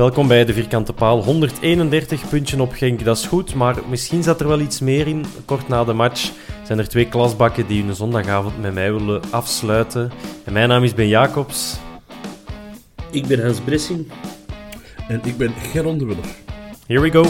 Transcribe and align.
Welkom 0.00 0.28
bij 0.28 0.44
de 0.44 0.52
Vierkante 0.52 0.92
Paal. 0.92 1.24
131 1.24 2.28
puntje 2.28 2.60
op 2.60 2.72
Genk, 2.72 3.04
dat 3.04 3.16
is 3.16 3.26
goed, 3.26 3.54
maar 3.54 3.76
misschien 3.88 4.22
zat 4.22 4.40
er 4.40 4.48
wel 4.48 4.60
iets 4.60 4.80
meer 4.80 5.06
in. 5.06 5.24
Kort 5.44 5.68
na 5.68 5.84
de 5.84 5.92
match 5.92 6.30
zijn 6.64 6.78
er 6.78 6.88
twee 6.88 7.08
klasbakken 7.08 7.66
die 7.66 7.84
hun 7.84 7.94
zondagavond 7.94 8.60
met 8.60 8.74
mij 8.74 8.92
willen 8.92 9.22
afsluiten. 9.30 10.10
En 10.44 10.52
mijn 10.52 10.68
naam 10.68 10.84
is 10.84 10.94
Ben 10.94 11.08
Jacobs. 11.08 11.78
Ik 13.10 13.26
ben 13.26 13.42
Hans 13.42 13.60
Bressing. 13.60 14.10
En 15.08 15.20
ik 15.24 15.36
ben 15.36 15.52
Geron 15.72 15.98
de 15.98 16.04
Willer. 16.04 16.24
Here 16.86 17.00
we 17.00 17.10
go. 17.10 17.22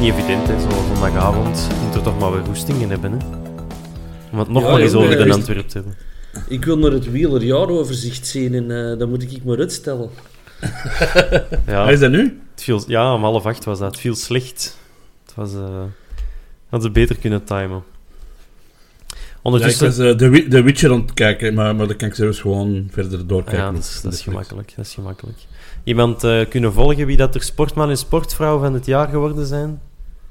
Niet 0.00 0.12
evident, 0.12 0.46
hè, 0.46 0.60
zo 0.60 0.68
zondagavond. 0.94 1.66
Je 1.68 1.84
moet 1.84 1.94
er 1.94 2.02
toch 2.02 2.18
maar 2.18 2.32
weer 2.32 2.44
roestingen 2.44 2.90
hebben, 2.90 3.12
hè. 3.12 3.54
Om 4.36 4.42
het 4.42 4.50
nog 4.50 4.62
Ja, 4.62 4.70
maar 4.70 4.80
eens 4.80 4.92
over 4.94 5.16
maar 5.16 5.26
de 5.26 5.32
Antwerp 5.32 5.68
te 5.68 5.78
hebben. 5.78 5.96
Ik 6.48 6.64
wil 6.64 6.78
naar 6.78 6.90
het 6.90 7.10
wielerjaaroverzicht 7.10 8.26
zien 8.26 8.54
en 8.54 8.92
eh 8.92 8.98
dan 8.98 9.08
moet 9.08 9.22
ik 9.22 9.44
maar 9.44 9.58
uitstellen. 9.58 10.10
Ja, 11.66 11.84
Wat 11.84 11.92
is 11.92 12.00
dat 12.00 12.10
nu? 12.10 12.40
het 12.54 12.62
viel, 12.62 12.84
ja, 12.86 13.14
om 13.14 13.22
half 13.22 13.46
acht 13.46 13.64
was 13.64 13.78
dat. 13.78 13.90
Het 13.90 14.00
viel 14.00 14.14
slecht. 14.14 14.78
Het 15.26 15.34
was... 15.34 15.54
eh 15.54 15.82
hadden 16.68 16.88
ze 16.88 17.00
beter 17.00 17.16
kunnen 17.16 17.44
timen. 17.44 17.68
Ja, 17.68 19.14
ik 19.14 19.16
Ondertussen... 19.42 19.86
was 19.86 19.98
eh, 19.98 20.18
de, 20.18 20.48
de 20.48 20.62
Witcher 20.62 20.90
aan 20.92 21.00
het 21.00 21.14
kijken, 21.14 21.54
maar, 21.54 21.76
maar 21.76 21.86
dan 21.86 21.96
kan 21.96 22.08
ik 22.08 22.14
zelfs 22.14 22.40
gewoon 22.40 22.88
verder 22.90 23.26
doorkijken. 23.26 23.64
ja, 23.64 23.72
dat 23.72 23.82
is, 23.82 24.00
dat 24.02 24.20
gemakkelijk. 24.20 24.72
Dat 24.76 24.84
is 24.86 24.94
gemakkelijk. 24.94 25.38
Iemand 25.84 26.24
eh, 26.24 26.48
kunnen 26.48 26.72
volgen 26.72 27.06
wie 27.06 27.16
dat 27.16 27.34
er 27.34 27.42
sportman 27.42 27.90
en 27.90 27.98
sportvrouw 27.98 28.58
van 28.58 28.74
het 28.74 28.86
jaar 28.86 29.08
geworden 29.08 29.46
zijn? 29.46 29.80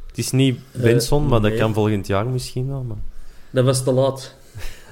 Het 0.07 0.17
is 0.17 0.31
niet 0.31 0.59
Benson, 0.71 1.27
maar 1.27 1.41
dat 1.41 1.55
kan 1.55 1.73
volgend 1.73 2.07
jaar 2.07 2.25
misschien 2.25 2.67
wel. 2.67 2.83
Maar... 2.83 2.97
Dat 3.55 3.65
was 3.65 3.83
te 3.83 3.91
laat. 3.91 4.35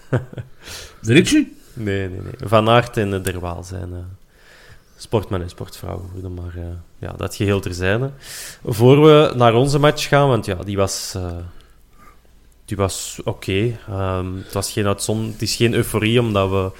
De 1.01 1.13
Ritchie? 1.13 1.57
Nee, 1.73 2.09
nee, 2.09 2.19
nee. 2.21 2.33
Van 2.49 2.69
Aert 2.69 2.97
en 2.97 3.13
uh, 3.13 3.23
Derwaal 3.23 3.63
zijn 3.63 3.93
eh, 3.93 3.99
sportman 4.97 5.41
en 5.41 5.49
sportvrouw 5.49 5.97
geworden. 5.97 6.33
Maar 6.33 6.53
eh, 6.55 6.63
ja, 6.99 7.13
dat 7.17 7.35
geheel 7.35 7.59
terzijde. 7.59 8.11
Voor 8.65 9.03
we 9.03 9.33
naar 9.35 9.53
onze 9.53 9.79
match 9.79 10.07
gaan, 10.07 10.27
want 10.27 10.45
ja, 10.45 10.55
die 10.55 10.77
was... 10.77 11.13
eh, 11.15 11.31
die 12.65 12.77
was 12.77 13.19
oké. 13.23 13.77
Ehm, 13.87 14.35
het, 14.35 14.53
was 14.53 14.71
geen 14.71 14.87
uitzon- 14.87 15.31
het 15.31 15.41
is 15.41 15.55
geen 15.55 15.73
euforie 15.73 16.19
omdat 16.19 16.49
we 16.49 16.71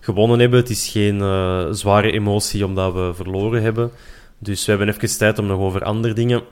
gewonnen 0.00 0.38
hebben. 0.38 0.58
Het 0.60 0.70
is 0.70 0.88
geen 0.88 1.20
eh, 1.20 1.66
zware 1.70 2.10
emotie 2.10 2.64
omdat 2.64 2.92
we 2.92 3.10
verloren 3.14 3.62
hebben. 3.62 3.90
Dus 4.38 4.64
we 4.64 4.70
hebben 4.72 4.88
even 4.94 5.18
tijd 5.18 5.38
om 5.38 5.46
nog 5.46 5.58
over 5.58 5.84
andere 5.84 6.14
dingen 6.14 6.42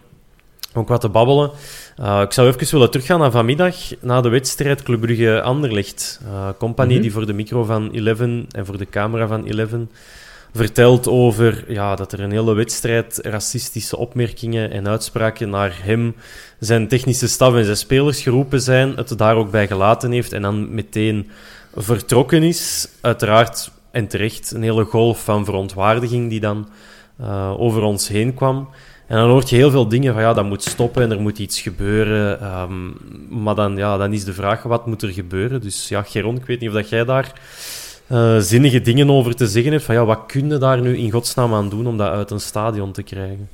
ook 0.74 0.88
wat 0.88 1.00
te 1.00 1.08
babbelen. 1.08 1.50
Uh, 2.00 2.20
ik 2.24 2.32
zou 2.32 2.48
even 2.48 2.70
willen 2.70 2.90
teruggaan 2.90 3.20
naar 3.20 3.30
vanmiddag, 3.30 3.76
na 4.00 4.20
de 4.20 4.28
wedstrijd 4.28 4.82
Club 4.82 5.00
Brugge-Anderlecht. 5.00 6.20
Uh, 6.26 6.48
compagnie 6.58 6.94
Mhm. 6.94 7.02
die 7.02 7.12
voor 7.12 7.26
de 7.26 7.32
micro 7.32 7.64
van 7.64 7.90
Eleven 7.90 8.46
en 8.50 8.66
voor 8.66 8.78
de 8.78 8.88
camera 8.88 9.26
van 9.26 9.44
Eleven 9.44 9.90
vertelt 10.54 11.08
over 11.08 11.64
ja, 11.68 11.94
dat 11.94 12.12
er 12.12 12.20
een 12.20 12.30
hele 12.30 12.54
wedstrijd 12.54 13.18
racistische 13.22 13.96
opmerkingen 13.96 14.70
en 14.70 14.88
uitspraken 14.88 15.50
naar 15.50 15.78
hem, 15.82 16.14
zijn 16.58 16.88
technische 16.88 17.28
staf 17.28 17.54
en 17.54 17.64
zijn 17.64 17.76
spelers 17.76 18.20
geroepen 18.20 18.60
zijn, 18.60 18.96
het 18.96 19.18
daar 19.18 19.36
ook 19.36 19.50
bij 19.50 19.66
gelaten 19.66 20.10
heeft 20.10 20.32
en 20.32 20.42
dan 20.42 20.74
meteen 20.74 21.30
vertrokken 21.74 22.42
is. 22.42 22.88
Uiteraard 23.00 23.70
en 23.90 24.08
terecht 24.08 24.50
een 24.50 24.62
hele 24.62 24.84
golf 24.84 25.24
van 25.24 25.44
verontwaardiging 25.44 26.30
die 26.30 26.40
dan 26.40 26.68
uh, 27.20 27.60
over 27.60 27.82
ons 27.82 28.08
heen 28.08 28.34
kwam. 28.34 28.68
En 29.08 29.16
dan 29.16 29.28
hoort 29.30 29.50
je 29.50 29.56
heel 29.56 29.70
veel 29.70 29.88
dingen 29.88 30.12
van 30.12 30.22
ja, 30.22 30.34
dat 30.34 30.44
moet 30.44 30.62
stoppen 30.62 31.02
en 31.02 31.10
er 31.10 31.20
moet 31.20 31.38
iets 31.38 31.60
gebeuren. 31.60 32.46
Um, 32.60 32.96
maar 33.42 33.54
dan, 33.54 33.76
ja, 33.76 33.96
dan 33.96 34.12
is 34.12 34.24
de 34.24 34.32
vraag, 34.32 34.62
wat 34.62 34.86
moet 34.86 35.02
er 35.02 35.08
gebeuren? 35.08 35.60
Dus 35.60 35.88
ja, 35.88 36.02
Geron, 36.02 36.36
ik 36.36 36.44
weet 36.44 36.60
niet 36.60 36.68
of 36.68 36.74
dat 36.74 36.88
jij 36.88 37.04
daar 37.04 37.32
uh, 38.12 38.38
zinnige 38.38 38.80
dingen 38.80 39.10
over 39.10 39.34
te 39.34 39.46
zeggen 39.46 39.72
hebt. 39.72 39.84
Van 39.84 39.94
ja, 39.94 40.04
wat 40.04 40.24
kun 40.26 40.50
je 40.50 40.58
daar 40.58 40.80
nu 40.80 40.96
in 40.96 41.10
godsnaam 41.10 41.54
aan 41.54 41.68
doen 41.68 41.86
om 41.86 41.96
dat 41.96 42.10
uit 42.10 42.30
een 42.30 42.40
stadion 42.40 42.92
te 42.92 43.02
krijgen? 43.02 43.48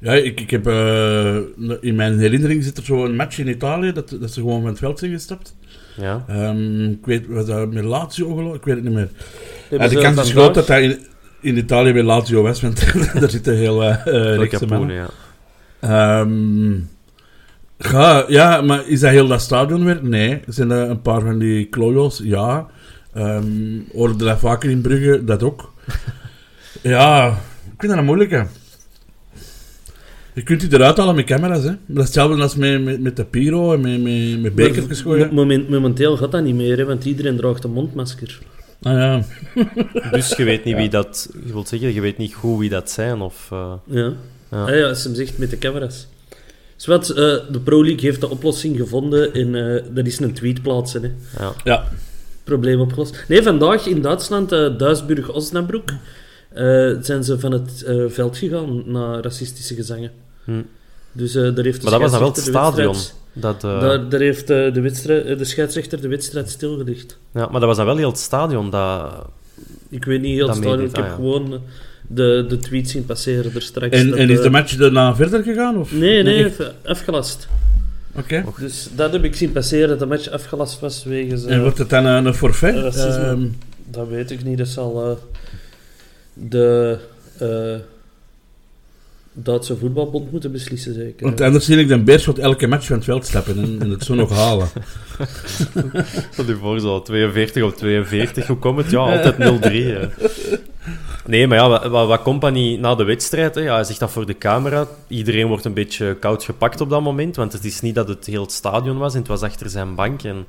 Ja, 0.00 0.12
ik, 0.12 0.40
ik 0.40 0.50
heb... 0.50 0.66
Uh, 0.66 1.36
in 1.80 1.94
mijn 1.94 2.18
herinnering 2.18 2.64
zit 2.64 2.76
er 2.76 2.84
zo 2.84 3.04
een 3.04 3.16
match 3.16 3.38
in 3.38 3.48
Italië, 3.48 3.92
dat, 3.92 4.16
dat 4.20 4.30
ze 4.30 4.40
gewoon 4.40 4.60
van 4.60 4.70
het 4.70 4.78
veld 4.78 4.98
zijn 4.98 5.10
gestapt. 5.10 5.56
Ja. 5.96 6.24
Um, 6.30 6.90
ik 6.90 7.06
weet, 7.06 7.26
was 7.26 7.46
dat 7.46 7.72
met 7.72 7.84
Lazio 7.84 8.34
geloof 8.34 8.54
Ik 8.54 8.64
weet 8.64 8.74
het 8.74 8.84
niet 8.84 8.94
meer. 8.94 9.08
Ja, 9.70 9.88
de 9.88 10.00
kans 10.00 10.20
is 10.20 10.30
groot 10.30 10.54
dat 10.54 10.68
hij 10.68 10.98
in, 11.40 11.56
Italië 11.56 11.92
bij 11.92 12.02
Lazio 12.02 12.42
was, 12.42 12.60
want 12.60 12.92
daar 13.20 13.30
zitten 13.30 13.56
heel 13.56 13.82
uh, 13.82 14.04
rechtse 14.36 14.66
mannen. 14.66 14.96
ja. 15.80 16.20
Um, 16.20 16.88
ga, 17.78 18.24
ja, 18.28 18.60
maar 18.60 18.88
is 18.88 19.00
dat 19.00 19.10
heel 19.10 19.26
dat 19.26 19.40
stadion 19.40 19.84
weer? 19.84 19.98
Nee. 20.02 20.40
Zijn 20.46 20.70
er 20.70 20.90
een 20.90 21.02
paar 21.02 21.20
van 21.20 21.38
die 21.38 21.64
klojo's? 21.64 22.20
Ja. 22.24 22.66
Um, 23.16 23.86
hoorde 23.92 24.24
dat 24.24 24.38
vaker 24.38 24.70
in 24.70 24.80
Brugge? 24.80 25.24
Dat 25.24 25.42
ook. 25.42 25.72
ja, 26.82 27.28
ik 27.64 27.78
vind 27.78 27.92
dat 27.92 28.00
een 28.00 28.04
moeilijke. 28.04 28.46
Je 30.34 30.44
kunt 30.44 30.60
die 30.60 30.74
eruit 30.74 30.96
halen 30.96 31.14
met 31.14 31.24
camera's, 31.24 31.62
hè. 31.62 31.70
Dat 31.86 31.96
is 31.96 32.04
hetzelfde 32.04 32.42
als 32.42 32.56
met, 32.56 32.84
met, 32.84 33.00
met 33.00 33.16
de 33.16 33.24
Piro 33.24 33.72
en 33.72 33.80
met, 33.80 34.02
met, 34.02 34.42
met 34.42 34.54
bekertjes 34.54 35.00
gooien. 35.00 35.34
Moment, 35.34 35.68
momenteel 35.68 36.16
gaat 36.16 36.32
dat 36.32 36.42
niet 36.42 36.54
meer, 36.54 36.76
hè, 36.76 36.84
want 36.84 37.04
iedereen 37.04 37.36
draagt 37.36 37.64
een 37.64 37.72
mondmasker. 37.72 38.38
Ah 38.82 38.92
ja. 38.92 39.22
dus 40.10 40.36
je 40.36 40.44
weet 40.44 40.64
niet 40.64 40.76
wie 40.76 40.88
dat... 40.88 41.28
Je 41.46 41.52
wilt 41.52 41.68
zeggen, 41.68 41.94
je 41.94 42.00
weet 42.00 42.18
niet 42.18 42.34
goed 42.34 42.58
wie 42.58 42.70
dat 42.70 42.90
zijn, 42.90 43.20
of... 43.20 43.48
Uh, 43.52 43.72
ja. 43.84 44.12
Ja. 44.50 44.64
Ah, 44.64 44.76
ja, 44.76 44.88
als 44.88 45.04
hem 45.04 45.14
zegt 45.14 45.38
met 45.38 45.50
de 45.50 45.58
camera's. 45.58 46.06
Zwat, 46.76 47.10
uh, 47.10 47.16
de 47.16 47.60
Pro 47.64 47.84
League 47.84 48.00
heeft 48.00 48.20
de 48.20 48.30
oplossing 48.30 48.76
gevonden 48.76 49.34
en 49.34 49.54
uh, 49.54 49.82
dat 49.90 50.06
is 50.06 50.18
een 50.18 50.32
tweet 50.32 50.62
plaatsen. 50.62 51.02
Hè. 51.02 51.42
Ja. 51.44 51.52
ja. 51.64 51.88
Probleem 52.44 52.80
opgelost. 52.80 53.24
Nee, 53.28 53.42
vandaag 53.42 53.86
in 53.86 54.02
Duitsland, 54.02 54.52
uh, 54.52 54.78
Duisburg-Osnabrück, 54.78 55.94
zijn 57.00 57.24
ze 57.24 57.38
van 57.38 57.52
het 57.52 57.84
veld 58.08 58.36
gegaan 58.36 58.82
na 58.86 59.20
racistische 59.20 59.74
gezangen. 59.74 60.10
Hm. 60.44 60.62
Dus 61.12 61.32
daar 61.32 61.42
heeft 61.42 61.82
de 61.82 61.90
maar 61.90 62.00
dat 62.00 62.00
was 62.00 62.10
dan 62.10 62.20
wel 62.20 62.28
het 62.28 62.38
stadion. 62.38 62.96
Dat, 63.40 63.60
daar, 63.60 64.08
daar, 64.08 64.20
heeft 64.20 64.46
de, 64.46 64.80
wedstrijd, 64.80 65.38
de 65.38 65.44
scheidsrechter 65.44 66.00
de 66.00 66.08
wedstrijd 66.08 66.50
stilgelegd. 66.50 67.18
Ja, 67.34 67.48
maar 67.50 67.60
dat 67.60 67.68
was 67.68 67.76
dan 67.76 67.86
wel 67.86 67.96
heel 67.96 68.08
het 68.08 68.18
stadion 68.18 68.70
dat... 68.70 69.26
Ik 69.88 70.04
weet 70.04 70.20
niet 70.20 70.34
heel 70.34 70.48
het 70.48 70.56
stadion, 70.56 70.84
ik 70.88 70.96
heb 70.96 71.04
ah, 71.04 71.10
ja. 71.10 71.14
gewoon 71.14 71.60
de, 72.06 72.44
de 72.48 72.58
tweets 72.58 72.92
zien 72.92 73.06
passeren 73.06 73.54
er 73.54 73.62
straks. 73.62 73.96
En, 73.96 74.14
en 74.14 74.30
is 74.30 74.40
de 74.40 74.50
match 74.50 74.76
daarna 74.76 75.14
verder 75.14 75.42
gegaan? 75.42 75.76
Of? 75.76 75.92
Nee, 75.92 76.22
nee, 76.22 76.42
nee. 76.42 76.52
afgelast. 76.84 77.48
Oké. 78.14 78.44
Dus 78.58 78.88
dat 78.94 79.12
heb 79.12 79.24
ik 79.24 79.34
zien 79.34 79.52
passeren, 79.52 79.88
dat 79.88 79.98
de 79.98 80.06
match 80.06 80.28
afgelast 80.30 80.80
was 80.80 81.04
wegens... 81.04 81.44
eh, 81.44 81.54
En 81.54 81.62
wordt 81.62 81.78
het 81.78 81.90
dan 81.90 82.04
een, 82.04 82.26
een 82.26 82.34
forfait? 82.34 82.74
Racisme. 82.74 83.24
Ehm, 83.24 83.46
Dat 83.90 84.08
weet 84.08 84.30
ik 84.30 84.44
niet. 84.44 84.58
Dat 84.58 84.68
zal 84.68 85.10
eh, 85.10 85.16
de 86.32 86.98
eh, 87.38 87.74
Duitse 89.42 89.76
voetbalbond 89.76 90.30
moeten 90.30 90.52
beslissen, 90.52 90.94
zeker. 90.94 91.26
want 91.26 91.40
anders 91.40 91.64
zie 91.64 91.76
ik 91.76 91.88
de 91.88 91.98
Beerschot 91.98 92.38
elke 92.38 92.66
match 92.66 92.86
van 92.86 92.96
het 92.96 93.04
veld 93.04 93.26
stappen 93.26 93.58
en, 93.58 93.76
en 93.80 93.90
het 93.90 94.04
zo 94.04 94.14
nog 94.14 94.30
halen. 94.30 94.68
Stel 96.32 96.46
je 96.46 96.56
voor, 96.60 96.80
zo 96.80 97.02
42 97.02 97.62
op 97.62 97.76
42, 97.76 98.46
hoe 98.46 98.56
komt 98.56 98.78
het? 98.78 98.90
Ja, 98.90 98.98
altijd 98.98 99.34
0-3. 99.34 99.38
hè. 99.70 100.08
Nee, 101.28 101.46
maar 101.46 101.58
ja, 101.58 101.68
wat, 101.68 101.86
wat, 101.86 102.06
wat 102.06 102.22
Company 102.22 102.76
na 102.76 102.94
de 102.94 103.04
wedstrijd, 103.04 103.54
hè, 103.54 103.60
ja, 103.60 103.74
hij 103.74 103.84
zegt 103.84 103.98
dat 103.98 104.10
voor 104.10 104.26
de 104.26 104.38
camera. 104.38 104.86
Iedereen 105.08 105.46
wordt 105.46 105.64
een 105.64 105.74
beetje 105.74 106.16
koud 106.20 106.44
gepakt 106.44 106.80
op 106.80 106.90
dat 106.90 107.02
moment, 107.02 107.36
want 107.36 107.52
het 107.52 107.64
is 107.64 107.80
niet 107.80 107.94
dat 107.94 108.08
het 108.08 108.26
heel 108.26 108.42
het 108.42 108.52
stadion 108.52 108.98
was 108.98 109.12
en 109.12 109.18
het 109.18 109.28
was 109.28 109.42
achter 109.42 109.70
zijn 109.70 109.94
bank. 109.94 110.22
En 110.22 110.46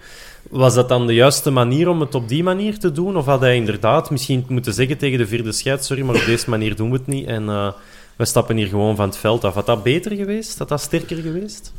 was 0.49 0.73
dat 0.73 0.89
dan 0.89 1.07
de 1.07 1.13
juiste 1.13 1.51
manier 1.51 1.89
om 1.89 1.99
het 1.99 2.15
op 2.15 2.27
die 2.27 2.43
manier 2.43 2.77
te 2.79 2.91
doen? 2.91 3.17
Of 3.17 3.25
had 3.25 3.41
hij 3.41 3.55
inderdaad 3.55 4.09
misschien 4.09 4.45
moeten 4.47 4.73
zeggen 4.73 4.97
tegen 4.97 5.17
de 5.17 5.27
vierde 5.27 5.51
scheid, 5.51 5.85
sorry, 5.85 6.03
maar 6.03 6.15
op 6.15 6.25
deze 6.25 6.49
manier 6.49 6.75
doen 6.75 6.91
we 6.91 6.97
het 6.97 7.07
niet 7.07 7.27
en 7.27 7.49
eh, 7.49 7.71
we 8.19 8.25
stappen 8.25 8.57
hier 8.57 8.67
gewoon 8.67 8.95
van 8.95 9.07
het 9.07 9.17
veld 9.17 9.43
af. 9.43 9.53
Had 9.53 9.65
dat 9.65 9.83
beter 9.83 10.15
geweest? 10.15 10.57
Had 10.57 10.69
dat 10.69 10.81
sterker 10.81 11.17
geweest? 11.17 11.73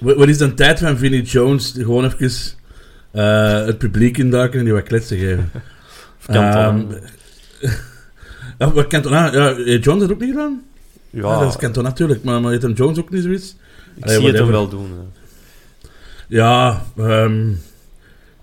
Wat 0.00 0.28
is 0.28 0.38
de 0.38 0.54
tijd 0.54 0.78
van 0.78 0.98
Vinnie 0.98 1.22
Jones? 1.22 1.74
Gewoon 1.76 2.04
even 2.04 2.30
eh, 3.10 3.64
het 3.66 3.78
publiek 3.78 4.18
induiken 4.18 4.58
en 4.58 4.64
die 4.64 4.74
wat 4.74 4.82
kletsen 4.82 5.18
geven. 5.18 5.50
Of 6.18 6.34
ja, 8.58 8.72
wat 8.72 8.86
Cantona? 8.86 9.32
Ja, 9.32 9.54
heeft 9.54 9.84
Jones 9.84 10.00
dat 10.02 10.10
ook 10.12 10.20
niet 10.20 10.30
gedaan? 10.30 10.62
Ja, 11.10 11.20
Ja, 11.20 11.38
dat 11.38 11.48
is 11.48 11.56
Cantona 11.56 11.88
natuurlijk, 11.88 12.24
maar, 12.24 12.40
maar 12.40 12.50
heeft 12.50 12.62
hem 12.62 12.72
Jones 12.72 12.98
ook 12.98 13.10
niet 13.10 13.22
zoiets? 13.22 13.56
ik 13.96 14.04
Allee, 14.04 14.16
zie 14.16 14.26
het 14.26 14.38
hem 14.38 14.46
wel 14.46 14.68
doen. 14.68 14.90
hè. 14.90 15.04
Ja, 16.28 16.82
ehm, 16.96 17.50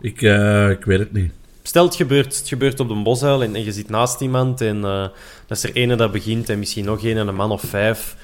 ik, 0.01 0.21
eh, 0.21 0.69
ik 0.69 0.85
weet 0.85 0.99
het 0.99 1.13
niet. 1.13 1.31
Stel, 1.63 1.85
het 1.85 1.95
gebeurt, 1.95 2.37
het 2.37 2.47
gebeurt 2.47 2.79
op 2.79 2.87
de 2.87 2.93
bosuil 3.03 3.43
en, 3.43 3.55
en 3.55 3.63
je 3.63 3.71
zit 3.71 3.89
naast 3.89 4.21
iemand 4.21 4.61
en 4.61 4.83
eh 4.85 5.07
dat 5.47 5.57
is 5.57 5.63
er 5.63 5.73
ene 5.73 5.95
dat 5.95 6.11
begint 6.11 6.49
en 6.49 6.59
misschien 6.59 6.85
nog 6.85 7.03
één 7.03 7.17
en 7.17 7.27
een 7.27 7.35
man 7.35 7.51
of 7.51 7.61
vijf. 7.61 8.15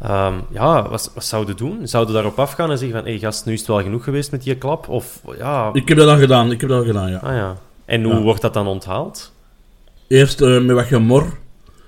Ehm, 0.00 0.34
ja, 0.50 0.88
wat, 0.88 1.10
wat 1.14 1.24
zouden 1.24 1.56
doen? 1.56 1.88
Zouden 1.88 2.14
daarop 2.14 2.38
afgaan 2.38 2.70
en 2.70 2.78
zeggen 2.78 2.96
van, 2.96 3.04
hé 3.06 3.10
hey, 3.10 3.20
gast, 3.20 3.44
nu 3.44 3.52
is 3.52 3.58
het 3.58 3.68
wel 3.68 3.82
genoeg 3.82 4.04
geweest 4.04 4.30
met 4.30 4.42
die 4.42 4.54
klap? 4.56 4.88
Of, 4.88 5.20
ja... 5.38 5.70
Ik 5.72 5.88
heb 5.88 5.98
dat 5.98 6.08
al 6.08 6.18
gedaan, 6.18 6.50
ik 6.50 6.60
heb 6.60 6.70
dat 6.70 6.78
al 6.78 6.84
gedaan, 6.86 7.10
ja. 7.10 7.16
Ah 7.18 7.34
ja. 7.34 7.56
En 7.84 8.02
hoe 8.02 8.14
Ja. 8.14 8.20
wordt 8.20 8.40
dat 8.40 8.54
dan 8.54 8.66
onthaald? 8.66 9.32
Eerst 10.06 10.40
eh, 10.40 10.60
met 10.60 10.76
wat 10.76 10.84
gemor, 10.86 11.38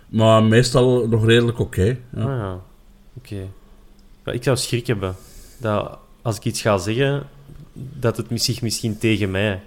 maar 0.08 0.42
meestal 0.42 1.06
nog 1.08 1.26
redelijk 1.26 1.58
oké. 1.58 1.96
ja. 2.16 2.22
Ah 2.22 2.38
ja, 2.38 2.58
oké. 3.16 3.48
Ik 4.34 4.42
zou 4.42 4.56
schrik 4.56 4.86
hebben 4.86 5.16
dat 5.58 5.98
als 6.22 6.36
ik 6.36 6.44
iets 6.44 6.60
ga 6.60 6.78
zeggen, 6.78 7.26
dat 7.72 8.16
het 8.16 8.26
zich 8.34 8.62
misschien 8.62 8.98
tegen 8.98 9.30
mij 9.30 9.60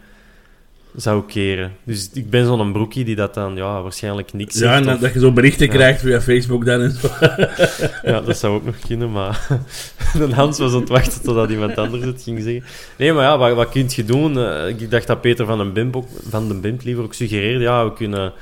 zou 0.96 1.24
keren. 1.28 1.72
Dus 1.84 2.10
ik 2.14 2.30
ben 2.30 2.46
zo'n 2.46 2.72
broekie 2.72 3.06
die 3.06 3.16
dat 3.16 3.34
dan 3.34 3.56
ja, 3.56 3.82
waarschijnlijk 3.82 4.34
niks 4.34 4.56
zegt. 4.56 4.72
Ja, 4.74 4.78
en 4.80 4.94
of- 4.96 5.00
dat, 5.00 5.14
je 5.14 5.20
zo 5.20 5.32
berichten 5.32 5.66
Ja. 5.66 5.72
krijgt 5.72 6.02
via 6.02 6.22
Facebook 6.22 6.66
dan 6.66 6.82
en 6.82 6.92
zo. 6.92 7.08
Ja, 8.12 8.22
dat 8.22 8.38
zou 8.38 8.56
ook 8.56 8.66
nog 8.66 8.76
kunnen, 8.88 9.12
maar 9.12 9.48
de 10.18 10.34
Hans 10.34 10.58
was 10.60 10.74
aan 10.74 10.80
het 10.80 10.90
wachten 10.90 11.22
totdat 11.24 11.50
iemand 11.50 11.78
anders 11.78 12.04
het 12.04 12.22
ging 12.24 12.42
zeggen. 12.42 12.64
Nee, 12.98 13.14
maar 13.14 13.24
ja, 13.24 13.38
wat, 13.38 13.54
wat 13.56 13.70
kun 13.70 13.86
je 13.90 14.06
doen? 14.06 14.40
Eh, 14.40 14.68
ik 14.68 14.92
dacht 14.92 15.08
dat 15.08 15.22
Peter 15.22 15.46
van 15.46 15.58
den 15.58 15.74
Bimp, 15.74 15.96
ook, 15.96 16.08
van 16.30 16.48
den 16.48 16.62
Bimp 16.62 16.84
liever 16.84 17.04
ook 17.04 17.14
suggereerde, 17.14 17.64
ja, 17.64 17.84
we 17.86 17.94
kunnen, 17.94 18.34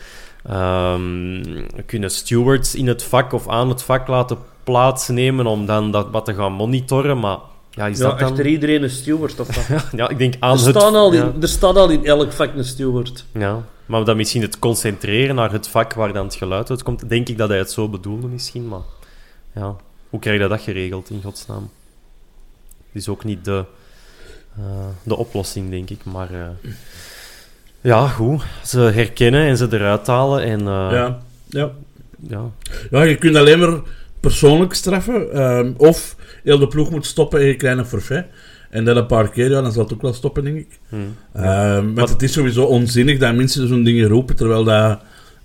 ehm, 0.45 1.43
we 1.75 1.83
kunnen 1.85 2.09
stewards 2.11 2.75
in 2.75 2.87
het 2.87 3.03
vak 3.03 3.33
of 3.33 3.47
aan 3.47 3.69
het 3.69 3.83
vak 3.83 4.07
laten 4.07 4.37
plaatsnemen 4.63 5.45
om 5.45 5.65
dan 5.65 5.91
dat 5.91 6.07
wat 6.11 6.25
te 6.25 6.33
gaan 6.33 6.53
monitoren, 6.53 7.19
maar 7.19 7.37
ja, 7.71 7.87
is 7.87 7.97
ja, 7.97 8.07
dat 8.09 8.19
dan... 8.19 8.29
achter 8.29 8.45
iedereen 8.45 8.83
een 8.83 8.89
steward 8.89 9.39
of 9.39 9.67
wat? 9.69 9.83
Ja, 9.99 10.09
ik 10.09 10.17
denk 10.17 10.33
aan 10.39 10.57
Er, 10.57 10.65
het... 10.65 10.75
staan 10.75 10.95
al 10.95 11.11
in, 11.11 11.19
ja. 11.19 11.33
er 11.41 11.47
staat 11.47 11.75
al 11.75 11.89
in 11.89 12.05
elk 12.05 12.31
vak 12.31 12.55
een 12.55 12.65
steward. 12.65 13.25
Ja, 13.33 13.63
maar 13.85 14.03
dan 14.05 14.17
misschien 14.17 14.41
het 14.41 14.59
concentreren 14.59 15.35
naar 15.35 15.51
het 15.51 15.67
vak 15.67 15.93
waar 15.93 16.13
dan 16.13 16.25
het 16.25 16.35
geluid 16.35 16.69
uitkomt. 16.69 17.09
Denk 17.09 17.29
ik 17.29 17.37
dat 17.37 17.49
hij 17.49 17.57
het 17.57 17.71
zo 17.71 17.89
bedoelde 17.89 18.27
misschien, 18.27 18.67
maar 18.67 18.81
ja, 19.55 19.75
hoe 20.09 20.19
krijg 20.19 20.41
je 20.41 20.47
dat 20.47 20.61
geregeld 20.61 21.09
in 21.09 21.21
godsnaam? 21.23 21.69
Het 22.91 23.01
is 23.01 23.09
ook 23.09 23.23
niet 23.23 23.45
de, 23.45 23.63
eh, 24.57 24.63
de 25.03 25.15
oplossing, 25.15 25.69
denk 25.69 25.89
ik, 25.89 26.03
maar 26.03 26.31
eh, 26.33 26.69
ja, 27.81 28.07
goed. 28.07 28.43
Ze 28.63 28.79
herkennen 28.79 29.47
en 29.47 29.57
ze 29.57 29.67
eruit 29.71 30.07
halen 30.07 30.43
en 30.43 30.59
eh, 30.59 30.65
Ja, 30.91 31.19
ja. 31.49 31.71
ja. 32.27 32.49
ja, 32.91 33.03
je 33.03 33.15
kunt 33.15 33.35
alleen 33.35 33.59
maar 33.59 33.79
persoonlijk 34.19 34.73
straffen. 34.73 35.31
ehm, 35.33 35.71
of 35.77 36.15
heel 36.43 36.59
de 36.59 36.67
ploeg 36.67 36.89
moet 36.91 37.05
stoppen 37.05 37.57
krijgt 37.57 37.77
een 37.79 37.85
forfait. 37.85 38.25
En 38.69 38.85
dat 38.85 38.95
een 38.95 39.05
paar 39.05 39.29
keer, 39.29 39.49
ja, 39.49 39.61
dan 39.61 39.71
zal 39.71 39.83
het 39.83 39.93
ook 39.93 40.01
wel 40.01 40.13
stoppen, 40.13 40.43
denk 40.43 40.57
ik. 40.57 40.79
Hm. 40.89 40.95
Ehm, 41.33 41.83
want 41.85 41.99
Wat- 41.99 42.09
het 42.09 42.21
is 42.21 42.33
sowieso 42.33 42.63
onzinnig 42.63 43.17
dat 43.17 43.35
mensen 43.35 43.67
zo'n 43.67 43.83
dingen 43.83 44.07
roepen, 44.07 44.35
terwijl 44.35 44.63
dat 44.63 44.99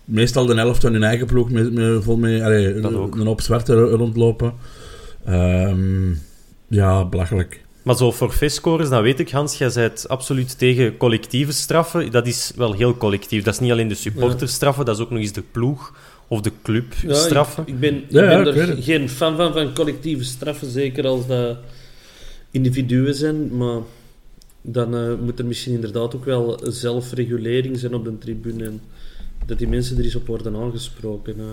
meestal 0.05 0.47
de 0.47 0.55
helft 0.55 0.81
van 0.81 0.93
hun 0.93 1.03
eigen 1.03 1.27
ploeg 1.27 1.51
met, 1.51 1.73
met, 1.73 2.05
vol 2.05 2.17
allee, 2.17 2.85
ook. 2.97 3.15
een 3.17 3.27
hoop 3.27 3.41
zwarte 3.41 3.75
ro- 3.75 3.97
rondlopen. 3.97 4.53
Ehm, 5.25 6.11
ja, 6.69 7.05
belachelijk. 7.05 7.65
Maar 7.83 7.97
zo 7.97 8.13
forfaitscores, 8.13 8.89
dan 8.89 9.03
weet 9.03 9.21
ik, 9.21 9.31
Hans, 9.31 9.59
jij 9.59 9.71
bent 9.75 10.09
absoluut 10.09 10.59
tegen 10.59 10.97
collectieve 10.97 11.53
straffen. 11.53 12.11
Dat 12.11 12.27
is 12.27 12.53
wel 12.57 12.73
heel 12.73 12.97
collectief. 12.97 13.43
Dat 13.43 13.55
is 13.55 13.61
niet 13.61 13.71
alleen 13.71 13.89
de 13.89 13.95
supporterstraffen, 13.95 14.85
dat 14.85 14.97
is 14.97 15.03
ook 15.03 15.11
nog 15.11 15.19
eens 15.21 15.33
de 15.33 15.43
ploeg 15.53 15.95
of 16.29 16.41
de 16.41 16.53
club 16.63 16.93
Ja, 17.03 17.15
straffen. 17.15 17.63
Ik, 17.63 17.69
ik 17.69 17.81
ben, 17.81 17.95
ik 17.97 18.05
Ja, 18.11 18.43
ben 18.43 18.57
er 18.57 18.83
geen 18.83 19.09
fan 19.09 19.37
van, 19.37 19.53
van 19.53 19.75
collectieve 19.75 20.25
straffen, 20.25 20.71
zeker 20.71 21.07
als 21.07 21.27
dat 21.27 21.59
individuen 22.51 23.15
zijn. 23.15 23.57
Maar 23.57 23.81
dan 24.63 24.95
eh, 24.97 25.15
moet 25.21 25.39
er 25.39 25.45
misschien 25.47 25.75
inderdaad 25.75 26.15
ook 26.15 26.25
wel 26.25 26.61
zelfregulering 26.63 27.79
zijn 27.79 27.95
op 27.95 28.05
de 28.05 28.19
tribune. 28.19 28.65
En 28.65 28.81
dat 29.47 29.59
die 29.59 29.69
mensen 29.69 29.99
er 29.99 30.05
eens 30.05 30.15
op 30.15 30.27
worden 30.27 30.57
aangesproken. 30.57 31.35
eh. 31.39 31.45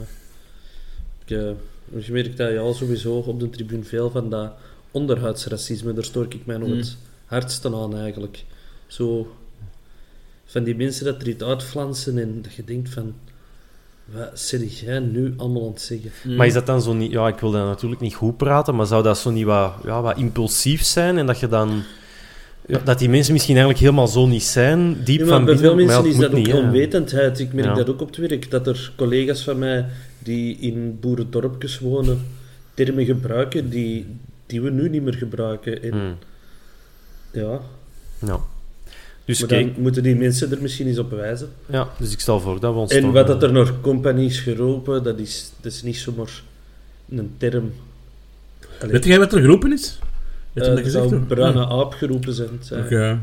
Ik, 1.25 1.31
eh, 1.37 2.05
je 2.05 2.11
merkt 2.11 2.37
dat 2.37 2.51
ja, 2.51 2.73
sowieso 2.73 3.13
op 3.15 3.39
de 3.39 3.49
tribune 3.49 3.83
veel 3.83 4.09
van 4.09 4.29
dat 4.29 4.51
onderhuidsracisme, 4.91 5.93
daar 5.93 6.03
stoor 6.03 6.25
ik 6.29 6.45
mij 6.45 6.57
nog 6.57 6.67
Mm. 6.69 6.77
het 6.77 6.97
hardste 7.25 7.75
aan 7.75 7.97
eigenlijk. 7.97 8.43
Zo 8.87 9.35
van 10.45 10.63
die 10.63 10.75
mensen 10.75 11.05
dat 11.05 11.21
er 11.21 11.27
iets 11.27 11.43
uitflansen 11.43 12.17
en 12.17 12.39
dat 12.41 12.53
je 12.53 12.63
denkt 12.63 12.89
van... 12.89 13.13
Wat 14.05 14.39
zit 14.39 14.79
jij 14.79 14.99
nu 14.99 15.33
allemaal 15.37 15.65
aan 15.65 15.71
het 15.71 15.81
zeggen? 15.81 16.35
Maar 16.35 16.47
is 16.47 16.53
dat 16.53 16.65
dan 16.65 16.81
zo 16.81 16.93
niet... 16.93 17.11
Ja, 17.11 17.27
ik 17.27 17.39
wil 17.39 17.51
dat 17.51 17.65
natuurlijk 17.65 18.01
niet 18.01 18.13
goed 18.15 18.37
praten, 18.37 18.75
maar 18.75 18.85
zou 18.85 19.03
dat 19.03 19.17
zo 19.17 19.29
niet 19.31 19.45
wat, 19.45 19.73
ja, 19.83 20.01
wat 20.01 20.17
impulsief 20.17 20.83
zijn? 20.83 21.17
En 21.17 21.25
dat 21.25 21.39
je 21.39 21.47
dan... 21.47 21.83
Ja, 22.67 22.79
dat 22.83 22.99
die 22.99 23.09
mensen 23.09 23.33
misschien 23.33 23.55
eigenlijk 23.55 23.85
helemaal 23.85 24.07
zo 24.07 24.27
niet 24.27 24.43
zijn, 24.43 25.03
diep 25.03 25.19
Ja, 25.19 25.25
maar 25.25 25.35
van 25.35 25.45
bij 25.45 25.53
binnen. 25.55 25.57
veel 25.71 25.75
mensen 25.75 25.95
maar 26.01 26.05
ja, 26.05 26.13
is 26.15 26.17
dat 26.19 26.29
ook 26.31 26.35
niet, 26.45 26.53
onwetendheid. 26.53 27.39
Ik 27.39 27.53
merk 27.53 27.67
Ja. 27.67 27.73
dat 27.73 27.89
ook 27.89 28.01
op 28.01 28.07
het 28.07 28.17
werk. 28.17 28.51
Dat 28.51 28.67
er 28.67 28.91
collega's 28.95 29.43
van 29.43 29.57
mij 29.59 29.85
die 30.19 30.57
in 30.59 30.97
boerendorpjes 30.99 31.79
wonen, 31.79 32.25
termen 32.73 33.05
gebruiken 33.05 33.69
die, 33.69 34.05
die 34.45 34.61
we 34.61 34.69
nu 34.69 34.89
niet 34.89 35.01
meer 35.03 35.13
gebruiken. 35.13 35.83
En, 35.83 35.91
Hmm. 35.91 36.15
ja, 37.31 37.59
Ja. 38.19 38.39
Dus 39.25 39.39
maar 39.39 39.47
kijk, 39.49 39.73
dan 39.73 39.81
moeten 39.81 40.03
die 40.03 40.15
mensen 40.15 40.51
er 40.51 40.61
misschien 40.61 40.87
eens 40.87 40.97
op 40.97 41.11
wijzen. 41.11 41.49
ja, 41.65 41.87
dus 41.99 42.11
ik 42.11 42.19
stel 42.19 42.39
voor 42.39 42.59
dat 42.59 42.73
we 42.73 42.79
ons 42.79 42.91
En 42.91 43.01
toch, 43.01 43.11
wat 43.11 43.21
eh, 43.23 43.27
dat 43.27 43.43
er 43.43 43.51
naar 43.51 43.71
companies 43.81 44.39
geroepen, 44.39 45.03
dat 45.03 45.19
is, 45.19 45.51
dat 45.61 45.71
is 45.71 45.83
niet 45.83 45.97
zomaar 45.97 46.41
een 47.09 47.31
term. 47.37 47.73
Allee, 48.79 48.91
Weet 48.91 49.05
jij 49.05 49.19
wat 49.19 49.33
er 49.33 49.39
geroepen 49.41 49.73
is? 49.73 49.99
Weet 50.53 50.63
eh, 50.63 50.69
dat 50.69 50.77
er 50.79 50.83
gezegd? 50.83 51.09
zou 51.09 51.21
of? 51.21 51.27
bruine 51.27 51.59
Ja. 51.59 51.67
aap 51.67 51.93
geroepen 51.93 52.33
zijn. 52.33 52.83
Oké. 52.83 53.19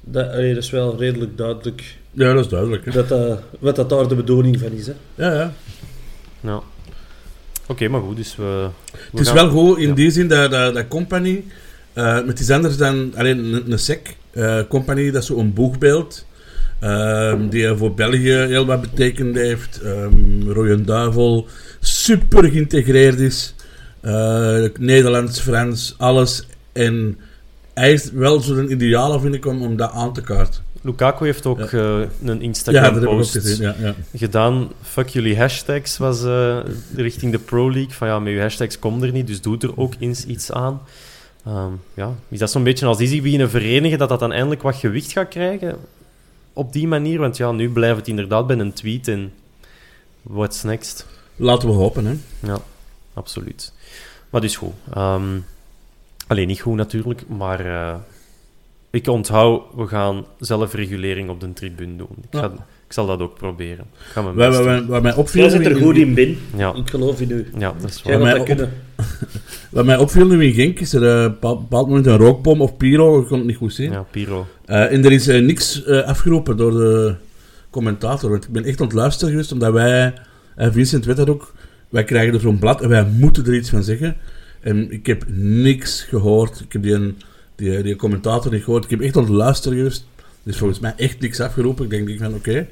Dat, 0.00 0.30
allee, 0.30 0.54
dat 0.54 0.62
is 0.62 0.70
wel 0.70 0.98
redelijk 0.98 1.36
duidelijk 1.36 1.96
Ja, 2.10 2.32
dat 2.32 2.44
is 2.44 2.50
duidelijk. 2.50 2.84
hè. 2.84 2.90
dat, 2.92 3.08
dat, 3.08 3.40
wat 3.58 3.76
dat 3.76 3.88
daar 3.90 4.08
de 4.08 4.14
bedoeling 4.14 4.58
van 4.58 4.70
is. 4.72 4.86
Hè. 4.86 4.92
Ja, 5.14 5.32
ja. 5.34 5.52
Ja. 6.40 6.60
Oké, 7.66 7.88
maar 7.88 8.00
goed, 8.00 8.16
dus 8.16 8.36
we... 8.36 8.68
we 8.92 8.98
Het 9.10 9.20
is 9.20 9.26
gaan- 9.26 9.34
wel 9.36 9.48
goed 9.48 9.78
in 9.78 9.88
Ja. 9.88 9.94
die 9.94 10.10
zin 10.10 10.28
dat, 10.28 10.50
dat, 10.50 10.74
dat 10.74 10.88
Company, 10.88 11.44
eh 11.92 12.24
met 12.24 12.40
iets 12.40 12.50
anders 12.50 12.76
dan 12.76 13.12
alleen 13.16 13.38
een, 13.54 13.72
een 13.72 13.78
sec. 13.78 14.16
Eh, 14.32 14.58
company, 14.68 15.10
dat 15.10 15.22
is 15.22 15.28
zo'n 15.28 15.52
boegbeeld. 15.52 16.26
ehm, 16.80 17.48
die 17.48 17.74
voor 17.76 17.94
België 17.94 18.32
heel 18.32 18.66
wat 18.66 18.80
betekend 18.80 19.36
heeft. 19.36 19.80
Um, 19.84 20.52
Rode 20.52 20.82
Duivel, 20.82 21.46
super 21.80 22.44
geïntegreerd 22.50 23.18
is. 23.18 23.54
Eh, 24.00 24.64
Nederlands, 24.78 25.40
Frans, 25.40 25.94
alles. 25.98 26.46
En 26.72 27.18
hij 27.74 27.92
is 27.92 28.10
wel 28.12 28.40
zo'n 28.40 28.70
ideale, 28.72 29.20
vind 29.20 29.34
ik, 29.34 29.46
om, 29.46 29.62
om 29.62 29.76
dat 29.76 29.90
aan 29.92 30.12
te 30.12 30.20
kaarten. 30.20 30.60
Lukaku 30.82 31.24
heeft 31.24 31.46
ook 31.46 31.70
Ja. 31.70 32.00
eh, 32.00 32.06
een 32.24 32.42
Instagram-post 32.42 33.30
gezien. 33.32 33.62
Ja, 33.66 33.74
ja. 33.80 33.94
gedaan. 34.14 34.68
Fuck 34.82 35.08
jullie 35.08 35.36
hashtags 35.38 35.98
was 35.98 36.22
richting 36.96 37.32
de 37.32 37.38
Pro 37.38 37.70
League. 37.72 37.92
Van 37.92 38.08
ja, 38.08 38.18
met 38.18 38.32
je 38.32 38.40
hashtags 38.40 38.78
komt 38.78 39.02
er 39.02 39.12
niet, 39.12 39.26
dus 39.26 39.40
doe 39.40 39.56
er 39.58 39.78
ook 39.78 39.94
eens 39.98 40.24
iets 40.26 40.52
aan. 40.52 40.80
Ehm, 41.44 41.72
ja, 41.94 42.14
is 42.28 42.38
dat 42.38 42.50
zo'n 42.50 42.62
beetje 42.62 42.86
als 42.86 42.98
die 42.98 43.08
zich 43.08 43.22
beginnen 43.22 43.50
verenigen, 43.50 43.98
dat 43.98 44.08
dat 44.08 44.20
dan 44.20 44.32
eindelijk 44.32 44.62
wat 44.62 44.76
gewicht 44.76 45.12
gaat 45.12 45.28
krijgen? 45.28 45.76
Op 46.52 46.72
die 46.72 46.88
manier? 46.88 47.18
Want 47.18 47.36
ja, 47.36 47.52
nu 47.52 47.70
blijft 47.70 47.96
het 47.96 48.08
inderdaad 48.08 48.46
bij 48.46 48.58
een 48.58 48.72
tweet 48.72 49.08
en 49.08 49.32
what's 50.22 50.62
next? 50.62 51.06
Laten 51.36 51.68
we 51.68 51.74
hopen, 51.74 52.04
hè. 52.04 52.14
Ja, 52.46 52.58
absoluut. 53.14 53.72
Maar 54.30 54.40
dus 54.40 54.56
goed. 54.56 54.72
Ehm, 54.94 55.38
Alleen 56.26 56.46
niet 56.46 56.60
goed 56.60 56.74
natuurlijk, 56.76 57.28
maar 57.28 57.66
eh, 57.66 57.94
ik 58.90 59.06
onthoud, 59.08 59.62
we 59.76 59.86
gaan 59.86 60.24
zelfregulering 60.38 61.30
op 61.30 61.40
de 61.40 61.52
tribune 61.52 61.96
doen. 61.96 62.08
Ik, 62.30 62.38
ga, 62.38 62.44
ik 62.86 62.92
zal 62.92 63.06
dat 63.06 63.20
ook 63.20 63.34
proberen. 63.34 63.84
Ik 63.98 64.04
ga 64.12 64.22
mijn 64.22 64.34
Waar, 64.34 64.50
best 64.50 64.86
waar, 64.86 65.02
mij 65.02 65.14
opviel... 65.14 65.40
Jij 65.40 65.50
zit 65.50 65.66
er 65.66 65.76
goed 65.76 65.96
in, 65.96 66.14
Bin. 66.14 66.38
Ja. 66.56 66.74
Ik 66.74 66.90
geloof 66.90 67.20
in 67.20 67.30
u. 67.30 67.50
Ja, 67.58 67.74
dat 67.80 67.90
is 67.90 68.00
Jij 68.04 68.18
waar. 68.18 68.30
dat 68.30 68.40
op- 68.40 68.46
kunnen. 68.46 68.72
Wat 69.70 69.84
mij 69.84 69.96
opviel 69.96 70.26
nu 70.26 70.44
in 70.44 70.52
Genk 70.52 70.80
is 70.80 70.92
er 70.92 71.22
eh, 71.22 71.24
op 71.24 71.44
een 71.44 71.58
bepaald 71.58 71.88
moment 71.88 72.06
een 72.06 72.16
rookbom 72.16 72.60
of 72.60 72.76
pyro, 72.76 73.20
ik 73.20 73.26
kon 73.26 73.38
het 73.38 73.46
niet 73.46 73.56
goed 73.56 73.74
zien. 73.74 73.90
Ja, 73.90 74.02
Piro. 74.10 74.46
Eh, 74.64 74.92
en 74.92 75.04
er 75.04 75.12
is 75.12 75.28
eh, 75.28 75.42
niks 75.42 75.86
afgeroepen 75.86 76.56
door 76.56 76.72
de 76.72 77.14
commentator. 77.70 78.30
Want 78.30 78.44
ik 78.44 78.50
ben 78.50 78.64
echt 78.64 78.92
luisteren 78.92 79.30
geweest, 79.30 79.52
omdat 79.52 79.72
wij, 79.72 80.14
en 80.56 80.72
Vincent 80.72 81.04
weet 81.04 81.16
dat 81.16 81.30
ook, 81.30 81.54
wij 81.88 82.04
krijgen 82.04 82.34
er 82.34 82.40
zo'n 82.40 82.58
blad 82.58 82.82
en 82.82 82.88
wij 82.88 83.04
moeten 83.04 83.46
er 83.46 83.54
iets 83.54 83.70
van 83.70 83.82
zeggen. 83.82 84.16
En 84.60 84.92
ik 84.92 85.06
heb 85.06 85.24
niks 85.36 86.02
gehoord. 86.02 86.60
Ik 86.60 86.72
heb 86.72 86.82
die, 86.82 87.14
die, 87.54 87.82
die 87.82 87.96
commentator 87.96 88.52
niet 88.52 88.64
gehoord. 88.64 88.84
Ik 88.84 88.90
heb 88.90 89.00
echt 89.00 89.28
luisteren 89.28 89.78
geweest. 89.78 90.06
Er 90.16 90.50
is 90.50 90.58
volgens 90.58 90.80
mij 90.80 90.94
echt 90.96 91.20
niks 91.20 91.40
afgeroepen. 91.40 91.84
Ik 91.84 91.90
denk, 91.90 92.06
denk 92.06 92.18
van, 92.18 92.34
oké, 92.34 92.66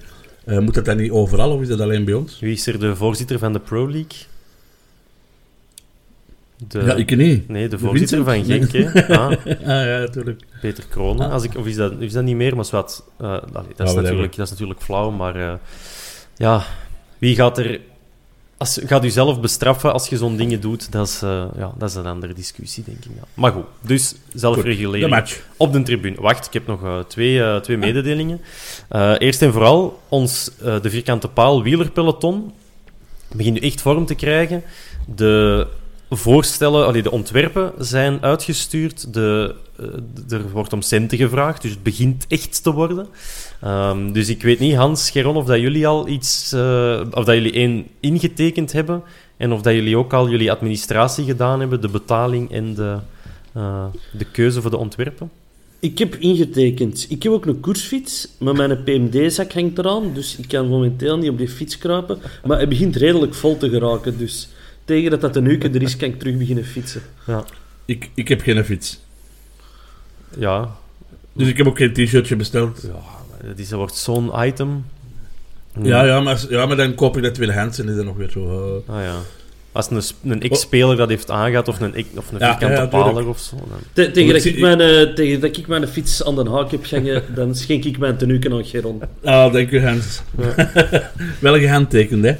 moet 0.60 0.74
dat 0.74 0.84
dan 0.84 0.96
niet 0.96 1.10
overal 1.10 1.50
of 1.50 1.60
is 1.60 1.68
dat 1.68 1.80
alleen 1.80 2.04
bij 2.04 2.14
ons? 2.14 2.40
Wie 2.40 2.52
is 2.52 2.66
er 2.66 2.80
de 2.80 2.96
voorzitter 2.96 3.38
van 3.38 3.52
de 3.52 3.60
Pro 3.60 3.90
League? 3.90 4.18
De... 6.66 6.82
ja, 6.82 6.94
ik 6.94 7.16
niet. 7.16 7.48
Nee, 7.48 7.68
de 7.68 7.76
De 7.76 7.78
voorzitter 7.78 8.24
van? 8.24 8.44
Genk, 8.44 8.72
hè? 8.72 9.08
Ah, 9.18 9.30
ah 9.46 9.64
ja, 9.64 9.98
natuurlijk. 9.98 10.42
Peter 10.60 10.84
Kronen. 10.88 11.30
Als 11.30 11.44
ik, 11.44 11.56
of 11.56 11.66
is 11.66 11.76
dat, 11.76 11.92
is 11.98 12.12
dat 12.12 12.24
niet 12.24 12.36
meer? 12.36 12.56
Maar 12.56 12.64
zwart. 12.64 13.02
allee, 13.18 13.40
dat, 13.76 13.88
is 13.88 13.94
natuurlijk, 13.94 14.36
dat 14.36 14.46
is 14.46 14.50
natuurlijk 14.50 14.80
flauw, 14.80 15.10
maar 15.10 15.36
eh, 15.36 15.54
ja, 16.36 16.64
wie 17.18 17.34
gaat 17.34 17.58
er... 17.58 17.80
Als, 18.56 18.80
gaat 18.84 19.04
u 19.04 19.10
zelf 19.10 19.40
bestraffen 19.40 19.92
als 19.92 20.08
je 20.08 20.16
zo'n 20.16 20.36
dingen 20.36 20.60
doet? 20.60 20.92
Dat 20.92 21.06
is, 21.06 21.22
eh, 21.22 21.44
ja, 21.56 21.72
dat 21.78 21.88
is 21.88 21.94
een 21.94 22.06
andere 22.06 22.32
discussie, 22.32 22.84
denk 22.86 23.04
ik. 23.04 23.10
Ja. 23.16 23.22
Maar 23.34 23.52
goed, 23.52 23.64
dus 23.80 24.10
De 24.10 24.38
zelfregulering 24.38 25.10
match. 25.10 25.40
op 25.56 25.72
de 25.72 25.82
tribune. 25.82 26.20
Wacht, 26.20 26.46
ik 26.46 26.52
heb 26.52 26.66
nog 26.66 27.04
twee, 27.06 27.60
twee 27.60 27.76
mededelingen. 27.76 28.40
Eerst 29.18 29.42
en 29.42 29.52
vooral, 29.52 30.00
ons, 30.08 30.50
de 30.58 30.90
vierkante 30.90 31.28
paal 31.28 31.62
wielerpeloton 31.62 32.52
begint 33.34 33.60
nu 33.60 33.66
echt 33.66 33.80
vorm 33.80 34.06
te 34.06 34.14
krijgen. 34.14 34.62
De 35.14 35.66
voorstellen, 36.10 36.86
allee, 36.86 37.02
de 37.02 37.10
ontwerpen 37.10 37.72
zijn 37.78 38.22
uitgestuurd. 38.22 39.14
De, 39.14 39.54
eh, 39.76 39.86
er 40.28 40.50
wordt 40.50 40.72
om 40.72 40.82
centen 40.82 41.18
gevraagd, 41.18 41.62
dus 41.62 41.70
het 41.70 41.82
begint 41.82 42.24
echt 42.28 42.62
te 42.62 42.72
worden. 42.72 43.06
Ehm, 43.60 44.12
dus 44.12 44.28
ik 44.28 44.42
weet 44.42 44.58
niet, 44.58 44.74
Hans, 44.74 45.10
Geron, 45.10 45.36
of 45.36 45.44
dat 45.44 45.60
jullie 45.60 45.86
al 45.86 46.08
iets... 46.08 46.52
eh, 46.52 47.00
of 47.10 47.24
dat 47.24 47.34
jullie 47.34 47.52
één 47.52 47.86
ingetekend 48.00 48.72
hebben 48.72 49.02
en 49.36 49.52
of 49.52 49.62
dat 49.62 49.74
jullie 49.74 49.96
ook 49.96 50.12
al 50.12 50.28
jullie 50.28 50.52
administratie 50.52 51.24
gedaan 51.24 51.60
hebben, 51.60 51.80
de 51.80 51.88
betaling 51.88 52.52
en 52.52 52.74
de, 52.74 52.96
eh, 53.52 53.84
de 54.12 54.24
keuze 54.24 54.60
voor 54.60 54.70
de 54.70 54.76
ontwerpen. 54.76 55.30
Ik 55.80 55.98
heb 55.98 56.14
ingetekend. 56.14 57.06
Ik 57.08 57.22
heb 57.22 57.32
ook 57.32 57.46
een 57.46 57.60
koersfiets, 57.60 58.28
maar 58.38 58.54
mijn 58.54 58.82
PMD-zak 58.82 59.52
hangt 59.52 59.78
eraan, 59.78 60.14
dus 60.14 60.36
ik 60.36 60.48
kan 60.48 60.68
momenteel 60.68 61.16
niet 61.16 61.30
op 61.30 61.38
die 61.38 61.48
fiets 61.48 61.78
kruipen. 61.78 62.18
Maar 62.44 62.56
hij 62.56 62.68
begint 62.68 62.96
redelijk 62.96 63.34
vol 63.34 63.56
te 63.56 63.68
geraken, 63.68 64.18
dus 64.18 64.48
tegen 64.88 65.10
dat 65.10 65.20
dat 65.20 65.36
een 65.36 65.44
uur 65.44 65.74
er 65.74 65.82
is, 65.82 65.96
kan 65.96 66.08
ik 66.08 66.18
terug 66.18 66.36
beginnen 66.36 66.64
fietsen. 66.64 67.02
Ja. 67.26 67.44
Ik, 67.84 68.10
ik 68.14 68.28
heb 68.28 68.40
geen 68.40 68.64
fiets. 68.64 69.00
Ja, 70.38 70.76
Dus 71.32 71.48
ik 71.48 71.56
heb 71.56 71.66
ook 71.66 71.76
geen 71.78 71.92
t-shirtje 71.92 72.36
besteld. 72.36 72.80
ja 72.82 73.46
dat 73.48 73.58
is, 73.58 73.68
dat 73.68 73.78
wordt 73.78 73.94
zo'n 73.96 74.30
item. 74.46 74.84
Ja, 75.82 76.04
ja, 76.04 76.20
maar, 76.20 76.44
ja, 76.48 76.66
maar 76.66 76.76
dan 76.76 76.94
koop 76.94 77.16
ik 77.16 77.22
dat 77.22 77.34
tweedehands 77.34 77.78
en 77.78 77.88
is 77.88 77.96
dat 77.96 78.04
nog 78.04 78.16
weer 78.16 78.30
zo... 78.30 78.82
eh, 78.86 78.94
Ah, 78.94 79.02
ja. 79.02 79.16
Als 79.72 79.90
een, 79.90 80.02
een 80.30 80.42
ex-speler 80.42 80.96
dat 80.96 81.08
heeft 81.08 81.30
aangehad, 81.30 81.68
of 81.68 81.80
een, 81.80 81.94
of 82.16 82.32
een 82.32 82.38
Ja, 82.38 82.58
vierkante 82.58 82.80
ja, 82.80 82.86
paler 82.86 83.06
tuurlijk. 83.06 83.28
of 83.28 83.38
zo. 83.38 83.56
Dan. 83.56 83.78
Te- 83.92 84.10
tegen, 84.10 84.32
dat 84.32 84.44
ik 84.44 84.58
mijn, 84.60 84.80
eh, 84.80 85.14
tegen 85.14 85.40
dat 85.40 85.56
ik 85.56 85.66
mijn 85.66 85.88
fiets 85.88 86.24
aan 86.24 86.34
de 86.34 86.50
haak 86.50 86.70
heb 86.70 86.84
gangen, 86.84 87.22
dan 87.34 87.54
schenk 87.54 87.84
ik 87.84 87.98
mijn 87.98 88.16
tenuken 88.16 88.52
aan 88.52 88.64
Geron. 88.64 89.02
Ah, 89.24 89.52
dank 89.52 89.70
u, 89.70 89.80
Hans. 89.86 90.20
Wel 91.40 91.58
gehandtekend, 91.58 92.24
hè? 92.24 92.36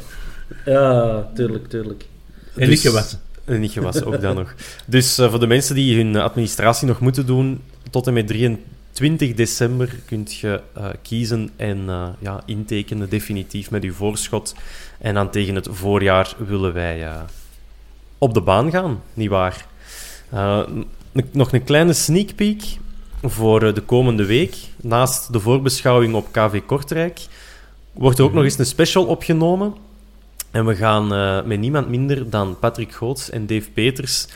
Ja, 0.73 1.28
tuurlijk, 1.35 1.69
tuurlijk. 1.69 2.05
En 2.55 2.61
Dus- 2.61 2.69
niet 2.69 2.81
gewassen. 2.81 3.21
En 3.45 3.61
niet 3.61 3.73
gewassen, 3.73 4.07
ook 4.07 4.21
dan 4.21 4.35
nog. 4.43 4.55
Dus 4.87 5.19
eh, 5.19 5.31
voor 5.31 5.40
de 5.40 5.47
mensen 5.47 5.75
die 5.75 5.97
hun 5.97 6.17
administratie 6.17 6.87
nog 6.87 7.00
moeten 7.00 7.26
doen, 7.26 7.61
tot 7.90 8.07
en 8.07 8.12
met 8.12 8.26
23 8.26 9.35
december 9.35 9.95
kunt 10.07 10.35
je 10.35 10.61
eh, 10.75 10.87
kiezen 11.02 11.50
en 11.57 11.85
eh, 11.88 12.09
ja, 12.19 12.43
intekenen 12.47 13.09
definitief 13.09 13.71
met 13.71 13.85
uw 13.85 13.93
voorschot. 13.93 14.55
En 14.99 15.14
dan 15.14 15.31
tegen 15.31 15.55
het 15.55 15.69
voorjaar 15.71 16.35
willen 16.47 16.73
wij 16.73 17.09
op 18.19 18.35
de 18.35 18.40
baan 18.40 18.71
gaan, 18.71 19.02
nietwaar? 19.14 19.67
Nog 21.31 21.52
een 21.52 21.64
kleine 21.64 21.93
sneak 21.93 22.35
peek 22.35 22.62
voor 23.23 23.75
de 23.75 23.81
komende 23.81 24.25
week. 24.25 24.57
Naast 24.76 25.33
de 25.33 25.40
voorbeschouwing 25.40 26.14
op 26.14 26.33
KV 26.33 26.61
Kortrijk 26.67 27.21
wordt 27.93 28.19
er 28.19 28.25
ook 28.25 28.33
nog 28.33 28.45
eens 28.45 28.59
een 28.59 28.67
special 28.67 29.05
opgenomen. 29.05 29.75
En 30.50 30.67
we 30.67 30.75
gaan 30.75 31.14
eh, 31.14 31.45
met 31.45 31.59
niemand 31.59 31.88
minder 31.88 32.31
dan 32.31 32.59
Patrick 32.59 32.93
Goots 32.93 33.31
en 33.31 33.47
Dave 33.47 33.71
Peters 33.71 34.26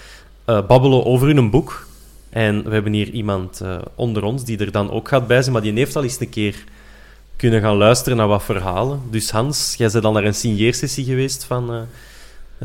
eh, 0.44 0.66
babbelen 0.66 1.04
over 1.04 1.26
hun 1.26 1.50
boek. 1.50 1.86
En 2.30 2.64
we 2.64 2.70
hebben 2.70 2.92
hier 2.92 3.08
iemand 3.08 3.60
eh, 3.60 3.78
onder 3.94 4.22
ons 4.22 4.44
die 4.44 4.58
er 4.58 4.72
dan 4.72 4.90
ook 4.90 5.08
gaat 5.08 5.26
bij 5.26 5.40
zijn, 5.40 5.52
maar 5.52 5.62
die 5.62 5.72
heeft 5.72 5.96
al 5.96 6.02
eens 6.02 6.20
een 6.20 6.28
keer 6.28 6.64
kunnen 7.36 7.60
gaan 7.60 7.76
luisteren 7.76 8.18
naar 8.18 8.26
wat 8.26 8.42
verhalen. 8.42 9.00
Dus 9.10 9.30
Hans, 9.30 9.74
jij 9.78 9.90
bent 9.90 10.04
al 10.04 10.12
naar 10.12 10.24
een 10.24 10.34
signeersessie 10.34 11.04
geweest 11.04 11.44
van 11.44 11.86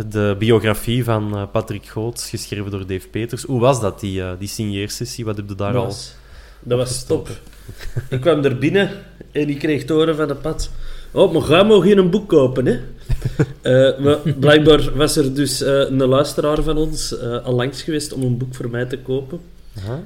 de 0.09 0.35
biografie 0.39 1.03
van 1.03 1.49
Patrick 1.51 1.85
Goots, 1.85 2.29
geschreven 2.29 2.71
door 2.71 2.87
Dave 2.87 3.07
Peters. 3.07 3.43
Hoe 3.43 3.59
was 3.59 3.81
dat, 3.81 3.99
die, 3.99 4.37
die 4.37 4.47
signeersessie? 4.47 5.25
Wat 5.25 5.37
heb 5.37 5.49
je 5.49 5.55
daar 5.55 5.73
Dat 5.73 5.81
al... 5.81 5.87
was, 5.87 6.15
dat 6.59 6.77
was 6.77 7.05
top. 7.05 7.29
Ik 8.09 8.21
kwam 8.21 8.43
er 8.43 8.57
binnen 8.57 8.89
en 9.31 9.49
ik 9.49 9.59
kreeg 9.59 9.87
horen 9.87 10.15
van 10.15 10.27
de 10.27 10.35
pad. 10.35 10.69
Oh, 11.17 11.33
maar 11.33 11.41
ga 11.41 11.63
maar 11.63 11.81
geen 11.81 11.97
een 11.97 12.09
boek 12.09 12.29
kopen, 12.29 12.65
hè? 12.65 12.77
Eh, 13.61 13.99
maar 13.99 14.17
blijkbaar 14.39 14.91
was 14.95 15.15
er 15.15 15.33
dus 15.33 15.61
eh, 15.61 15.73
een 15.73 16.05
luisteraar 16.05 16.63
van 16.63 16.77
ons 16.77 17.19
eh, 17.19 17.45
al 17.45 17.53
langs 17.53 17.81
geweest 17.81 18.13
om 18.13 18.21
een 18.21 18.37
boek 18.37 18.55
voor 18.55 18.69
mij 18.69 18.85
te 18.85 18.97
kopen. 18.97 19.39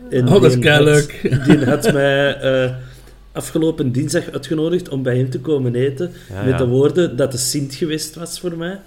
En 0.10 0.28
Oh, 0.28 0.34
dat 0.34 0.44
is 0.44 0.54
die 0.54 0.62
keileuk. 0.62 1.20
Die 1.48 1.66
had 1.66 1.94
mij 1.94 2.36
eh, 2.36 2.72
afgelopen 3.32 3.92
dinsdag 3.92 4.32
uitgenodigd 4.32 4.90
om 4.90 5.04
bij 5.04 5.18
hem 5.18 5.30
te 5.30 5.40
komen 5.40 5.76
eten. 5.76 6.12
Ja, 6.30 6.44
met 6.44 6.52
ja. 6.52 6.58
de 6.58 6.68
woorden 6.68 7.16
dat 7.16 7.32
de 7.32 7.38
Sint 7.38 7.76
geweest 7.76 8.16
was 8.16 8.40
voor 8.40 8.58
mij. 8.58 8.80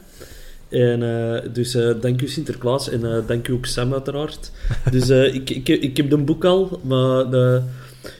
En 0.68 1.02
eh, 1.02 1.42
dus 1.52 1.74
eh, 1.74 1.90
dank 2.00 2.22
u 2.22 2.28
Sinterklaas 2.28 2.90
en 2.90 3.04
eh, 3.04 3.18
dank 3.26 3.48
u 3.48 3.52
ook 3.52 3.66
Sam 3.66 3.92
uiteraard. 3.92 4.50
Dus 4.90 5.08
eh, 5.08 5.34
ik, 5.34 5.50
ik, 5.50 5.68
ik 5.68 5.96
heb 5.96 6.12
een 6.12 6.24
boek 6.24 6.44
al, 6.44 6.80
maar 6.82 7.30
de, 7.30 7.60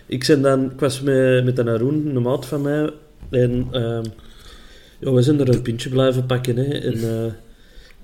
ik, 0.07 0.27
ben 0.27 0.43
dan, 0.43 0.65
ik 0.65 0.81
was 0.81 1.01
met, 1.01 1.45
met 1.45 1.59
een 1.59 1.67
Haroon, 1.67 2.07
een 2.15 2.23
maat 2.23 2.47
van 2.47 2.63
mij, 2.63 2.91
en 3.31 3.67
ehm, 3.71 4.05
ja, 4.99 5.13
we 5.13 5.23
zijn 5.23 5.41
er 5.41 5.49
een 5.49 5.63
pintje 5.63 5.89
blijven 5.89 6.27
pakken. 6.27 6.57
Hè, 6.57 6.79
en, 6.79 6.95
eh, 6.95 7.33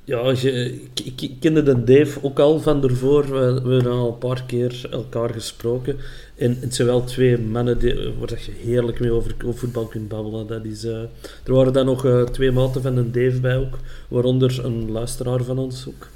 ja, 0.05 0.21
ik, 0.31 1.21
ik, 1.21 1.33
kende 1.41 1.62
de 1.62 1.85
Dave 1.85 2.19
ook 2.23 2.39
al 2.39 2.61
van 2.61 2.83
ervoor. 2.83 3.23
We, 3.23 3.61
we 3.62 3.73
hebben 3.73 3.93
al 3.93 4.09
een 4.09 4.19
paar 4.19 4.45
keer 4.47 4.89
elkaar 4.91 5.31
gesproken. 5.31 5.97
En 6.37 6.57
het 6.61 6.75
zijn 6.75 6.89
wel 6.89 7.05
twee 7.05 7.39
mannen 7.39 7.79
die, 7.79 7.95
waar 8.19 8.29
je 8.29 8.53
heerlijk 8.65 9.00
mee 9.00 9.11
over, 9.11 9.35
voetbal 9.55 9.87
kunt 9.87 10.09
babbelen. 10.09 10.47
Dat 10.47 10.65
is, 10.65 10.85
eh, 10.85 11.00
er 11.45 11.53
waren 11.53 11.73
dan 11.73 11.87
nog 11.87 12.05
eh, 12.05 12.23
twee 12.23 12.50
maten 12.50 12.83
van 12.83 12.97
een 12.97 13.12
Dave 13.12 13.41
bij 13.41 13.57
ook, 13.57 13.79
waaronder 14.09 14.65
een 14.65 14.91
luisteraar 14.91 15.45
van 15.45 15.59
ons 15.59 15.87
ook. 15.89 16.09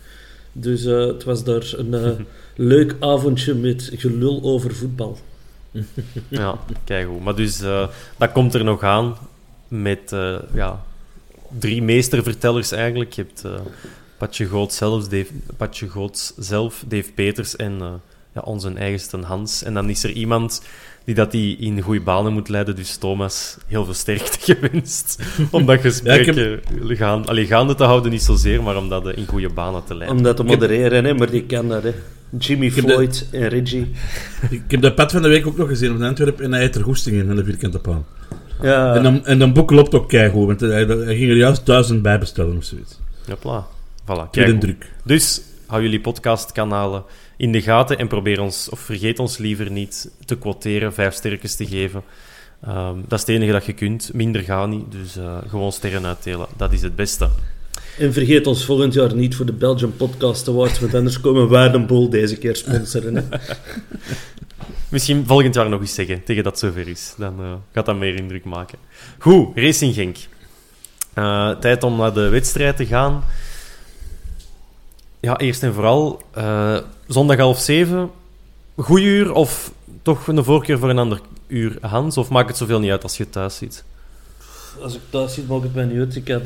Dus 0.53 0.83
het 0.83 1.25
was 1.25 1.45
daar 1.45 1.75
een 1.77 2.27
leuk 2.73 2.97
avondje 3.01 3.55
met 3.55 3.91
gelul 3.95 4.43
over 4.43 4.75
voetbal. 4.75 5.17
Ja, 6.29 6.59
kijk 6.85 7.07
goed. 7.07 7.25
Maar 7.25 7.35
dus, 7.35 7.61
eh, 7.61 7.89
dat 8.17 8.33
komt 8.33 8.55
er 8.55 8.65
nog 8.65 8.83
aan 8.83 9.17
met 9.69 10.13
eh, 10.13 10.37
ja, 10.55 10.85
drie 11.59 11.83
meestervertellers 11.83 12.73
eigenlijk. 12.73 13.13
Je 13.13 13.23
hebt 13.23 13.45
eh 13.45 13.61
Patje 14.19 14.47
Goots 14.47 14.77
zelf, 14.77 15.09
Dave, 15.09 15.33
Patje 15.57 15.89
Goots 15.89 16.33
zelf, 16.37 16.85
Dave 16.87 17.13
Peters 17.13 17.57
en 17.57 18.01
ja, 18.35 18.41
onze 18.41 18.73
eigenste 18.73 19.19
Hans. 19.19 19.63
En 19.63 19.75
dan 19.75 19.91
is 19.91 20.05
er 20.05 20.11
iemand 20.11 20.63
die 21.05 21.15
dat 21.15 21.31
die 21.31 21.57
in 21.57 21.81
goede 21.81 22.01
banen 22.01 22.33
moet 22.33 22.49
leiden. 22.49 22.77
Dus 22.77 22.97
Thomas, 22.97 23.57
heel 23.67 23.85
veel 23.85 23.95
sterkte 23.95 24.39
gewenst 24.55 25.23
om 25.51 25.67
dat 25.67 25.81
gesprek 25.81 26.35
Ja, 26.35 26.59
gaan, 26.97 27.27
allee, 27.27 27.47
gaande 27.47 27.75
te 27.75 27.85
houden, 27.85 28.11
niet 28.11 28.23
zozeer, 28.23 28.63
maar 28.63 28.77
om 28.77 28.89
dat 28.89 29.09
in 29.09 29.27
goede 29.27 29.49
banen 29.49 29.85
te 29.85 29.95
leiden. 29.95 30.17
Om 30.19 30.23
dat 30.23 30.37
te 30.37 30.43
modereren, 30.43 31.05
hè, 31.05 31.15
maar 31.15 31.31
die 31.31 31.45
kan 31.45 31.69
dat. 31.69 31.83
Hè. 31.83 31.93
Jimmy 32.39 32.67
de- 32.69 32.73
Floyd 32.81 33.29
en 33.33 33.49
Reggie. 33.49 33.91
Ik 34.51 34.63
heb 34.69 34.81
de 34.81 34.93
pad 34.95 35.13
van 35.13 35.23
de 35.23 35.29
week 35.29 35.47
ook 35.47 35.57
nog 35.57 35.69
gezien 35.69 35.95
op 35.95 36.03
Antwerpen 36.03 36.45
en 36.45 36.53
hij 36.53 36.61
heeft 36.61 36.75
er 36.75 36.83
goesting 36.83 37.17
in, 37.17 37.27
van 37.27 37.37
de 37.37 37.45
vierkante 37.45 37.79
paal. 37.79 38.05
Ja, 38.63 38.95
En, 38.95 39.03
dan, 39.03 39.27
en 39.27 39.39
dan 39.39 39.53
boek 39.53 39.71
loopt 39.71 39.95
ook 39.95 40.09
keigoed, 40.09 40.47
want 40.47 40.61
hij, 40.61 40.85
hij 40.85 41.17
ging 41.17 41.31
er 41.31 41.37
juist 41.37 41.67
duizend 41.67 42.03
bij 42.03 42.19
bestellen 42.19 42.57
of 42.57 42.65
zoiets. 42.65 42.99
Hopla. 43.29 43.67
Voilà, 44.03 44.31
Kijk 44.31 44.61
druk. 44.61 44.91
Dus 45.05 45.43
hou 45.67 45.83
jullie 45.83 46.01
podcastkanalen 46.01 47.05
in 47.37 47.53
de 47.53 47.63
gaten 47.63 47.99
en 47.99 48.09
probeer 48.09 48.41
ons, 48.41 48.69
of 48.69 48.79
vergeet 48.81 49.19
ons 49.19 49.39
liever 49.39 49.71
niet 49.71 50.11
te 50.25 50.37
quoteren, 50.39 50.93
vijf 50.95 51.15
sterretjes 51.15 51.57
te 51.57 51.67
geven. 51.67 52.03
Ehm, 52.63 52.95
dat 53.09 53.13
is 53.19 53.27
het 53.27 53.29
enige 53.37 53.53
dat 53.53 53.65
je 53.67 53.73
kunt. 53.73 54.11
Minder 54.13 54.43
gaat 54.43 54.69
niet, 54.69 54.93
dus 54.93 55.17
eh, 55.17 55.39
gewoon 55.49 55.73
sterren 55.73 56.07
uitdelen. 56.07 56.47
Dat 56.57 56.73
is 56.73 56.83
het 56.83 56.97
beste. 56.97 57.29
En 57.99 58.13
vergeet 58.13 58.47
ons 58.47 58.65
volgend 58.65 58.95
jaar 58.95 59.15
niet 59.15 59.37
voor 59.37 59.47
de 59.47 59.53
Belgian 59.53 59.97
Podcast 59.97 60.49
Awards, 60.49 60.81
want 60.81 60.95
anders 60.95 61.21
komen 61.21 61.49
Waardenbol 61.49 62.09
deze 62.09 62.37
keer 62.37 62.57
sponsoren. 62.57 63.29
Misschien 64.89 65.27
volgend 65.27 65.55
jaar 65.55 65.69
nog 65.69 65.81
eens 65.81 65.95
zeggen, 65.95 66.25
tegen 66.25 66.45
dat 66.45 66.59
zover 66.59 66.89
is. 66.89 67.15
Dan 67.19 67.41
eh, 67.41 67.53
gaat 67.73 67.87
dat 67.87 67.97
meer 67.97 68.15
indruk 68.15 68.45
maken. 68.45 68.79
Goed, 69.19 69.49
Racing 69.55 69.95
Genk. 69.95 70.17
Eh, 71.13 71.51
tijd 71.51 71.83
om 71.83 71.97
naar 71.97 72.15
de 72.15 72.29
wedstrijd 72.29 72.77
te 72.77 72.87
gaan. 72.87 73.25
Ja, 75.21 75.39
eerst 75.39 75.63
en 75.63 75.75
vooral, 75.75 76.23
eh, 76.31 76.79
zondag 77.09 77.37
half 77.37 77.59
zeven. 77.59 78.11
Goeie 78.77 79.07
uur 79.07 79.33
of 79.33 79.73
toch 80.03 80.27
een 80.27 80.45
voorkeur 80.45 80.79
voor 80.79 80.91
een 80.91 80.99
ander 80.99 81.21
uur, 81.47 81.79
Hans? 81.81 82.17
Of 82.17 82.29
maakt 82.29 82.49
het 82.49 82.57
zoveel 82.57 82.81
niet 82.81 82.91
uit 82.91 83.03
als 83.03 83.17
je 83.17 83.31
thuis 83.31 83.57
zit? 83.57 83.85
Als 84.81 84.95
ik 84.95 85.01
thuis 85.11 85.35
zit, 85.35 85.49
maakt 85.49 85.63
het 85.63 85.75
mij 85.75 85.85
niet 85.85 85.99
uit. 85.99 86.17
Ik 86.17 86.29
had, 86.29 86.45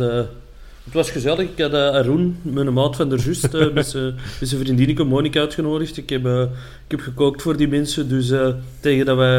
het 0.89 0.97
was 0.97 1.11
gezellig. 1.11 1.49
Ik 1.51 1.59
had 1.59 1.73
uh, 1.73 1.89
Arun, 1.89 2.39
mijn 2.43 2.73
maat 2.73 2.97
van 2.97 3.09
der 3.09 3.19
Just, 3.19 3.55
eh, 3.55 3.73
met 3.73 3.89
zijn 3.89 4.61
vriendinnetje 4.63 5.05
Monika 5.05 5.41
uitgenodigd. 5.41 5.97
Ik 5.97 6.11
heb, 6.11 6.27
eh, 6.27 6.43
ik 6.85 6.91
heb 6.91 7.01
gekookt 7.01 7.43
voor 7.43 7.57
die 7.57 7.69
mensen. 7.69 8.09
Dus 8.09 8.33
tegen 8.81 9.07
dat 9.07 9.17
wij... 9.17 9.39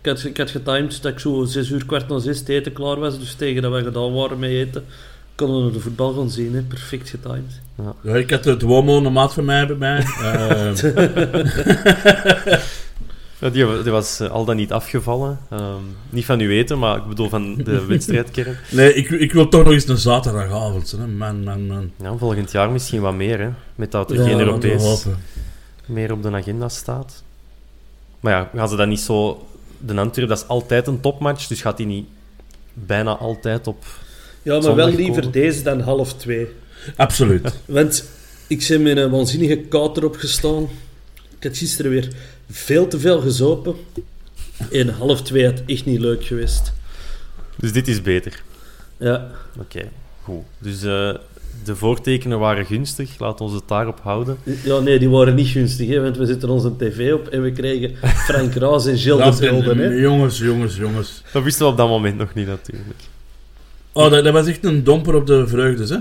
Ik 0.00 0.10
had, 0.10 0.24
ik 0.24 0.36
had 0.36 0.50
getimed 0.50 1.02
dat 1.02 1.12
ik 1.12 1.18
zo 1.18 1.44
zes 1.44 1.70
uur, 1.70 1.86
kwart 1.86 2.08
na 2.08 2.18
zes, 2.18 2.38
het 2.38 2.48
eten 2.48 2.72
klaar 2.72 2.98
was. 2.98 3.18
Dus 3.18 3.34
tegen 3.34 3.62
dat 3.62 3.70
wij 3.70 3.82
gedaan 3.82 4.12
waren 4.12 4.38
met 4.38 4.50
eten, 4.50 4.84
konden 5.34 5.66
we 5.66 5.72
de 5.72 5.80
voetbal 5.80 6.12
gaan 6.12 6.30
zien. 6.30 6.54
Hè. 6.54 6.62
Perfect 6.62 7.08
getimed. 7.08 7.60
Ja, 8.02 8.14
ik 8.14 8.30
had 8.30 8.44
het 8.44 8.62
Womo, 8.62 9.04
een 9.04 9.12
maat 9.12 9.34
van 9.34 9.44
mij 9.44 9.66
bij 9.66 9.76
mij. 9.86 10.04
Ja, 13.44 13.50
die, 13.50 13.82
die 13.82 13.92
was 13.92 14.20
eh, 14.20 14.30
al 14.30 14.44
dan 14.44 14.56
niet 14.56 14.72
afgevallen. 14.72 15.38
Ehm, 15.50 15.82
niet 16.10 16.24
van 16.24 16.40
u 16.40 16.48
weten, 16.48 16.78
maar 16.78 16.96
ik 16.96 17.06
bedoel 17.08 17.28
van 17.28 17.54
de 17.54 17.84
wedstrijdkern. 17.86 18.56
nee, 18.70 18.94
ik, 18.94 19.10
ik 19.10 19.32
wil 19.32 19.48
toch 19.48 19.64
nog 19.64 19.72
eens 19.72 19.88
een 19.88 19.98
zaterdagavond. 19.98 20.90
Hè. 20.90 21.06
Man, 21.06 21.42
man, 21.42 21.66
man. 21.66 21.90
Ja, 22.02 22.16
volgend 22.16 22.52
jaar 22.52 22.70
misschien 22.70 23.00
wat 23.00 23.14
meer, 23.14 23.40
hè. 23.40 23.48
Met 23.74 23.90
dat 23.90 24.10
er 24.10 24.16
Ja, 24.16 24.22
geen 24.22 24.38
Europees 24.38 25.06
meer 25.86 26.12
op 26.12 26.22
de 26.22 26.30
agenda 26.30 26.68
staat. 26.68 27.22
Maar 28.20 28.32
ja, 28.32 28.50
gaan 28.54 28.68
ze 28.68 28.76
dat 28.76 28.88
niet 28.88 29.00
zo... 29.00 29.46
De 29.78 29.94
Antwerp, 29.94 30.28
dat 30.28 30.38
is 30.38 30.48
altijd 30.48 30.86
een 30.86 31.00
topmatch, 31.00 31.46
dus 31.46 31.60
gaat 31.60 31.76
die 31.76 31.86
niet 31.86 32.06
bijna 32.72 33.16
altijd 33.16 33.66
op... 33.66 33.84
Ja, 34.42 34.52
maar 34.52 34.62
Zondag 34.62 34.86
wel 34.86 34.94
liever 34.94 35.14
komen. 35.22 35.32
deze 35.32 35.62
dan 35.62 35.80
half 35.80 36.14
twee. 36.14 36.48
Absoluut. 36.96 37.60
Want 37.64 38.04
ik 38.46 38.66
ben 38.68 38.82
met 38.82 38.96
een 38.96 39.10
waanzinnige 39.10 39.56
kater 39.56 40.04
opgestaan. 40.04 40.68
Ik 41.44 41.50
had 41.50 41.58
gisteren 41.58 41.90
weer 41.90 42.08
veel 42.50 42.86
te 42.86 43.00
veel 43.00 43.20
gezopen. 43.20 43.74
En 44.70 44.88
half 44.88 45.22
twee 45.22 45.44
had 45.44 45.62
echt 45.66 45.84
niet 45.84 46.00
leuk 46.00 46.24
geweest. 46.24 46.72
Dus 47.56 47.72
dit 47.72 47.88
is 47.88 48.02
beter. 48.02 48.42
Ja. 48.96 49.30
Oké, 49.58 49.88
goed. 50.22 50.42
Dus 50.58 50.82
eh, 50.82 51.14
de 51.64 51.76
voortekenen 51.76 52.38
waren 52.38 52.66
gunstig, 52.66 53.18
laten 53.18 53.46
we 53.46 53.52
het 53.52 53.68
daarop 53.68 54.00
houden. 54.02 54.36
ja, 54.64 54.78
nee, 54.78 54.98
die 54.98 55.08
waren 55.08 55.34
niet 55.34 55.48
gunstig, 55.48 55.88
hè, 55.88 56.00
want 56.00 56.16
we 56.16 56.26
zetten 56.26 56.48
onze 56.48 56.76
tv 56.76 57.12
op 57.12 57.28
en 57.28 57.42
we 57.42 57.52
kregen 57.52 57.96
Frank 58.26 58.54
Raas 58.54 58.86
en 58.86 58.98
Gilles 58.98 59.24
Dat 59.24 59.36
de 59.36 59.50
Beelden. 59.50 59.78
Hè. 59.78 59.88
Jongens, 59.88 60.38
jongens, 60.38 60.76
jongens. 60.76 61.22
Dat 61.32 61.42
wisten 61.42 61.64
we 61.64 61.72
op 61.72 61.76
dat 61.78 61.88
moment 61.88 62.16
nog 62.16 62.34
niet, 62.34 62.46
natuurlijk. 62.46 63.00
Oh, 63.92 64.10
dat, 64.10 64.24
dat 64.24 64.32
was 64.32 64.46
echt 64.46 64.64
een 64.64 64.84
domper 64.84 65.14
op 65.14 65.26
de 65.26 65.46
vreugdes, 65.46 65.90
hè? 65.90 65.98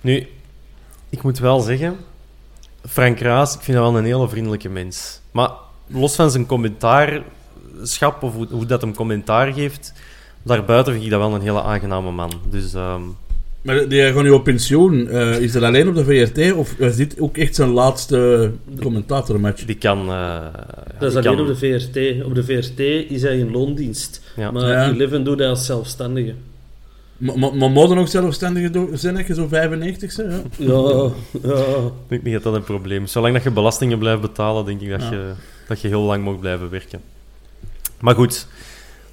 Nu, 0.00 0.26
ik 1.08 1.22
moet 1.22 1.38
wel 1.38 1.60
zeggen, 1.60 1.96
Frank 2.88 3.18
Raas, 3.20 3.54
ik 3.54 3.60
vind 3.60 3.76
dat 3.76 3.86
wel 3.90 3.98
een 3.98 4.04
hele 4.04 4.28
vriendelijke 4.28 4.68
mens. 4.68 5.20
Maar 5.30 5.50
los 5.86 6.14
van 6.14 6.30
zijn 6.30 6.46
commentaarschap, 6.46 8.22
of 8.22 8.34
hoe, 8.34 8.46
hoe 8.50 8.66
dat 8.66 8.80
hem 8.80 8.94
commentaar 8.94 9.52
geeft, 9.52 9.92
daarbuiten 10.42 10.92
vind 10.92 11.04
ik 11.04 11.10
dat 11.10 11.20
wel 11.20 11.34
een 11.34 11.40
hele 11.40 11.62
aangename 11.62 12.10
man. 12.10 12.32
Dus 12.50 12.74
ehm, 12.74 13.00
Maar 13.62 13.88
die 13.88 14.12
gaat 14.12 14.22
nu 14.22 14.30
op 14.30 14.44
pensioen. 14.44 15.08
Eh, 15.08 15.38
is 15.40 15.52
dat 15.52 15.62
alleen 15.62 15.88
op 15.88 15.94
de 15.94 16.04
VRT 16.04 16.52
of 16.52 16.72
is 16.78 16.96
dit 16.96 17.20
ook 17.20 17.36
echt 17.36 17.54
zijn 17.54 17.68
laatste 17.70 18.50
commentatormatch? 18.80 19.64
die 19.64 19.76
kan... 19.76 20.08
eh, 20.10 20.38
Dat 20.98 21.10
is 21.10 21.16
alleen 21.16 21.36
kan- 21.36 21.40
op 21.40 21.46
de 21.46 21.56
VRT. 21.56 22.24
Op 22.24 22.34
de 22.34 22.44
VRT 22.44 22.78
is 23.10 23.22
hij 23.22 23.38
in 23.38 23.50
loondienst. 23.50 24.20
Ja. 24.36 24.50
Maar 24.50 24.68
Ja. 24.68 24.90
Eleven 24.90 25.24
doet 25.24 25.38
hij 25.38 25.48
als 25.48 25.66
zelfstandige. 25.66 26.34
Maar 27.16 27.38
maar- 27.38 27.54
maar 27.54 27.70
moet 27.70 27.90
er 27.90 27.96
nog 27.96 28.08
zelfstandige 28.08 28.88
zijn, 28.92 29.14
dat 29.14 29.26
je 29.26 29.34
zo 29.34 29.48
95 29.48 30.16
bent? 30.16 30.46
Ja. 30.56 30.66
Ja, 31.42 31.56
ja. 31.56 31.76
Ik 31.86 32.08
denk 32.08 32.22
niet 32.22 32.32
dat 32.32 32.42
dat 32.42 32.54
een 32.54 32.64
probleem 32.64 33.02
is. 33.04 33.12
Zolang 33.12 33.34
dat 33.34 33.42
je 33.42 33.50
belastingen 33.50 33.98
blijft 33.98 34.20
betalen, 34.20 34.64
denk 34.64 34.80
ik 34.80 34.90
dat, 34.90 35.02
Ja. 35.02 35.10
je, 35.10 35.32
dat 35.68 35.80
je 35.80 35.88
heel 35.88 36.02
lang 36.02 36.24
mag 36.24 36.38
blijven 36.38 36.70
werken. 36.70 37.00
Maar 38.00 38.14
goed, 38.14 38.46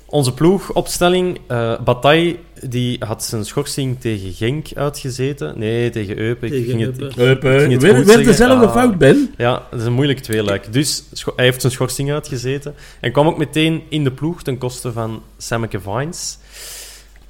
onze 0.06 0.34
ploegopstelling. 0.34 1.40
eh 1.48 1.80
Bataille 1.84 2.36
die 2.68 2.98
had 3.06 3.24
zijn 3.24 3.46
schorsing 3.46 4.00
tegen 4.00 4.34
Genk 4.34 4.68
uitgezeten. 4.76 5.60
Nee, 5.60 5.90
tegen 5.90 6.18
Eupen. 6.18 6.50
Tegen 6.50 6.66
ging 6.66 6.82
het, 6.82 7.18
Eupen. 7.18 7.60
ging 7.60 7.72
het 7.72 7.82
weer 7.82 7.94
weer 7.96 8.06
zeggen. 8.06 8.26
dezelfde 8.26 8.66
Ah. 8.66 8.72
fout, 8.74 8.98
Ben. 8.98 9.34
ja, 9.38 9.64
dat 9.72 9.80
is 9.80 9.86
een 9.86 9.94
moeilijk 9.94 10.20
tweeluik. 10.20 10.74
Dus 10.74 11.04
hij 11.36 11.46
heeft 11.46 11.62
zijn 11.62 11.74
schorsing 11.74 12.12
uitgezeten. 12.12 12.74
En 13.00 13.12
kwam 13.12 13.28
ook 13.28 13.38
meteen 13.38 13.82
in 13.90 14.04
de 14.04 14.12
ploeg 14.12 14.44
ten 14.44 14.58
koste 14.58 14.92
van 14.92 15.22
Sammeke 15.38 15.80
Vines. 15.80 16.38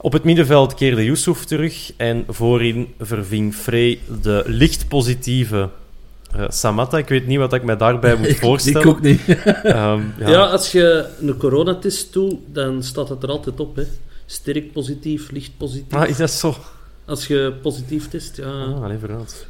Op 0.01 0.13
het 0.13 0.23
middenveld 0.23 0.73
keerde 0.73 1.03
Yusuf 1.03 1.43
terug. 1.43 1.91
En 1.97 2.23
voorin 2.27 2.87
verving 2.99 3.55
Frey 3.55 3.99
de 4.21 4.43
licht 4.45 4.87
positieve 4.87 5.69
eh, 6.35 6.45
Samatta. 6.49 6.97
Ik 6.97 7.07
weet 7.07 7.27
niet 7.27 7.37
wat 7.37 7.53
ik 7.53 7.63
me 7.63 7.75
daarbij 7.75 8.15
moet 8.15 8.35
voorstellen. 8.45 8.81
Ik 8.81 8.87
ook 8.87 9.01
niet. 9.01 9.21
Ehm, 9.63 10.01
ja. 10.19 10.29
Ja. 10.29 10.45
als 10.45 10.71
je 10.71 11.05
een 11.21 11.37
coronatest 11.37 12.13
doet, 12.13 12.35
dan 12.53 12.83
staat 12.83 13.09
het 13.09 13.23
er 13.23 13.29
altijd 13.29 13.59
op. 13.59 13.75
Hè. 13.75 13.83
Sterk 14.25 14.71
positief, 14.71 15.31
licht 15.31 15.51
positief. 15.57 15.93
Ah, 15.93 16.09
is 16.09 16.17
dat 16.17 16.31
zo? 16.31 16.55
Als 17.05 17.27
je 17.27 17.53
positief 17.61 18.07
test, 18.09 18.37
ja. 18.37 18.45
Ah, 18.51 18.83
alleen 18.83 18.99
vooruit. 18.99 19.45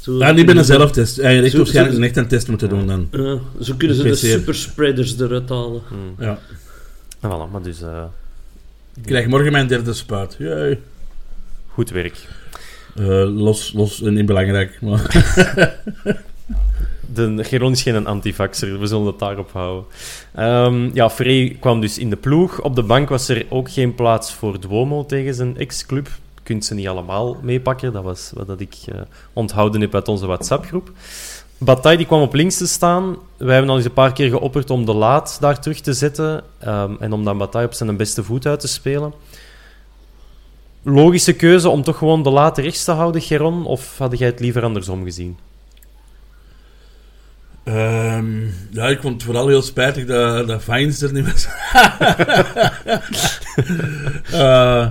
Zo, 0.00 0.18
Ja, 0.18 0.30
niet 0.32 0.46
bij 0.46 0.54
een 0.56 0.64
zelftest. 0.64 1.16
Heeft 1.16 1.42
echt 1.42 1.50
Zo- 1.52 1.56
waarschijnlijk 1.58 1.96
een 1.96 2.04
echt 2.04 2.16
een 2.16 2.28
test 2.28 2.48
moeten 2.48 2.68
doen 2.68 2.86
dan. 2.86 3.08
Ja, 3.10 3.38
zo 3.60 3.74
kunnen 3.78 3.96
ze 3.96 4.02
de 4.02 4.14
superspreaders 4.14 5.18
eruit 5.18 5.48
halen. 5.48 5.82
Ja. 6.18 6.38
Ah, 7.20 7.30
voilà, 7.48 7.52
maar 7.52 7.62
dus 7.62 7.82
eh, 7.82 8.04
Ik 8.96 9.02
krijg 9.02 9.26
morgen 9.26 9.52
mijn 9.52 9.66
derde 9.66 9.92
spuit. 9.92 10.36
Jee. 10.38 10.78
goed 11.68 11.90
werk. 11.90 12.28
Eh, 12.96 13.36
los, 13.36 13.72
los 13.72 14.02
en 14.02 14.14
niet 14.14 14.26
belangrijk. 14.26 14.78
Maar 14.80 15.24
De 17.12 17.44
Geron 17.44 17.72
is 17.72 17.82
geen 17.82 18.06
antivaxer, 18.06 18.80
we 18.80 18.86
zullen 18.86 19.06
het 19.06 19.18
daarop 19.18 19.52
houden. 19.52 19.84
Ehm, 20.34 20.90
ja, 20.94 21.10
Frey 21.10 21.56
kwam 21.60 21.80
dus 21.80 21.98
in 21.98 22.10
de 22.10 22.16
ploeg. 22.16 22.60
Op 22.60 22.74
de 22.74 22.82
bank 22.82 23.08
was 23.08 23.28
er 23.28 23.46
ook 23.48 23.70
geen 23.70 23.94
plaats 23.94 24.34
voor 24.34 24.60
Duomo 24.60 25.06
tegen 25.06 25.34
zijn 25.34 25.56
ex-club. 25.56 26.06
Je 26.34 26.40
kunt 26.42 26.64
ze 26.64 26.74
niet 26.74 26.88
allemaal 26.88 27.36
meepakken, 27.42 27.92
dat 27.92 28.02
was 28.02 28.30
wat 28.34 28.46
dat 28.46 28.60
ik 28.60 28.74
eh, 28.92 29.00
onthouden 29.32 29.80
heb 29.80 29.94
uit 29.94 30.08
onze 30.08 30.26
WhatsApp-groep. 30.26 30.92
Bataille 31.60 31.98
die 31.98 32.06
kwam 32.06 32.20
op 32.20 32.34
links 32.34 32.56
te 32.56 32.66
staan. 32.66 33.16
Wij 33.36 33.52
hebben 33.52 33.70
al 33.70 33.76
eens 33.76 33.84
een 33.84 33.92
paar 33.92 34.12
keer 34.12 34.28
geopperd 34.28 34.70
om 34.70 34.84
de 34.84 34.94
laat 34.94 35.36
daar 35.40 35.60
terug 35.60 35.80
te 35.80 35.92
zetten. 35.92 36.42
ehm, 36.58 36.92
en 37.00 37.12
om 37.12 37.24
dan 37.24 37.38
Bataille 37.38 37.68
op 37.68 37.74
zijn 37.74 37.96
beste 37.96 38.24
voet 38.24 38.46
uit 38.46 38.60
te 38.60 38.68
spelen. 38.68 39.12
Logische 40.82 41.32
keuze 41.32 41.68
om 41.68 41.82
toch 41.82 41.98
gewoon 41.98 42.22
de 42.22 42.30
laat 42.30 42.58
rechts 42.58 42.84
te 42.84 42.90
houden, 42.90 43.22
Geron? 43.22 43.66
Of 43.66 43.98
had 43.98 44.18
jij 44.18 44.28
het 44.28 44.40
liever 44.40 44.62
andersom 44.62 45.04
gezien? 45.04 45.36
Ehm, 47.64 48.40
ja, 48.70 48.86
ik 48.88 49.00
vond 49.00 49.14
het 49.14 49.22
vooral 49.22 49.48
heel 49.48 49.62
spijtig 49.62 50.06
dat, 50.06 50.48
dat 50.48 50.62
Vines 50.62 51.02
er 51.02 51.12
niet 51.12 51.32
was. 51.32 51.48
Eh, 54.32 54.88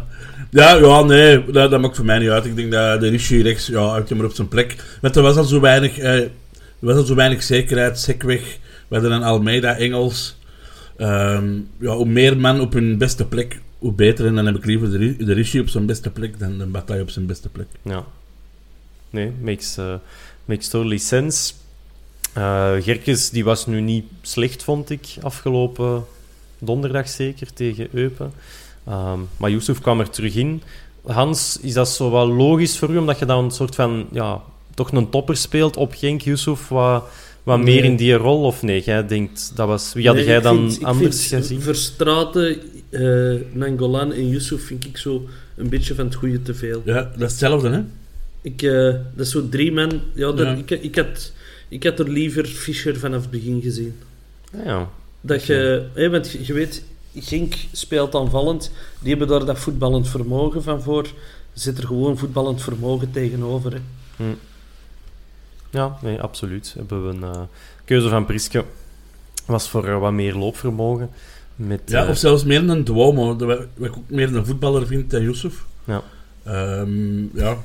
ja, 0.49 0.75
ja, 0.75 1.01
nee, 1.03 1.51
dat, 1.51 1.81
maakt 1.81 1.95
voor 1.95 2.05
mij 2.05 2.19
niet 2.19 2.29
uit. 2.29 2.45
Ik 2.45 2.55
denk 2.55 2.71
dat 2.71 2.99
de 2.99 3.07
Rishi 3.09 3.41
rechts, 3.41 3.67
ja, 3.67 4.03
hem 4.07 4.17
maar 4.17 4.25
op 4.25 4.33
zijn 4.33 4.47
plek. 4.47 4.75
Want 5.01 5.15
er 5.15 5.21
was 5.21 5.35
al 5.35 5.43
zo 5.43 5.59
weinig, 5.59 5.97
eh, 5.97 6.21
er 6.79 6.85
was 6.87 6.95
al 6.95 7.03
zo 7.03 7.15
weinig 7.15 7.43
zekerheid. 7.43 7.99
Sekweg, 7.99 8.57
we 8.87 8.95
hadden 8.95 9.11
een 9.11 9.23
Almeida, 9.23 9.75
Engels. 9.77 10.37
Ehm, 10.97 11.53
ja, 11.79 11.95
hoe 11.95 12.05
meer 12.05 12.37
man 12.37 12.59
op 12.61 12.73
hun 12.73 12.97
beste 12.97 13.25
plek, 13.25 13.61
hoe 13.77 13.91
beter. 13.93 14.25
En 14.25 14.35
dan 14.35 14.45
heb 14.45 14.55
ik 14.55 14.65
liever 14.65 14.91
de, 14.91 14.97
Ri- 14.97 15.17
de 15.25 15.33
Rishi 15.33 15.59
op 15.59 15.67
zijn 15.69 15.85
beste 15.85 16.09
plek 16.09 16.39
dan 16.39 16.57
de 16.57 16.65
Bataille 16.65 17.01
op 17.01 17.09
zijn 17.09 17.25
beste 17.25 17.49
plek. 17.49 17.67
Ja. 17.81 18.05
Nee, 19.09 19.31
makes, 19.41 19.77
eh, 19.77 19.93
makes 20.45 20.67
totally 20.67 20.97
sense. 20.97 21.53
Eh, 22.33 22.71
Gerkes 22.79 23.29
die 23.29 23.43
was 23.43 23.65
nu 23.65 23.81
niet 23.81 24.05
slecht, 24.21 24.63
vond 24.63 24.89
ik, 24.89 25.07
afgelopen 25.21 26.03
donderdag 26.59 27.09
zeker, 27.09 27.53
tegen 27.53 27.87
Eupen. 27.91 28.31
Ehm, 28.87 29.19
maar 29.37 29.49
Yusuf 29.49 29.79
kwam 29.81 29.99
er 29.99 30.09
terug 30.09 30.35
in. 30.35 30.61
Hans, 31.05 31.57
is 31.61 31.73
dat 31.73 31.89
zo 31.89 32.11
wel 32.11 32.27
logisch 32.27 32.77
voor 32.77 32.89
u, 32.89 32.97
omdat 32.97 33.19
je 33.19 33.25
dan 33.25 33.43
een 33.43 33.51
soort 33.51 33.75
van, 33.75 34.07
ja, 34.11 34.41
toch 34.79 34.91
een 34.91 35.09
topper 35.09 35.37
speelt 35.37 35.77
op 35.77 35.93
Genk, 35.95 36.21
Yusuf, 36.21 36.67
wat, 36.67 37.03
wat 37.43 37.57
Nee. 37.57 37.65
meer 37.75 37.83
in 37.83 37.95
die 37.95 38.13
rol? 38.13 38.43
Of 38.43 38.61
nee, 38.61 38.81
jij 38.81 39.07
denkt, 39.07 39.51
dat 39.55 39.67
was... 39.67 39.93
Wie 39.93 40.07
had 40.07 40.15
Nee, 40.15 40.25
jij 40.25 40.41
dan 40.41 40.57
vind- 40.57 40.81
ik 40.81 40.87
anders 40.87 41.27
vind 41.27 41.41
gezien? 41.41 41.61
Verstraten, 41.61 42.57
eh 42.89 43.35
Nangolan 43.53 44.13
en 44.13 44.27
Yusuf 44.29 44.65
vind 44.65 44.85
ik 44.85 44.97
zo 44.97 45.27
een 45.55 45.69
beetje 45.69 45.95
van 45.95 46.05
het 46.05 46.15
goede 46.15 46.41
te 46.41 46.53
veel. 46.53 46.81
Ja, 46.85 46.93
dat 46.93 47.11
is 47.15 47.21
hetzelfde, 47.31 47.69
hè? 47.69 47.81
Ik, 48.41 48.61
eh, 48.61 48.71
dat 49.15 49.25
is 49.25 49.31
zo 49.31 49.49
drie 49.49 49.71
man. 49.71 50.01
Ja, 50.13 50.31
dat, 50.31 50.39
Ja. 50.47 50.53
Ik, 50.55 50.71
ik, 50.71 50.95
had, 50.95 51.31
ik 51.67 51.83
had 51.83 51.99
er 51.99 52.09
liever 52.09 52.45
Fischer 52.45 52.99
vanaf 52.99 53.21
het 53.21 53.31
begin 53.31 53.61
gezien. 53.61 53.95
Ja, 54.65 54.89
Dat 55.21 55.43
je, 55.45 55.85
hè, 55.93 56.09
want 56.09 56.31
je, 56.31 56.39
je 56.45 56.53
weet, 56.53 56.83
Gink 57.15 57.53
speelt 57.71 58.15
aanvallend. 58.15 58.71
Die 58.99 59.09
hebben 59.09 59.27
daar 59.27 59.45
dat 59.45 59.59
voetballend 59.59 60.07
vermogen 60.09 60.63
van 60.63 60.81
voor. 60.81 61.07
Zit 61.53 61.77
er 61.77 61.85
gewoon 61.87 62.17
voetballend 62.17 62.61
vermogen 62.61 63.11
tegenover. 63.11 63.71
Hè. 63.73 63.79
Hm. 64.15 64.23
Ja, 65.69 65.97
nee, 66.01 66.21
absoluut. 66.21 66.73
Hebben 66.77 67.07
we 67.07 67.13
een 67.13 67.23
eh, 67.23 67.41
keuze 67.85 68.09
van 68.09 68.25
Priske. 68.25 68.63
Was 69.45 69.69
voor 69.69 69.87
eh, 69.87 69.99
wat 69.99 70.11
meer 70.11 70.35
loopvermogen. 70.35 71.09
Met, 71.55 71.81
Ja, 71.85 72.03
eh, 72.03 72.09
of 72.09 72.17
zelfs 72.17 72.43
meer 72.43 72.69
een 72.69 72.83
Duomo, 72.83 73.35
wat 73.35 73.59
ik 73.77 73.97
ook 73.97 74.03
meer 74.07 74.35
een 74.35 74.45
voetballer 74.45 74.87
vind 74.87 75.11
dan 75.11 75.21
Yusuf. 75.21 75.65
ja. 75.83 76.01
Ehm, 76.43 77.37
ja. 77.37 77.57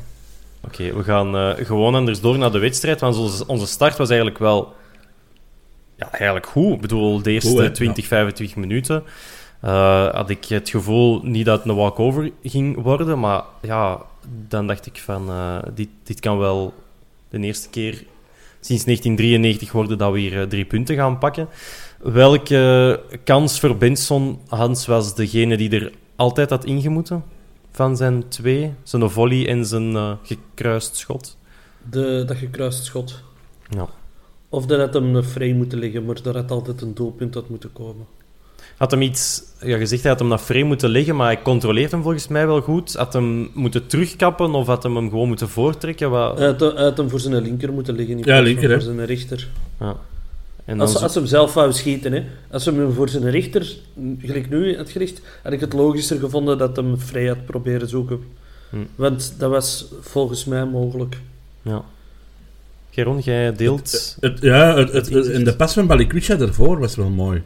Oké, 0.61 0.95
we 0.95 1.03
gaan 1.03 1.57
gewoon 1.67 1.95
anders 1.95 2.21
door 2.21 2.39
naar 2.39 2.53
de 2.53 2.59
wedstrijd. 2.59 3.01
Want 3.01 3.17
onze, 3.17 3.47
onze 3.47 3.67
start 3.67 3.97
was 3.97 4.09
eigenlijk 4.09 4.39
wel 4.39 4.75
ja, 5.97 6.13
eigenlijk 6.13 6.47
goed. 6.47 6.75
Ik 6.75 6.81
bedoel, 6.81 7.23
de 7.23 7.31
eerste 7.31 7.51
Goed, 7.51 7.61
hè? 7.61 7.71
20, 7.71 8.07
25 8.07 8.57
minuten 8.57 9.03
had 10.13 10.31
ik 10.31 10.45
het 10.45 10.69
gevoel 10.71 11.21
niet 11.23 11.45
dat 11.45 11.59
het 11.59 11.69
een 11.69 11.77
walkover 11.77 12.31
ging 12.43 12.83
worden. 12.83 13.21
Maar 13.21 13.43
ja, 13.63 14.01
dan 14.49 14.67
dacht 14.67 14.87
ik 14.87 14.99
van, 14.99 15.31
dit, 15.75 15.89
dit 16.03 16.21
kan 16.21 16.39
wel 16.39 16.75
de 17.41 17.47
eerste 17.47 17.69
keer 17.69 18.05
sinds 18.61 18.85
1993 18.85 19.73
worden 19.73 19.99
dat 19.99 20.13
we 20.13 20.19
hier 20.19 20.41
eh, 20.41 20.47
drie 20.47 20.65
punten 20.65 20.97
gaan 20.97 21.19
pakken. 21.19 21.49
Welke 21.99 23.01
kans 23.25 23.61
voor 23.61 23.77
Benson, 23.77 24.39
Hans, 24.49 24.87
was 24.87 25.15
degene 25.15 25.57
die 25.57 25.71
er 25.71 25.93
altijd 26.17 26.51
had 26.51 26.65
ingemoeten? 26.65 27.25
Van 27.71 27.97
zijn 27.97 28.29
twee, 28.29 28.73
zijn 28.83 29.11
volley 29.11 29.49
en 29.49 29.67
zijn 29.67 29.97
eh, 29.97 30.13
gekruist 30.23 30.97
schot. 30.97 31.39
De, 31.91 32.25
dat 32.27 32.37
gekruist 32.37 32.85
schot. 32.85 33.23
Ja. 33.69 33.89
Of 34.49 34.67
dat 34.67 34.79
had 34.79 34.95
hem 34.95 35.25
vrij 35.25 35.53
moeten 35.53 35.79
liggen, 35.79 36.05
maar 36.05 36.23
daar 36.23 36.35
had 36.35 36.51
altijd 36.51 36.81
een 36.81 36.95
doelpunt 36.95 37.35
had 37.35 37.49
moeten 37.49 37.73
komen. 37.73 38.07
Had 38.77 38.91
hem 38.91 39.03
iets 39.03 39.43
ja, 39.61 39.77
gezegd, 39.79 40.03
hij 40.03 40.11
had 40.11 40.21
hem 40.21 40.29
naar 40.29 40.39
frame 40.39 40.65
moeten 40.65 40.89
leggen, 40.91 41.17
maar 41.17 41.27
hij 41.27 41.43
controleert 41.43 41.91
hem 41.91 42.03
volgens 42.03 42.29
mij 42.29 42.47
wel 42.47 42.61
goed. 42.61 42.95
Had 42.95 43.13
hem 43.13 43.51
moeten 43.55 43.87
terugkappen 43.87 44.55
of 44.55 44.67
had 44.67 44.83
hem 44.83 44.97
hem 44.97 45.09
gewoon 45.11 45.29
moeten 45.29 45.49
voortrekken? 45.49 46.11
Wat... 46.11 46.39
Hij 46.39 46.47
had, 46.47 46.61
hij 46.61 46.83
had 46.85 46.97
hem 46.97 47.11
voor 47.11 47.21
zijn 47.21 47.43
linker 47.43 47.73
moeten 47.73 47.95
liggen, 47.95 48.13
in 48.13 48.19
Ja, 48.19 48.25
plaats 48.25 48.39
van 48.41 48.49
linker, 48.49 48.69
hè. 48.71 48.75
voor 48.75 48.95
zijn 48.95 49.05
rechter. 49.07 49.49
Ja. 49.81 49.97
En 50.65 50.79
dan 50.79 50.81
Als, 50.87 50.93
zo- 50.97 51.03
als 51.03 51.15
hem 51.15 51.27
zelf 51.27 51.55
wou 51.55 51.73
schieten, 51.73 52.13
hè. 52.13 52.23
als 52.51 52.65
hem 52.65 52.93
voor 52.93 53.09
zijn 53.09 53.31
rechter, 53.31 53.77
gelijk 54.19 54.51
nu 54.51 54.77
had 54.77 54.91
gericht, 54.91 55.21
had 55.43 55.53
ik 55.53 55.61
het 55.61 55.73
logischer 55.73 56.19
gevonden 56.19 56.59
dat 56.59 56.77
hem 56.77 56.99
vrij 56.99 57.27
had 57.27 57.45
proberen 57.47 57.89
zoeken. 57.89 58.21
Hm. 58.71 58.77
Want 58.95 59.35
dat 59.39 59.51
was 59.51 59.87
volgens 60.01 60.45
mij 60.45 60.65
mogelijk. 60.65 61.19
ja. 61.63 61.83
Geron, 62.91 63.19
jij 63.19 63.53
deelt... 63.53 64.17
Het, 64.21 64.41
ja, 64.41 64.77
het, 64.77 64.93
het, 64.93 65.09
inzicht. 65.09 65.37
en 65.37 65.45
de 65.45 65.57
pas 65.57 65.73
van 65.73 65.87
Balikwisha 65.87 66.35
daarvoor 66.35 66.79
was 66.79 66.97
wel 66.97 67.09
mooi. 67.09 67.43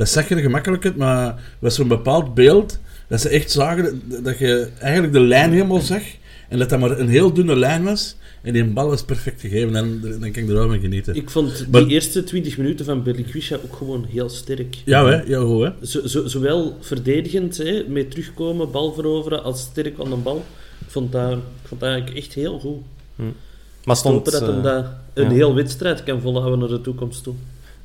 Dat 0.00 0.08
zag 0.08 0.30
er 0.30 0.38
gemakkelijk 0.38 0.84
uit, 0.84 0.96
maar 0.96 1.40
was 1.58 1.74
zo'n 1.74 1.88
bepaald 1.88 2.34
beeld 2.34 2.78
dat 3.08 3.20
ze 3.20 3.28
echt 3.28 3.50
zagen 3.50 4.02
dat, 4.08 4.24
dat 4.24 4.38
je 4.38 4.68
eigenlijk 4.78 5.12
de 5.12 5.20
lijn 5.20 5.52
helemaal 5.52 5.80
zag 5.80 6.02
en 6.48 6.58
dat 6.58 6.68
dat 6.68 6.80
maar 6.80 6.98
een 6.98 7.08
heel 7.08 7.32
dunne 7.32 7.56
lijn 7.56 7.84
was 7.84 8.16
en 8.42 8.52
die 8.52 8.64
bal 8.64 8.88
was 8.88 9.02
perfect 9.04 9.40
gegeven 9.40 9.76
en 9.76 10.00
dan 10.00 10.18
kan 10.20 10.42
ik 10.42 10.48
er 10.48 10.54
wel 10.54 10.68
van 10.68 10.80
genieten. 10.80 11.14
Ik 11.14 11.30
vond 11.30 11.56
die 11.58 11.66
Maar- 11.70 11.86
eerste 11.86 12.24
20 12.24 12.56
minuten 12.56 12.84
van 12.84 13.02
Belikwisha 13.02 13.56
ook 13.64 13.76
gewoon 13.76 14.06
heel 14.10 14.28
sterk. 14.28 14.76
Ja, 14.84 15.06
hè? 15.06 15.22
Ja, 15.22 15.40
goed, 15.40 15.62
hè? 15.62 15.86
Zo, 15.86 16.06
zo, 16.06 16.26
zowel 16.26 16.76
verdedigend, 16.80 17.56
hè, 17.56 17.84
mee 17.88 18.08
terugkomen, 18.08 18.70
bal 18.70 18.92
veroveren, 18.92 19.42
als 19.42 19.60
sterk 19.60 20.00
aan 20.00 20.10
de 20.10 20.16
bal. 20.16 20.44
Ik 20.78 20.90
vond 20.90 21.12
dat, 21.12 21.32
ik 21.32 21.38
vond 21.68 21.80
dat 21.80 21.90
eigenlijk 21.90 22.18
echt 22.24 22.34
heel 22.34 22.58
goed. 22.58 22.80
Maar 23.16 23.26
Ik 23.26 23.84
hoop 23.84 23.96
stond, 23.96 24.24
dat 24.30 24.40
hem 24.40 24.56
eh, 24.58 24.62
dat 24.62 24.86
een 25.14 25.24
ja. 25.24 25.30
heel 25.34 25.54
wedstrijd 25.54 26.02
kan 26.02 26.20
volhouden 26.20 26.58
naar 26.58 26.68
de 26.68 26.80
toekomst 26.80 27.22
toe. 27.22 27.34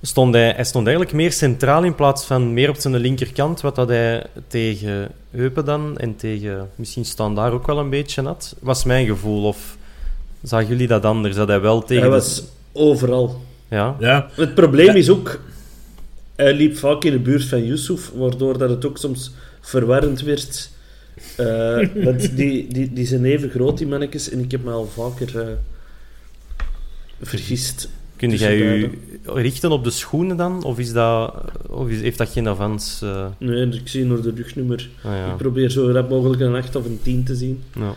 Stond 0.05 0.33
hij, 0.33 0.51
hij 0.55 0.63
stond 0.63 0.87
eigenlijk 0.87 1.15
meer 1.15 1.31
centraal 1.31 1.83
in 1.83 1.95
plaats 1.95 2.25
van 2.25 2.53
meer 2.53 2.69
op 2.69 2.75
zijn 2.75 2.95
linkerkant, 2.95 3.61
wat 3.61 3.75
dat 3.75 3.87
hij 3.87 4.25
tegen 4.47 5.11
Eupen 5.31 5.65
dan 5.65 5.97
en 5.97 6.15
tegen 6.15 6.69
misschien 6.75 7.05
staan 7.05 7.35
daar 7.35 7.51
ook 7.51 7.67
wel 7.67 7.79
een 7.79 7.89
beetje 7.89 8.21
had. 8.21 8.55
Was 8.59 8.83
mijn 8.83 9.05
gevoel, 9.05 9.43
of 9.43 9.77
zagen 10.43 10.67
jullie 10.67 10.87
dat 10.87 11.05
anders? 11.05 11.35
Dat 11.35 11.47
hij 11.47 11.61
wel 11.61 11.81
tegen... 11.81 11.95
Hij 11.95 12.03
de- 12.03 12.15
was 12.15 12.43
overal. 12.73 13.41
Ja, 13.67 13.95
Ja, 13.99 14.29
Het 14.31 14.55
probleem 14.55 14.95
is 14.95 15.09
ook, 15.09 15.39
hij 16.35 16.53
liep 16.53 16.77
vaak 16.77 17.03
in 17.03 17.11
de 17.11 17.19
buurt 17.19 17.45
van 17.45 17.65
Yusuf, 17.65 18.11
waardoor 18.15 18.57
dat 18.57 18.69
het 18.69 18.85
ook 18.85 18.97
soms 18.97 19.31
verwarrend 19.61 20.21
werd. 20.21 20.69
Eh, 21.35 21.87
want 22.03 22.35
die, 22.35 22.67
die, 22.67 22.93
die 22.93 23.05
zijn 23.05 23.25
even 23.25 23.49
groot, 23.49 23.77
die 23.77 23.87
mannetjes, 23.87 24.29
en 24.29 24.39
ik 24.39 24.51
heb 24.51 24.63
me 24.63 24.71
al 24.71 24.85
vaker 24.85 25.39
eh, 25.39 25.47
vergist. 27.21 27.89
Kun 28.29 28.37
jij 28.37 28.57
je 28.57 28.89
richten 29.23 29.71
op 29.71 29.83
de 29.83 29.89
schoenen 29.89 30.37
dan? 30.37 30.63
Of, 30.63 30.79
is 30.79 30.93
dat, 30.93 31.33
of 31.69 31.89
is, 31.89 32.01
heeft 32.01 32.17
dat 32.17 32.29
geen 32.29 32.47
avans? 32.47 33.01
eh? 33.03 33.25
Nee, 33.37 33.67
ik 33.67 33.87
zie 33.87 34.05
naar 34.05 34.21
de 34.21 34.31
rugnummer. 34.35 34.89
Ah, 35.03 35.11
ja. 35.11 35.29
Ik 35.31 35.37
probeer 35.37 35.69
zo 35.69 35.91
rap 35.91 36.09
mogelijk 36.09 36.41
een 36.41 36.55
8 36.55 36.75
of 36.75 36.85
een 36.85 36.99
10 37.01 37.23
te 37.23 37.35
zien. 37.35 37.63
Ja. 37.75 37.93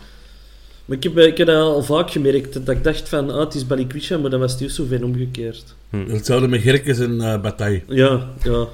Maar 0.85 0.97
ik 0.97 1.03
heb, 1.03 1.17
ik 1.17 1.37
heb 1.37 1.47
dat 1.47 1.55
al 1.63 1.83
vaak 1.83 2.11
gemerkt, 2.11 2.53
dat 2.65 2.75
ik 2.75 2.83
dacht 2.83 3.09
van, 3.09 3.29
ah, 3.29 3.39
het 3.39 3.55
is 3.55 3.67
Balikwisha, 3.67 4.17
maar 4.17 4.29
dan 4.29 4.39
was 4.39 4.51
het 4.51 4.59
Yusuf 4.59 4.91
en 4.91 5.03
omgekeerd. 5.03 5.75
hetzelfde 5.89 6.47
met 6.47 6.61
Gerkes 6.61 6.99
en 6.99 7.21
eh 7.21 7.41
Bataille. 7.41 7.81
Ja, 7.87 8.27
ja. 8.43 8.67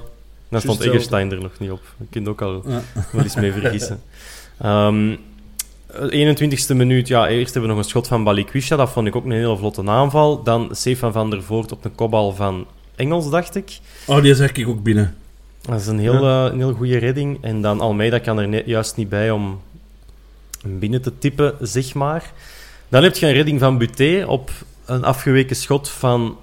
Dan 0.48 0.60
stond 0.60 0.78
hetzelfde. 0.78 0.90
Egerstein 0.90 1.30
er 1.32 1.40
nog 1.40 1.58
niet 1.58 1.70
op. 1.70 1.80
Je 1.98 2.04
kunt 2.10 2.28
ook 2.28 2.42
al 2.42 2.62
Ja. 2.68 2.82
wel 3.12 3.22
eens 3.22 3.34
mee 3.36 3.52
vergissen. 3.52 4.00
Ehm 4.60 5.16
21ste 5.98 6.74
minuut, 6.74 7.08
ja, 7.08 7.28
eerst 7.28 7.52
hebben 7.52 7.70
we 7.70 7.76
nog 7.76 7.84
een 7.84 7.90
schot 7.90 8.06
van 8.06 8.24
Balikwisha. 8.24 8.76
Dat 8.76 8.90
vond 8.90 9.06
ik 9.06 9.16
ook 9.16 9.24
een 9.24 9.30
hele 9.30 9.56
vlotte 9.56 9.86
aanval. 9.86 10.42
Dan 10.42 10.68
Stefan 10.72 11.12
van 11.12 11.30
der 11.30 11.42
Voort 11.42 11.72
op 11.72 11.84
een 11.84 11.94
kopbal 11.94 12.32
van 12.32 12.66
Engels, 12.96 13.30
dacht 13.30 13.54
ik. 13.54 13.78
Oh, 14.06 14.22
die 14.22 14.34
zag 14.34 14.52
ik 14.52 14.68
ook 14.68 14.82
binnen. 14.82 15.16
Dat 15.62 15.80
is 15.80 15.86
een 15.86 15.98
heel, 15.98 16.22
eh, 16.22 16.52
een 16.52 16.58
heel 16.58 16.72
goede 16.72 16.98
redding. 16.98 17.38
En 17.40 17.62
dan 17.62 17.80
Almeida 17.80 18.18
kan 18.18 18.38
er 18.38 18.48
net, 18.48 18.66
juist 18.66 18.96
niet 18.96 19.08
bij 19.08 19.30
om 19.30 19.60
binnen 20.62 21.02
te 21.02 21.18
tippen, 21.18 21.54
zeg 21.60 21.94
maar. 21.94 22.32
Dan 22.88 23.02
heb 23.02 23.16
je 23.16 23.26
een 23.26 23.32
redding 23.32 23.60
van 23.60 23.78
Buté 23.78 24.24
op 24.26 24.50
een 24.84 25.04
afgeweken 25.04 25.56
schot 25.56 25.88
van 25.88 26.36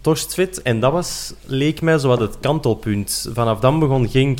Torstvet. 0.00 0.62
En 0.62 0.80
dat 0.80 0.92
was, 0.92 1.32
leek 1.44 1.80
mij 1.80 1.98
zo 1.98 2.08
wat 2.08 2.20
het 2.20 2.36
kantelpunt. 2.40 3.28
Vanaf 3.32 3.60
dan 3.60 3.78
begon 3.78 4.08
Genk 4.08 4.38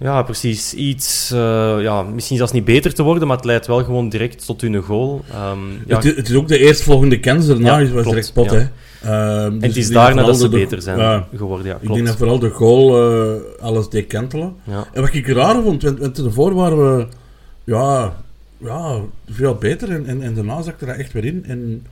ja, 0.00 0.22
precies 0.22 0.74
iets, 0.74 1.30
eh, 1.32 1.76
ja, 1.80 2.02
misschien 2.02 2.36
zelfs 2.36 2.52
niet 2.52 2.64
beter 2.64 2.94
te 2.94 3.02
worden, 3.02 3.28
maar 3.28 3.36
het 3.36 3.44
leidt 3.46 3.66
wel 3.66 3.84
gewoon 3.84 4.08
direct 4.08 4.46
tot 4.46 4.60
hun 4.60 4.82
goal. 4.82 5.20
Ehm, 5.30 5.58
ja, 5.86 5.96
Het, 5.96 6.04
is- 6.04 6.16
het 6.16 6.28
is 6.28 6.34
ook 6.34 6.48
de 6.48 6.58
eerstvolgende 6.58 7.20
kans 7.20 7.46
daarna, 7.46 7.78
Ja, 7.78 7.84
is 7.84 7.90
was 7.90 8.04
direct 8.04 8.32
pot, 8.32 8.50
ja. 8.50 8.56
hè. 8.56 8.66
Ehm, 9.02 9.44
en 9.52 9.58
dus 9.58 9.68
het 9.68 9.76
is 9.76 9.86
ik 9.86 9.92
denk 9.92 10.04
daarna 10.06 10.22
dat 10.22 10.36
ze 10.38 10.48
de- 10.48 10.56
beter 10.56 10.82
zijn 10.82 11.24
geworden. 11.36 11.66
Ja, 11.66 11.78
ik 11.80 11.92
denk 11.92 12.06
dat 12.06 12.16
vooral 12.16 12.38
de 12.38 12.50
goal 12.50 13.12
eh, 13.12 13.40
alles 13.62 13.88
deed 13.88 14.06
kantelen. 14.06 14.54
En 14.92 15.00
wat 15.02 15.14
ik 15.14 15.26
raar 15.28 15.62
vond, 15.62 15.82
want, 15.82 15.98
want 15.98 16.18
ervoor 16.18 16.54
waren 16.54 16.96
we 16.96 17.06
ja, 17.64 18.16
ja, 18.58 19.00
veel 19.30 19.54
beter 19.54 19.90
en, 19.90 20.06
en, 20.06 20.22
en 20.22 20.34
daarna 20.34 20.62
zakte 20.62 20.86
dat 20.86 20.96
echt 20.96 21.12
weer 21.12 21.24
in. 21.24 21.44
En, 21.46 21.86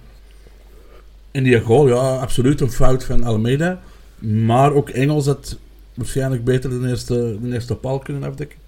en 1.30 1.42
die 1.42 1.60
goal, 1.60 1.88
ja, 1.88 2.16
absoluut 2.16 2.60
een 2.60 2.70
fout 2.70 3.04
van 3.04 3.24
Almeida. 3.24 3.80
Maar 4.18 4.72
ook 4.72 4.88
Engels 4.88 5.26
had 5.26 5.56
waarschijnlijk 5.98 6.44
beter 6.44 6.70
de 6.82 6.88
eerste, 6.88 7.36
de 7.42 7.52
eerste 7.52 7.74
paal 7.74 7.98
kunnen 7.98 8.22
afdekken. 8.22 8.58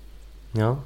Ja, 0.50 0.78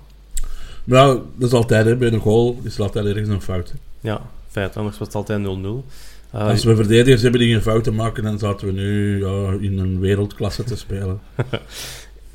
Maar 0.84 1.06
ja, 1.06 1.12
dat 1.36 1.48
is 1.48 1.52
altijd, 1.52 1.86
hè, 1.86 1.96
bij 1.96 2.12
een 2.12 2.20
goal 2.20 2.58
is 2.62 2.76
er 2.76 2.82
altijd 2.82 3.06
ergens 3.06 3.28
een 3.28 3.42
fout. 3.42 3.68
hè. 3.70 4.08
ja, 4.08 4.20
feit. 4.50 4.76
Anders 4.76 4.98
was 4.98 5.06
het 5.06 5.16
altijd 5.16 5.40
0-0. 5.40 5.84
Eh, 6.30 6.46
Als 6.48 6.64
we 6.64 6.76
verdedigers 6.76 7.22
hebben 7.22 7.40
die 7.40 7.52
geen 7.52 7.62
fouten 7.62 7.94
maken, 7.94 8.22
dan 8.22 8.38
zaten 8.38 8.66
we 8.66 8.72
nu 8.72 9.18
ja, 9.26 9.56
in 9.60 9.78
een 9.78 10.00
wereldklasse 10.00 10.64
te 10.64 10.76
spelen. 10.76 11.20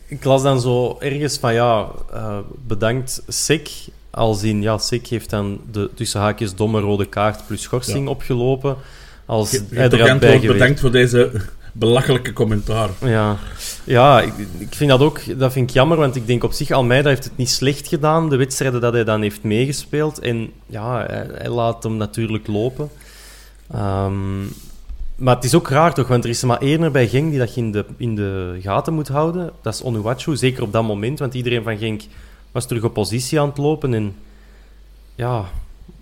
Ik 0.08 0.24
las 0.24 0.43
dan 0.43 0.62
zo 0.62 0.95
ergens 1.00 1.38
van 1.38 1.54
ja, 1.54 1.88
eh, 2.13 2.38
bedankt 2.67 3.22
SEC. 3.28 3.69
Als 4.10 4.43
in 4.43 4.62
ja, 4.62 4.78
SEC 4.78 5.08
heeft 5.08 5.30
dan 5.30 5.62
de 5.72 5.89
tussen 5.93 6.19
haakjes 6.22 6.56
domme 6.56 6.80
rode 6.80 7.06
kaart 7.06 7.48
plus 7.48 7.62
schorsing 7.62 8.04
Ja. 8.06 8.10
opgelopen. 8.10 8.76
Als 9.26 9.52
Je, 9.52 9.63
je 9.69 9.76
hij 9.76 9.89
er 9.89 10.10
had 10.10 10.19
bij 10.19 10.32
geweest. 10.39 10.54
bedankt 10.54 10.80
voor 10.80 10.91
deze 10.91 11.32
belachelijke 11.73 12.34
commentaar. 12.34 12.89
Ja, 13.01 13.38
ja 13.84 14.21
ik, 14.21 14.34
ik 14.58 14.75
vind 14.75 14.89
dat 14.89 14.99
ook 15.01 15.39
dat 15.39 15.51
vind 15.51 15.69
ik 15.69 15.75
jammer, 15.75 15.97
want 15.97 16.15
ik 16.15 16.27
denk 16.27 16.43
op 16.43 16.51
zich, 16.51 16.71
Almeida 16.71 17.10
heeft 17.10 17.23
het 17.23 17.38
niet 17.38 17.49
slecht 17.49 17.88
gedaan, 17.88 18.29
de 18.29 18.36
wedstrijden 18.36 18.82
dat 18.82 18.93
hij 18.93 19.03
dan 19.03 19.21
heeft 19.21 19.43
meegespeeld. 19.43 20.19
En 20.19 20.51
ja, 20.65 21.05
hij, 21.08 21.49
laat 21.49 21.84
hem 21.84 21.97
natuurlijk 21.97 22.47
lopen. 22.47 22.89
Ehm, 23.71 24.41
maar 25.15 25.36
het 25.36 25.43
is 25.43 25.55
ook 25.55 25.69
raar 25.69 25.93
toch, 25.93 26.08
want 26.08 26.23
er 26.23 26.29
is 26.29 26.41
er 26.41 26.47
maar 26.47 26.62
één 26.62 26.91
bij 26.91 27.08
Genk 27.08 27.29
die 27.29 27.39
dat 27.39 27.55
je 27.55 27.62
in 27.62 27.71
de, 27.71 27.86
in 27.97 28.15
de 28.15 28.60
gaten 28.62 28.93
moet 28.93 29.08
houden. 29.08 29.51
Dat 29.62 29.73
is 29.73 29.82
Onuwachu, 29.82 30.36
zeker 30.36 30.63
op 30.63 30.73
dat 30.73 30.84
moment, 30.84 31.19
want 31.19 31.34
iedereen 31.34 31.63
van 31.63 31.77
Genk 31.77 32.01
was 32.51 32.65
terug 32.65 32.84
op 32.84 32.93
positie 32.93 33.39
aan 33.39 33.47
het 33.47 33.58
lopen. 33.58 33.93
En 33.93 34.15
ja, 35.15 35.45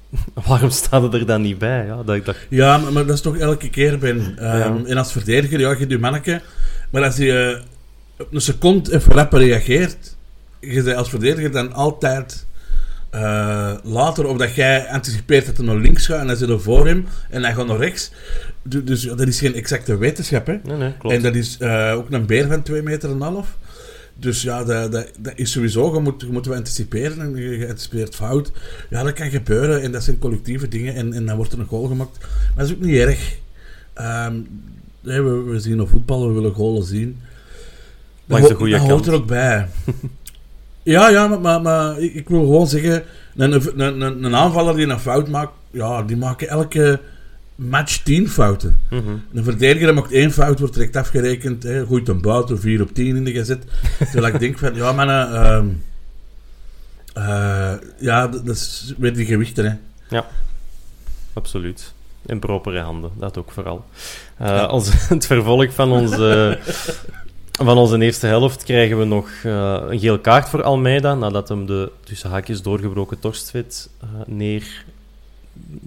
waarom 0.47 0.69
staat 0.69 1.13
er 1.13 1.25
dan 1.25 1.41
niet 1.41 1.57
bij? 1.57 1.85
Ja, 1.85 2.03
dat, 2.03 2.25
dat, 2.25 2.35
Ja, 2.49 2.77
maar, 2.77 2.93
maar 2.93 3.05
dat 3.05 3.15
is 3.15 3.21
toch 3.21 3.37
elke 3.37 3.69
keer, 3.69 3.97
Ben. 3.99 4.35
Ehm, 4.37 4.57
Ja. 4.57 4.77
En 4.85 4.97
als 4.97 5.11
verdediger, 5.11 5.59
ja, 5.59 5.75
je 5.79 5.87
doet 5.87 5.99
manneke. 5.99 6.41
Maar 6.89 7.03
als 7.03 7.15
je 7.17 7.63
eh, 8.17 8.21
op 8.25 8.33
een 8.33 8.41
seconde 8.41 8.93
even 8.95 9.11
rapper 9.13 9.39
reageert, 9.39 10.15
je 10.59 10.83
bent 10.83 10.97
als 10.97 11.09
verdediger 11.09 11.51
dan 11.51 11.73
altijd 11.73 12.45
eh, 13.09 13.73
later, 13.83 14.25
of 14.25 14.37
dat 14.37 14.55
jij 14.55 14.87
anticipeert 14.89 15.45
dat 15.45 15.57
hij 15.57 15.65
naar 15.65 15.75
links 15.75 16.05
gaat 16.05 16.19
en 16.19 16.27
hij 16.27 16.35
zit 16.35 16.49
er 16.49 16.61
voor 16.61 16.87
hem 16.87 17.07
en 17.29 17.43
hij 17.43 17.53
gaat 17.53 17.67
naar 17.67 17.77
rechts. 17.77 18.11
Du- 18.63 18.83
Dus 18.83 19.01
dat 19.01 19.19
is 19.27 19.39
geen 19.39 19.53
exacte 19.55 19.97
wetenschap, 19.97 20.45
hè. 20.47 20.57
nee, 20.63 20.77
nee, 20.77 20.93
klopt. 20.97 21.15
En 21.15 21.21
dat 21.21 21.35
is 21.35 21.57
eh, 21.59 21.93
ook 21.95 22.11
een 22.11 22.25
beer 22.25 22.47
van 22.47 22.61
2 22.61 22.81
meter 22.81 23.09
en 23.11 23.21
half. 23.21 23.57
Dus 24.19 24.41
ja, 24.41 24.63
dat, 24.63 24.91
dat, 24.91 25.11
dat 25.19 25.33
is 25.35 25.51
sowieso, 25.51 25.93
je 25.93 25.99
moet, 25.99 26.21
je 26.21 26.31
moet 26.31 26.51
anticiperen 26.51 27.21
en 27.21 27.35
je, 27.35 27.57
je 27.57 27.67
anticipeert 27.67 28.15
fout. 28.15 28.51
Ja, 28.89 29.03
dat 29.03 29.13
kan 29.13 29.29
gebeuren 29.29 29.81
en 29.81 29.91
dat 29.91 30.03
zijn 30.03 30.19
collectieve 30.19 30.67
dingen 30.67 30.95
en, 30.95 31.13
en 31.13 31.25
dan 31.25 31.35
wordt 31.35 31.51
er 31.51 31.59
een 31.59 31.65
goal 31.65 31.87
gemaakt. 31.87 32.17
Maar 32.19 32.55
dat 32.55 32.67
is 32.67 32.73
ook 32.73 32.81
niet 32.81 32.95
erg. 32.95 33.35
Ehm, 33.93 34.33
nee, 35.01 35.21
we, 35.21 35.29
we 35.43 35.59
zien 35.59 35.81
op 35.81 35.89
voetbal, 35.89 36.27
we 36.27 36.33
willen 36.33 36.53
goalen 36.53 36.83
zien. 36.83 37.17
Dat, 38.25 38.37
de 38.47 38.53
ho- 38.53 38.69
dat 38.69 38.89
hoort 38.89 39.07
er 39.07 39.13
ook 39.13 39.27
bij. 39.27 39.67
ja, 40.83 41.09
ja, 41.09 41.27
maar, 41.27 41.41
maar, 41.41 41.61
maar 41.61 41.99
ik, 41.99 42.13
ik 42.13 42.29
wil 42.29 42.39
gewoon 42.39 42.67
zeggen, 42.67 43.03
een, 43.35 43.51
een, 43.79 44.01
een, 44.01 44.23
een 44.23 44.35
aanvaller 44.35 44.75
die 44.75 44.87
een 44.87 44.99
fout 44.99 45.27
maakt, 45.29 45.51
ja, 45.71 46.03
die 46.03 46.17
maken 46.17 46.47
elke 46.47 46.99
match 47.57 47.97
tien 48.03 48.29
fouten. 48.29 48.79
Mhm. 48.89 49.15
Een 49.33 49.43
verdediger 49.43 49.93
maakt 49.93 50.11
één 50.11 50.31
fout, 50.31 50.59
wordt 50.59 50.73
direct 50.73 50.95
afgerekend. 50.95 51.63
Hè, 51.63 51.85
gooit 51.85 52.07
een 52.07 52.21
buiten, 52.21 52.59
4 52.59 52.81
op 52.81 52.93
10 52.93 53.15
in 53.15 53.23
de 53.23 53.31
gezet. 53.31 53.63
Terwijl 54.11 54.33
ik 54.33 54.39
denk 54.39 54.57
van, 54.57 54.75
ja 54.75 54.91
mannen, 54.91 55.33
ehm, 55.33 55.67
eh, 57.13 57.73
ja, 57.99 58.27
dat 58.27 58.47
is 58.47 58.93
weer 58.97 59.13
die 59.13 59.25
gewichten. 59.25 59.65
Hè. 59.65 59.75
Absoluut. 61.33 61.93
In 62.25 62.39
propere 62.39 62.79
handen, 62.79 63.11
dat 63.15 63.37
ook 63.37 63.51
vooral. 63.51 63.85
Eh, 64.37 64.67
als, 64.67 64.89
het 65.09 65.25
vervolg 65.25 65.73
van 65.73 65.91
onze, 65.91 66.59
van 67.51 67.77
onze 67.77 68.01
eerste 68.01 68.27
helft 68.27 68.63
krijgen 68.63 68.99
we 68.99 69.05
nog 69.05 69.29
eh, 69.43 69.83
een 69.89 69.99
geel 69.99 70.19
kaart 70.19 70.49
voor 70.49 70.63
Almeida, 70.63 71.15
nadat 71.15 71.49
hem 71.49 71.65
de 71.65 71.91
tussen 72.03 72.29
haakjes 72.29 72.61
doorgebroken 72.61 73.19
Torstvet 73.19 73.89
eh, 74.01 74.07
neer 74.25 74.85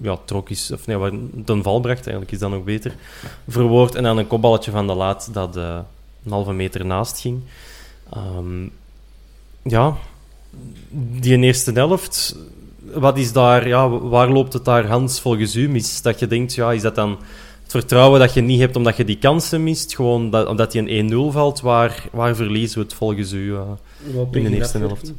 ja, 0.01 0.17
trok 0.25 0.49
is, 0.49 0.71
of 0.71 0.87
nee, 0.87 0.97
wat 0.97 1.13
ten 1.45 1.63
val 1.63 1.79
bracht, 1.79 2.01
eigenlijk 2.01 2.31
is 2.31 2.39
dat 2.39 2.49
nog 2.49 2.63
beter 2.63 2.95
verwoord. 3.47 3.95
En 3.95 4.03
dan 4.03 4.17
een 4.17 4.27
kopballetje 4.27 4.71
van 4.71 4.87
de 4.87 4.93
laat 4.93 5.33
dat 5.33 5.57
eh, 5.57 5.79
een 6.25 6.31
halve 6.31 6.53
meter 6.53 6.85
naast 6.85 7.19
ging. 7.19 7.41
Ehm, 8.13 8.67
ja, 9.63 9.97
die 11.19 11.37
eerste 11.37 11.71
helft, 11.71 12.35
wat 12.93 13.17
is 13.17 13.31
daar, 13.31 13.67
ja, 13.67 13.89
waar 13.89 14.29
loopt 14.29 14.53
het 14.53 14.65
daar 14.65 14.87
Hans 14.87 15.19
volgens 15.19 15.55
u 15.55 15.69
mis? 15.69 16.01
Dat 16.01 16.19
je 16.19 16.27
denkt, 16.27 16.53
ja, 16.53 16.71
is 16.71 16.81
dat 16.81 16.95
dan 16.95 17.09
het 17.61 17.71
vertrouwen 17.71 18.19
dat 18.19 18.33
je 18.33 18.41
niet 18.41 18.59
hebt 18.59 18.75
omdat 18.75 18.97
je 18.97 19.05
die 19.05 19.17
kansen 19.17 19.63
mist, 19.63 19.95
gewoon 19.95 20.29
dat, 20.29 20.47
omdat 20.47 20.71
die 20.71 20.99
een 20.99 21.29
1-0 21.29 21.33
valt, 21.33 21.61
waar, 21.61 22.07
waar 22.11 22.35
verliezen 22.35 22.77
we 22.77 22.83
het 22.83 22.93
volgens 22.93 23.31
u? 23.31 23.55
eh? 23.55 23.61
In 24.31 24.43
de 24.43 24.55
eerste 24.55 24.83
afwerking? 24.83 25.15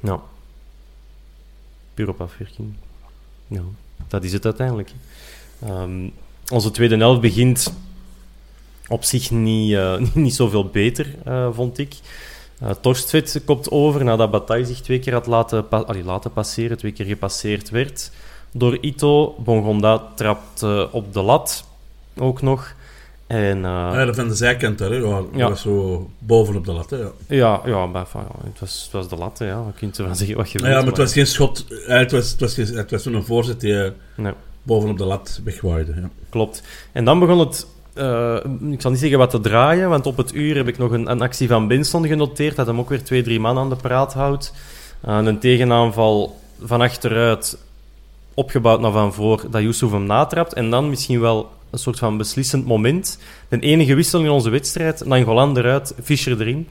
ja. 0.00 0.20
Puur 1.94 2.08
op 2.08 2.20
afwerking. 2.20 2.74
Ja, 3.54 3.62
dat 4.08 4.24
is 4.24 4.32
het 4.32 4.44
uiteindelijk. 4.44 4.90
Ehm, 5.62 6.08
onze 6.52 6.70
tweede 6.70 6.96
helft 6.96 7.20
begint 7.20 7.74
op 8.88 9.04
zich 9.04 9.30
niet, 9.30 9.74
eh, 9.74 9.96
niet 10.14 10.34
zoveel 10.34 10.64
beter, 10.64 11.14
eh, 11.24 11.48
vond 11.52 11.78
ik. 11.78 11.94
Uh, 12.62 12.70
Torstvet 12.70 13.40
komt 13.44 13.70
over 13.70 14.04
nadat 14.04 14.30
Bataille 14.30 14.66
zich 14.66 14.80
twee 14.80 14.98
keer 14.98 15.12
had 15.12 15.26
laten, 15.26 15.68
pa- 15.68 15.84
laten 16.04 16.32
passeren, 16.32 16.76
twee 16.78 16.92
keer 16.92 17.06
gepasseerd 17.06 17.70
werd 17.70 18.10
door 18.52 18.78
Ito. 18.80 19.34
Bongonda 19.38 20.02
trapt 20.14 20.62
eh, 20.62 20.84
op 20.90 21.12
de 21.12 21.22
lat 21.22 21.64
ook 22.16 22.42
nog. 22.42 22.74
En, 23.26 23.56
eh, 23.56 23.62
Ja, 23.92 24.04
dat 24.04 24.16
van 24.16 24.28
de 24.28 24.34
zijkant 24.34 24.78
daar, 24.78 24.90
hè. 24.90 24.96
Ja, 24.96 25.02
dat 25.16 25.26
Ja. 25.34 25.48
was 25.48 25.60
zo 25.60 26.08
bovenop 26.18 26.64
de 26.64 26.72
lat. 26.72 26.90
Hè, 26.90 26.96
ja. 26.96 27.10
ja, 27.28 27.60
ja, 27.64 27.86
maar, 27.86 28.00
enfin, 28.02 28.20
ja, 28.20 28.48
het, 28.50 28.60
was, 28.60 28.82
het 28.82 28.92
was 28.92 29.08
de 29.08 29.16
lat, 29.16 29.38
hè, 29.38 29.46
ja. 29.46 29.62
je 29.66 29.72
kunt 29.78 29.98
ervan 29.98 30.16
zeggen 30.16 30.36
wat 30.36 30.50
je 30.50 30.58
Ja, 30.58 30.64
wilt. 30.64 30.76
maar 30.78 30.86
het 30.86 30.96
was 30.98 31.12
geen 31.12 31.26
schot. 31.26 31.66
eh, 31.86 31.98
Het 31.98 32.12
was, 32.12 32.30
het 32.30 32.40
was, 32.40 32.56
het 32.56 32.90
was 32.90 33.02
zo'n 33.02 33.24
voorzet 33.24 33.60
die 33.60 33.82
eh, 33.84 33.90
Nee. 34.16 34.32
bovenop 34.62 34.98
de 34.98 35.04
lat 35.04 35.40
wegwaaide. 35.44 35.92
Ja. 35.94 36.10
Klopt. 36.28 36.62
En 36.92 37.04
dan 37.04 37.18
begon 37.18 37.38
het, 37.38 37.66
ik 38.72 38.80
zal 38.80 38.90
niet 38.90 39.00
zeggen 39.00 39.18
wat 39.18 39.30
te 39.30 39.40
draaien, 39.40 39.88
want 39.88 40.06
op 40.06 40.16
het 40.16 40.34
uur 40.34 40.56
heb 40.56 40.68
ik 40.68 40.78
nog 40.78 40.90
een, 40.92 41.10
een 41.10 41.20
actie 41.22 41.48
van 41.48 41.68
Benson 41.68 42.06
genoteerd, 42.06 42.56
dat 42.56 42.66
hem 42.66 42.78
ook 42.78 42.88
weer 42.88 43.04
twee, 43.04 43.22
drie 43.22 43.40
man 43.40 43.58
aan 43.58 43.68
de 43.68 43.76
praat 43.76 44.12
houdt. 44.14 44.52
Een 45.02 45.38
tegenaanval 45.38 46.40
van 46.62 46.80
achteruit, 46.80 47.58
opgebouwd 48.34 48.80
naar 48.80 48.92
van 48.92 49.12
voor, 49.14 49.44
dat 49.50 49.62
Yusuf 49.62 49.90
hem 49.90 50.06
natrapt. 50.06 50.52
En 50.52 50.70
dan 50.70 50.88
misschien 50.88 51.20
wel 51.20 51.50
een 51.74 51.80
soort 51.80 51.98
van 51.98 52.16
beslissend 52.16 52.66
moment. 52.66 53.18
De 53.48 53.58
enige 53.58 53.94
wissel 53.94 54.20
in 54.20 54.30
onze 54.30 54.50
wedstrijd, 54.50 55.04
Nangolan 55.04 55.56
eruit, 55.58 55.94
Fischer 56.02 56.40
erin. 56.40 56.68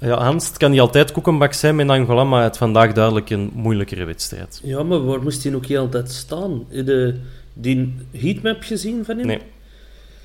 Ja, 0.00 0.22
Hans, 0.24 0.48
het 0.48 0.56
kan 0.56 0.70
niet 0.70 0.80
altijd 0.80 1.12
koekenbak 1.12 1.52
zijn 1.52 1.76
met 1.76 1.86
Nangolan, 1.86 2.28
maar 2.28 2.42
het 2.42 2.52
is 2.52 2.58
vandaag 2.58 2.92
duidelijk 2.92 3.30
een 3.30 3.50
moeilijkere 3.54 4.04
wedstrijd. 4.04 4.60
Ja, 4.64 4.82
maar 4.82 5.04
waar 5.04 5.22
moest 5.22 5.44
hij 5.44 5.54
ook 5.54 5.66
heel 5.66 5.80
altijd 5.80 6.10
staan? 6.12 6.64
Heb 6.68 6.86
je 6.86 7.20
die 7.52 7.94
heatmap 8.10 8.62
gezien 8.62 9.04
van 9.04 9.16
hem? 9.18 9.26
Nee. 9.26 9.40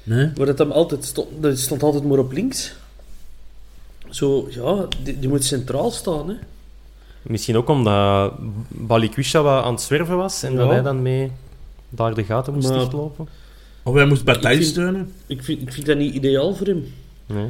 Nee? 0.04 0.32
Waar 0.36 0.47
het 0.47 0.58
hem 0.58 0.71
altijd 0.71 1.06
stond, 1.06 1.28
dat 1.39 1.58
stond 1.60 1.84
altijd 1.84 2.04
maar 2.04 2.17
op 2.19 2.32
links. 2.32 2.74
Zo, 4.10 4.47
ja, 4.50 4.88
die, 5.04 5.19
die 5.19 5.30
moet 5.30 5.43
centraal 5.43 5.91
staan, 5.91 6.30
hè. 6.30 6.36
Misschien 7.21 7.58
ook 7.58 7.69
omdat 7.69 8.34
Balikwisha 8.67 9.41
wat 9.41 9.63
aan 9.63 9.74
het 9.74 9.82
zwerven 9.82 10.17
was 10.17 10.43
en 10.43 10.56
dat 10.56 10.65
Ja. 10.67 10.71
hij 10.74 10.82
dan 10.82 11.02
mee 11.02 11.32
daar 11.89 12.13
de 12.13 12.24
gaten 12.24 12.54
moest 12.54 12.69
Maar- 12.69 12.80
dichtlopen. 12.80 13.28
Of 13.83 13.93
hij 13.95 14.05
moest 14.05 14.23
Bataille 14.23 14.57
Ik 14.59 14.63
vind- 14.63 14.71
steunen. 14.77 15.09
Ik 15.27 15.43
vind, 15.43 15.61
ik 15.61 15.73
vind 15.73 15.85
dat 15.85 15.97
niet 15.97 16.13
ideaal 16.13 16.53
voor 16.55 16.67
hem. 16.67 16.83
Nee. 17.25 17.45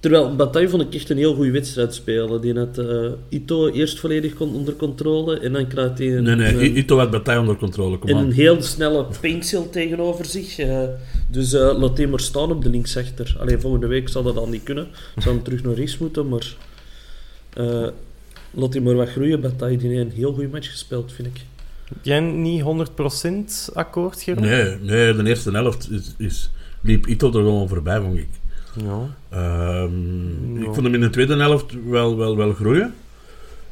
Terwijl 0.00 0.36
Bataille 0.36 0.68
vond 0.68 0.82
ik 0.82 0.94
echt 0.94 1.10
een 1.10 1.16
heel 1.16 1.34
goede 1.34 1.50
wedstrijd 1.50 1.94
spelen. 1.94 2.40
Die 2.40 2.54
had 2.58 2.78
eh, 2.78 3.10
Ito 3.28 3.68
eerst 3.68 3.98
volledig 4.00 4.34
kon- 4.34 4.54
onder 4.54 4.74
controle 4.76 5.38
en 5.38 5.52
dan 5.52 5.66
krijgt 5.66 5.98
hij 5.98 6.16
een, 6.16 6.22
Nee, 6.22 6.34
nee, 6.34 6.54
een, 6.70 6.76
Ito 6.76 6.98
had 6.98 7.10
Bataille 7.10 7.40
onder 7.40 7.56
controle. 7.56 7.98
Kom 7.98 8.08
en 8.10 8.16
aan. 8.16 8.24
een 8.24 8.32
heel 8.32 8.62
snelle 8.62 9.06
pencil 9.20 9.70
tegenover 9.70 10.24
zich. 10.24 10.58
eh. 10.58 10.82
dus 11.28 11.52
eh, 11.52 11.78
laat 11.78 11.98
hem 11.98 12.10
maar 12.10 12.20
staan 12.20 12.50
op 12.50 12.62
de 12.62 12.70
linksachter. 12.70 13.36
Alleen 13.40 13.60
volgende 13.60 13.86
week 13.86 14.08
zal 14.08 14.22
dat 14.22 14.36
al 14.36 14.48
niet 14.48 14.62
kunnen. 14.62 14.86
Zal 15.18 15.32
hem 15.32 15.42
terug 15.42 15.62
naar 15.62 15.74
rechts 15.74 15.98
moeten, 15.98 16.28
maar 16.28 16.54
eh, 17.52 17.86
laat 18.50 18.74
hem 18.74 18.82
maar 18.82 18.94
wat 18.94 19.08
groeien. 19.08 19.40
Bataille 19.40 19.78
die 19.78 19.88
heeft 19.88 20.00
een 20.10 20.16
heel 20.16 20.32
goede 20.32 20.48
match 20.48 20.70
gespeeld, 20.70 21.12
vind 21.12 21.28
ik. 21.28 21.40
Jij 22.02 22.20
niet 22.20 22.62
100% 23.70 23.72
akkoord, 23.74 24.22
Geron? 24.22 24.42
Nee, 24.44 24.76
nee, 24.80 25.14
de 25.14 25.24
eerste 25.28 25.50
helft 25.50 25.90
is, 25.90 26.14
is, 26.18 26.50
liep 26.80 27.06
Ito 27.06 27.26
er 27.26 27.32
gewoon 27.32 27.68
voorbij, 27.68 28.00
vond 28.00 28.18
ik. 28.18 28.28
Ja. 28.76 28.98
Ehm, 29.28 30.54
Ja. 30.58 30.60
Ik 30.68 30.74
vond 30.74 30.82
hem 30.82 30.94
in 30.94 31.00
de 31.00 31.10
tweede 31.10 31.36
helft 31.36 31.74
wel, 31.88 32.16
wel, 32.16 32.36
wel 32.36 32.52
groeien. 32.52 32.94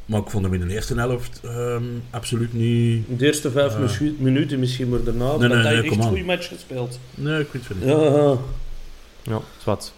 Maar 0.05 0.19
ik 0.21 0.29
vond 0.29 0.43
hem 0.43 0.53
in 0.53 0.67
de 0.67 0.73
eerste 0.73 0.95
helft 0.95 1.39
ehm, 1.43 1.83
absoluut 2.09 2.53
niet... 2.53 3.05
De 3.17 3.25
eerste 3.25 3.51
vijf 3.51 3.77
minu- 3.77 4.15
minuten 4.19 4.59
misschien, 4.59 4.89
maar 4.89 5.03
daarna 5.03 5.37
Nee, 5.37 5.47
nee, 5.49 5.57
nee, 5.57 5.81
echt 5.81 5.95
een 5.95 6.03
goede 6.03 6.23
match 6.23 6.47
gespeeld. 6.47 6.99
Nee, 7.15 7.39
ik 7.39 7.47
vind 7.51 7.63
het 7.67 7.77
niet. 7.77 7.87
Ja, 7.87 8.01
ja. 8.03 8.37
Ja, 9.23 9.39
wat. 9.63 9.93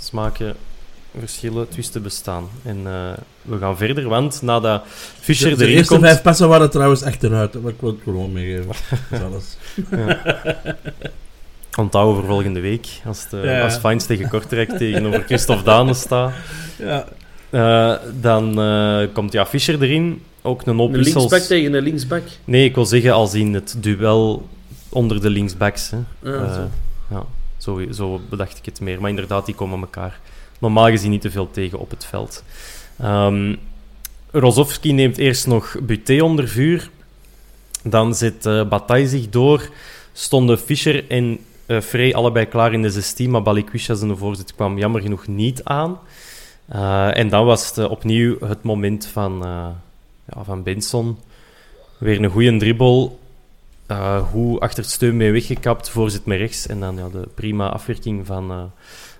Smaken, 0.00 0.54
verschillen, 1.18 1.68
twisten 1.68 2.02
bestaan. 2.02 2.48
En 2.62 2.80
eh, 2.84 3.12
we 3.42 3.58
gaan 3.58 3.76
verder, 3.76 4.08
want 4.08 4.42
nadat 4.42 4.82
Fischer 5.20 5.50
De, 5.50 5.56
de 5.56 5.64
erin 5.64 5.76
eerste 5.76 5.92
komt... 5.92 6.04
vijf 6.06 6.22
passen 6.22 6.48
waren 6.48 6.70
trouwens 6.70 7.02
achteruit. 7.02 7.52
Wil 7.60 7.68
ik 7.68 7.80
wil 7.80 7.90
het 7.90 7.98
gewoon 8.04 8.32
meegeven. 8.32 8.66
Dat 9.10 9.20
is 9.20 9.24
alles. 9.26 9.56
Onthouden 11.78 12.14
voor 12.16 12.24
volgende 12.24 12.60
week, 12.60 12.86
als, 13.06 13.28
de, 13.28 13.36
Ja. 13.36 13.62
als 13.62 13.76
Fines 13.76 14.06
tegen 14.06 14.28
Kortrijk 14.28 14.70
tegenover 14.70 15.22
Christophe 15.26 15.62
Dane 15.64 15.94
staat. 15.94 16.32
Ja. 16.78 17.04
Eh, 17.50 17.94
dan 18.20 18.60
eh, 18.60 19.06
komt 19.12 19.32
ja, 19.32 19.46
Fischer 19.46 19.82
erin, 19.82 20.22
ook 20.42 20.66
een 20.66 20.76
hoop 20.76 20.88
Een 20.92 20.96
wissels. 20.96 21.14
linksback 21.30 21.42
tegen 21.48 21.74
een 21.74 21.82
linksback. 21.82 22.22
Nee, 22.44 22.64
ik 22.64 22.74
wil 22.74 22.86
zeggen 22.86 23.12
als 23.12 23.34
in 23.34 23.54
het 23.54 23.76
duel 23.80 24.48
onder 24.88 25.20
de 25.20 25.30
linksbacks. 25.30 25.90
Hè. 25.90 25.96
Ja, 26.30 26.36
Eh, 26.44 26.54
zo. 26.54 26.68
ja, 27.10 27.24
zo, 27.56 27.80
zo 27.92 28.20
bedacht 28.30 28.58
ik 28.58 28.64
het 28.64 28.80
meer. 28.80 29.00
Maar 29.00 29.10
inderdaad, 29.10 29.46
die 29.46 29.54
komen 29.54 29.80
elkaar 29.80 30.20
normaal 30.58 30.88
gezien 30.88 31.10
niet 31.10 31.20
te 31.20 31.30
veel 31.30 31.50
tegen 31.50 31.78
op 31.78 31.90
het 31.90 32.04
veld. 32.04 32.44
Ehm 32.98 33.54
Rozovski 34.30 34.92
neemt 34.92 35.18
eerst 35.18 35.46
nog 35.46 35.76
Buté 35.82 36.22
onder 36.22 36.48
vuur. 36.48 36.90
Dan 37.82 38.14
zet 38.14 38.46
eh 38.46 38.68
Bataille 38.68 39.08
zich 39.08 39.28
door. 39.28 39.68
Stonden 40.12 40.58
Fischer 40.58 41.10
en 41.10 41.38
eh 41.66 41.80
Frey 41.80 42.14
allebei 42.14 42.46
klaar 42.46 42.72
in 42.72 42.82
de 42.82 42.90
16, 42.90 43.30
maar 43.30 43.42
Balikwisha 43.42 43.94
zijn 43.94 44.16
voorzet 44.16 44.54
kwam 44.54 44.78
jammer 44.78 45.00
genoeg 45.00 45.26
niet 45.26 45.64
aan. 45.64 45.98
Eh, 46.68 47.18
en 47.18 47.28
dan 47.28 47.44
was 47.44 47.74
het 47.74 47.88
opnieuw 47.88 48.36
het 48.40 48.62
moment 48.62 49.06
van, 49.06 49.38
ja, 50.34 50.44
van 50.44 50.62
Benson. 50.62 51.18
Weer 51.98 52.22
een 52.22 52.30
goede 52.30 52.56
dribbel. 52.56 53.20
Hoe 54.32 54.60
achter 54.60 54.82
het 54.82 54.92
steun 54.92 55.16
mee 55.16 55.32
weggekapt, 55.32 55.90
voorzet 55.90 56.26
met 56.26 56.38
rechts. 56.38 56.66
En 56.66 56.80
dan 56.80 56.96
ja, 56.96 57.08
de 57.08 57.28
prima 57.34 57.68
afwerking 57.68 58.26
van, 58.26 58.72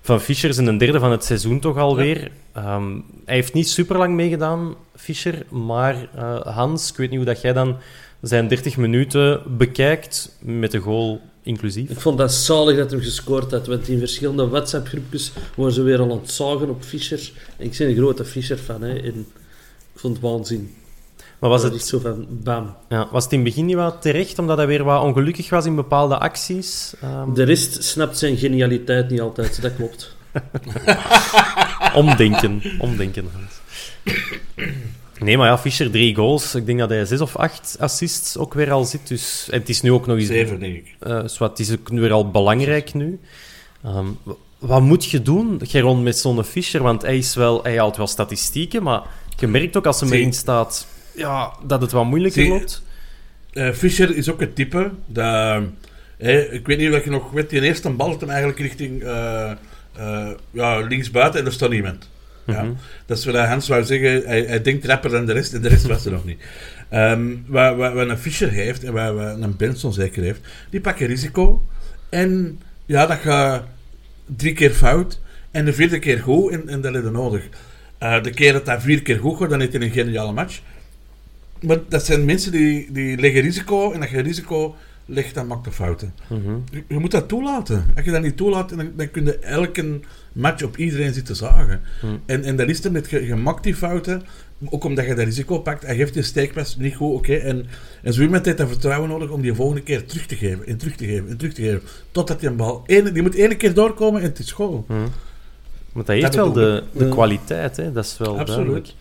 van 0.07 0.21
Fischer. 0.21 0.55
Zijn 0.55 0.67
een 0.67 0.79
derde 0.79 0.99
van 0.99 1.11
het 1.11 1.25
seizoen 1.25 1.61
toch 1.61 1.77
alweer. 1.77 2.31
Ehm, 2.53 2.93
hij 3.25 3.35
heeft 3.35 3.53
niet 3.53 3.69
super 3.69 3.99
lang 3.99 4.15
meegedaan, 4.15 4.75
Fischer. 4.97 5.47
Maar 5.51 6.09
eh, 6.15 6.41
Hans, 6.41 6.91
ik 6.91 6.97
weet 6.97 7.09
niet 7.09 7.19
hoe 7.19 7.27
dat 7.27 7.41
jij 7.41 7.53
dan 7.53 7.77
zijn 8.21 8.49
30 8.49 8.77
minuten 8.77 9.43
bekijkt, 9.57 10.37
met 10.41 10.71
de 10.71 10.79
goal 10.79 11.21
inclusief. 11.43 11.91
Ik 11.91 12.01
vond 12.01 12.19
dat 12.19 12.33
zalig 12.33 12.77
dat 12.77 12.91
hij 12.91 13.01
gescoord 13.01 13.51
had, 13.51 13.67
want 13.67 13.89
in 13.89 13.99
verschillende 13.99 14.49
WhatsApp-groepjes 14.49 15.33
waren 15.55 15.73
ze 15.73 15.83
weer 15.83 15.99
al 15.99 16.11
aan 16.11 16.21
het 16.21 16.31
zagen 16.31 16.69
op 16.69 16.83
Fischer. 16.83 17.33
En 17.57 17.65
ik 17.65 17.79
ben 17.79 17.89
een 17.89 17.97
grote 17.97 18.25
Fischer-fan, 18.25 18.83
hè, 18.83 18.99
en 18.99 19.27
ik 19.95 20.01
vond 20.01 20.17
het 20.17 20.23
waanzin. 20.23 20.75
Maar 21.49 21.55
was 21.59 21.65
Dat 21.65 21.73
het, 21.73 21.87
zo 21.89 21.99
van 21.99 22.27
bam. 22.31 22.75
ja, 22.89 23.09
was 23.11 23.25
het 23.25 23.33
in 23.33 23.39
het 23.39 23.49
begin 23.49 23.65
niet 23.67 23.75
wat 23.77 24.03
terecht, 24.03 24.39
omdat 24.39 24.57
hij 24.57 24.67
weer 24.67 24.85
wat 24.85 25.03
ongelukkig 25.03 25.51
was 25.51 25.67
in 25.67 25.75
bepaalde 25.75 26.19
acties? 26.19 26.95
Ehm, 27.03 27.33
De 27.35 27.43
rest 27.43 27.85
snapt 27.85 28.19
zijn 28.19 28.37
genialiteit 28.37 29.11
niet 29.11 29.21
altijd, 29.21 29.63
dat 29.63 29.75
klopt. 29.77 30.17
omdenken, 31.95 32.63
omdenken. 32.79 33.29
Nee, 35.19 35.37
maar 35.37 35.47
ja, 35.49 35.59
Fischer 35.59 35.91
drie 35.91 36.15
goals. 36.15 36.55
Ik 36.55 36.67
denk 36.67 36.79
dat 36.79 36.89
hij 36.89 37.05
zes 37.05 37.21
of 37.21 37.37
acht 37.37 37.77
assists 37.81 38.37
ook 38.37 38.55
weer 38.55 38.71
al 38.71 38.85
zit. 38.85 39.09
Dus, 39.09 39.49
en 39.51 39.59
het 39.59 39.69
is 39.69 39.81
nu 39.81 39.93
ook 39.93 40.07
nog 40.07 40.17
eens... 40.17 40.27
Zeven, 40.27 40.61
denk 40.61 40.77
ik. 40.77 40.97
eh, 41.01 41.21
zwart, 41.27 41.59
het 41.59 41.69
is 41.69 41.73
ook 41.73 41.91
nu 41.91 42.01
weer 42.01 42.13
al 42.13 42.31
belangrijk 42.31 42.95
nu. 42.95 43.21
Ehm, 43.85 44.07
wat 44.59 44.83
moet 44.83 45.05
je 45.05 45.23
doen, 45.23 45.61
Geron, 45.63 46.03
met 46.03 46.19
zo'n 46.19 46.45
Fischer? 46.45 46.83
Want 46.83 47.03
hij, 47.03 47.19
is 47.19 47.35
wel, 47.35 47.63
hij 47.63 47.79
haalt 47.79 47.97
wel 47.97 48.07
statistieken, 48.07 48.83
maar 48.83 49.03
je 49.37 49.47
merkt 49.47 49.77
ook 49.77 49.87
als 49.87 50.01
hij 50.01 50.11
erin 50.11 50.33
staat 50.33 50.87
ja, 51.17 51.53
dat 51.67 51.81
het 51.81 51.93
wat 51.93 52.05
moeilijker 52.05 52.43
Zie. 52.43 52.51
loopt. 52.51 52.83
Eh, 53.53 53.71
Fischer 53.71 54.17
is 54.17 54.31
ook 54.31 54.41
het 54.41 54.55
type 54.55 54.91
dat... 55.07 55.63
ik 56.19 56.67
weet 56.67 56.79
niet 56.79 56.93
of 56.93 57.05
je 57.05 57.11
nog 57.11 57.31
weet, 57.31 57.51
die 57.51 57.61
eerste 57.61 57.91
bal 57.91 58.19
hem 58.19 58.29
eigenlijk 58.29 58.59
richting 58.59 59.03
eh, 59.03 59.51
eh, 59.97 60.31
ja, 60.51 60.79
linksbuiten 60.79 61.41
en 61.41 61.47
er 61.47 61.53
staat 61.53 61.71
niemand. 61.71 62.11
Ja. 62.47 62.63
Mhm. 62.63 62.73
Dat 63.07 63.19
is 63.19 63.25
wat 63.25 63.35
Hans 63.35 63.69
wou 63.69 63.85
zeggen, 63.85 64.23
hij, 64.27 64.43
hij 64.43 64.63
denkt 64.63 64.87
rapper 64.87 65.11
dan 65.11 65.27
de 65.27 65.33
rest 65.33 65.55
en 65.55 65.63
de 65.63 65.69
rest 65.69 65.87
was 65.87 66.05
er 66.05 66.13
nog 66.13 66.25
niet. 66.25 66.41
Ehm, 66.89 67.35
wat, 67.47 67.77
wat, 67.77 67.93
wat 67.93 68.09
een 68.09 68.19
Fischer 68.19 68.51
heeft 68.51 68.85
en 68.85 68.93
wat, 68.93 69.15
wat 69.15 69.41
een 69.41 69.57
Benson 69.57 69.93
zeker 69.93 70.23
heeft, 70.23 70.41
die 70.71 70.81
pakken 70.81 71.07
risico 71.07 71.63
en 72.09 72.61
ja, 72.87 73.07
dat 73.07 73.19
gaat 73.19 73.65
drie 74.37 74.53
keer 74.53 74.71
fout 74.71 75.21
en 75.51 75.65
de 75.65 75.73
vierde 75.73 75.99
keer 75.99 76.19
goed 76.19 76.53
en, 76.53 76.69
en 76.69 76.81
dat 76.81 76.95
is 76.95 77.11
nodig. 77.11 77.49
Eh, 77.99 78.23
de 78.23 78.31
keer 78.31 78.53
dat 78.53 78.67
dat 78.67 78.83
vier 78.83 79.03
keer 79.03 79.19
goed 79.19 79.39
gaat, 79.39 79.51
dan 79.51 79.61
heeft 79.61 79.73
hij 79.73 79.83
een 79.83 79.91
geniale 79.91 80.33
match. 80.33 80.61
Maar 81.63 81.79
dat 81.89 82.05
zijn 82.05 82.25
mensen 82.25 82.53
die, 82.53 82.93
die 82.93 83.19
leggen 83.19 83.41
risico 83.41 83.93
en 83.93 84.01
als 84.01 84.11
je 84.11 84.21
risico 84.21 84.75
legt, 85.07 85.35
dan 85.35 85.47
maakt 85.47 85.65
de 85.65 85.71
fouten. 85.73 86.15
Mhm. 86.29 86.57
Je, 86.71 86.85
je 86.89 86.99
moet 86.99 87.11
dat 87.11 87.29
toelaten. 87.29 87.85
Als 87.97 88.05
je 88.05 88.11
dat 88.11 88.23
niet 88.23 88.37
toelaat, 88.37 88.69
dan, 88.69 88.93
dan 88.97 89.11
kun 89.11 89.25
je 89.25 89.39
elke 89.39 90.01
match 90.33 90.63
op 90.63 90.77
iedereen 90.77 91.15
zitten 91.15 91.37
zagen. 91.37 91.81
En, 92.27 92.45
en 92.45 92.57
dat 92.57 92.69
is 92.69 92.83
het 92.83 92.93
met, 92.93 93.11
je, 93.11 93.27
je 93.27 93.35
maakt 93.35 93.63
die 93.63 93.75
fouten, 93.75 94.23
ook 94.65 94.85
omdat 94.85 95.07
je 95.07 95.15
dat 95.15 95.25
risico 95.25 95.59
pakt. 95.59 95.83
Hij 95.87 95.97
geeft 95.97 96.15
je 96.15 96.23
steekpas 96.23 96.77
niet 96.77 96.95
goed, 96.95 97.15
oké. 97.15 97.35
En, 97.35 97.67
en 98.03 98.13
zo 98.13 98.23
iemand 98.23 98.45
heeft 98.45 98.59
dat 98.59 98.69
vertrouwen 98.69 99.09
nodig 99.09 99.31
om 99.31 99.41
die 99.41 99.55
volgende 99.55 99.83
keer 99.83 100.05
terug 100.05 100.27
te 100.27 100.37
geven, 100.37 100.67
en 100.67 100.77
terug 100.77 100.97
te 100.97 101.05
geven, 101.05 101.29
en 101.29 101.37
terug 101.37 101.55
te 101.55 101.63
geven. 101.63 101.83
Totdat 102.11 102.41
die 102.41 102.49
een 102.49 102.57
bal... 102.57 102.83
Ene, 102.87 103.13
die 103.13 103.23
moet 103.23 103.35
één 103.37 103.57
keer 103.57 103.75
doorkomen 103.75 104.21
en 104.21 104.27
het 104.29 104.39
is 104.39 104.47
school. 104.47 104.87
Want 105.93 106.07
hij 106.07 106.17
heeft 106.17 106.33
Dat 106.33 106.45
wel 106.45 106.53
de, 106.53 106.83
de 106.93 107.09
kwaliteit, 107.09 107.77
hè? 107.77 107.93
dat 107.93 108.05
is 108.05 108.19
wel 108.19 108.39
Absoluut. 108.39 108.57
duidelijk. 108.57 108.93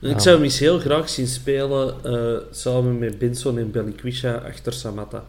Ik 0.00 0.10
Ja. 0.10 0.18
zou 0.18 0.34
hem 0.34 0.44
eens 0.44 0.58
heel 0.58 0.78
graag 0.78 1.08
zien 1.08 1.26
spelen 1.26 2.04
eh, 2.04 2.36
samen 2.50 2.98
met 2.98 3.18
Benson 3.18 3.58
en 3.58 3.70
Belikwisha 3.70 4.34
achter 4.34 4.72
Samatta. 4.72 5.24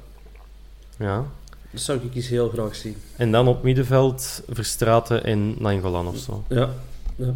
Ja. 0.97 1.25
Dat 1.71 1.82
zou 1.82 1.99
ik 2.03 2.15
eens 2.15 2.27
heel 2.27 2.49
graag 2.49 2.75
zien. 2.75 2.95
En 3.15 3.32
dan 3.32 3.47
op 3.47 3.63
middenveld 3.63 4.41
Verstraten 4.49 5.23
en 5.23 5.55
Nangolan 5.60 6.08
of 6.08 6.17
zo. 6.17 6.43
Ja, 6.49 6.69
ja. 7.15 7.34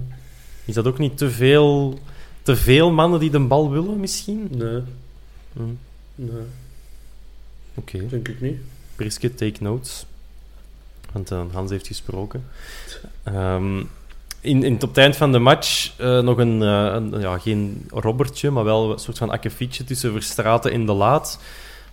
Is 0.66 0.74
dat 0.74 0.86
ook 0.86 0.98
niet 0.98 1.18
te 1.18 1.30
veel, 1.30 2.00
te 2.42 2.56
veel 2.56 2.92
mannen 2.92 3.20
die 3.20 3.30
de 3.30 3.40
bal 3.40 3.72
willen, 3.72 4.00
misschien? 4.00 4.48
nee, 4.52 4.82
Hm, 5.54 5.62
nee, 6.16 6.42
Oké. 7.74 8.08
denk 8.08 8.28
ik 8.28 8.42
niet. 8.42 8.58
Priske, 8.96 9.34
take 9.36 9.64
notes. 9.64 10.06
Want 11.12 11.32
eh, 11.32 11.42
Hans 11.52 11.72
heeft 11.72 11.88
gesproken. 11.88 12.46
Ehm, 13.24 13.84
in, 14.44 14.64
in, 14.64 14.78
het 14.80 14.98
eind 14.98 15.16
van 15.16 15.32
de 15.32 15.40
match 15.40 15.92
eh, 15.98 16.20
nog 16.20 16.38
een, 16.38 16.62
eh, 16.62 16.94
een, 16.94 17.20
ja, 17.20 17.38
geen 17.38 17.86
robbertje, 17.90 18.52
maar 18.52 18.64
wel 18.64 18.92
een 18.92 19.00
soort 19.00 19.18
van 19.18 19.30
akkefietje 19.30 19.84
tussen 19.84 20.12
Verstraten 20.12 20.72
en 20.72 20.86
De 20.86 20.94
Laat. 20.94 21.40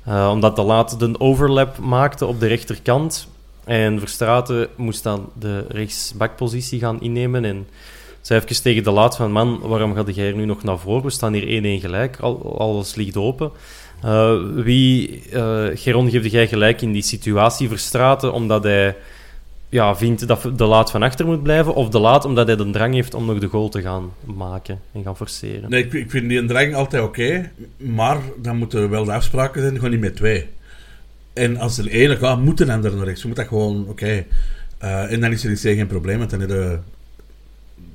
Eh, 0.04 0.28
omdat 0.32 0.56
De 0.56 0.62
Laat 0.62 0.98
de 0.98 1.20
overlap 1.20 1.78
maakte 1.78 2.26
op 2.26 2.40
de 2.40 2.46
rechterkant. 2.46 3.28
En 3.64 3.98
Verstraten 3.98 4.68
moest 4.76 5.02
dan 5.02 5.28
de 5.38 5.64
rechtsbakpositie 5.68 6.78
gaan 6.78 7.00
innemen. 7.00 7.44
En 7.44 7.68
zei 8.20 8.40
even 8.40 8.62
tegen 8.62 8.84
De 8.84 8.90
Laat 8.90 9.16
van... 9.16 9.32
Man, 9.32 9.58
waarom 9.62 9.94
ga 9.94 10.02
jij 10.06 10.26
er 10.26 10.36
nu 10.36 10.44
nog 10.44 10.62
naar 10.62 10.78
voren? 10.78 11.02
We 11.02 11.10
staan 11.10 11.32
hier 11.32 11.78
1-1 11.78 11.80
gelijk. 11.80 12.20
Al, 12.20 12.58
alles 12.58 12.94
ligt 12.94 13.16
open. 13.16 13.50
Wie, 14.54 15.22
Geron, 15.74 16.10
geefde 16.10 16.28
jij 16.28 16.48
gelijk 16.48 16.82
in 16.82 16.92
die 16.92 17.02
situatie 17.02 17.68
Verstraten, 17.68 18.32
omdat 18.32 18.62
hij 18.62 18.96
ja, 19.70 19.96
vindt 19.96 20.26
dat 20.26 20.50
de 20.56 20.64
laat 20.64 20.90
van 20.90 21.02
achter 21.02 21.26
moet 21.26 21.42
blijven, 21.42 21.74
of 21.74 21.88
de 21.88 21.98
laat 21.98 22.24
omdat 22.24 22.46
hij 22.46 22.56
de 22.56 22.70
drang 22.70 22.94
heeft 22.94 23.14
om 23.14 23.26
nog 23.26 23.38
de 23.38 23.46
goal 23.46 23.68
te 23.68 23.82
gaan 23.82 24.12
maken 24.24 24.80
en 24.92 25.02
gaan 25.02 25.16
forceren? 25.16 25.70
Nee, 25.70 25.84
ik, 25.84 25.92
ik 25.92 26.10
vind 26.10 26.28
die 26.28 26.38
een 26.38 26.46
drang 26.46 26.74
altijd 26.74 27.02
oké, 27.02 27.50
maar 27.76 28.18
dan 28.36 28.56
moeten 28.56 28.90
wel 28.90 29.04
de 29.04 29.12
afspraken 29.12 29.60
zijn, 29.60 29.74
gewoon 29.74 29.90
niet 29.90 30.00
met 30.00 30.16
twee. 30.16 30.46
En 31.32 31.56
als 31.56 31.78
er 31.78 31.86
ene 31.86 32.16
gaat, 32.16 32.40
moet 32.40 32.60
een 32.60 32.70
ander 32.70 32.96
naar 32.96 33.04
rechts. 33.04 33.20
Je 33.20 33.28
moet 33.28 33.36
dat 33.36 33.46
gewoon, 33.46 33.86
oké. 33.88 34.24
Eh, 34.78 35.12
en 35.12 35.20
dan 35.20 35.32
is 35.32 35.44
er 35.44 35.50
in 35.50 35.56
zee 35.56 35.76
geen 35.76 35.86
probleem, 35.86 36.18
want 36.18 36.30
dan 36.30 36.40
heb 36.40 36.48
je 36.48 36.78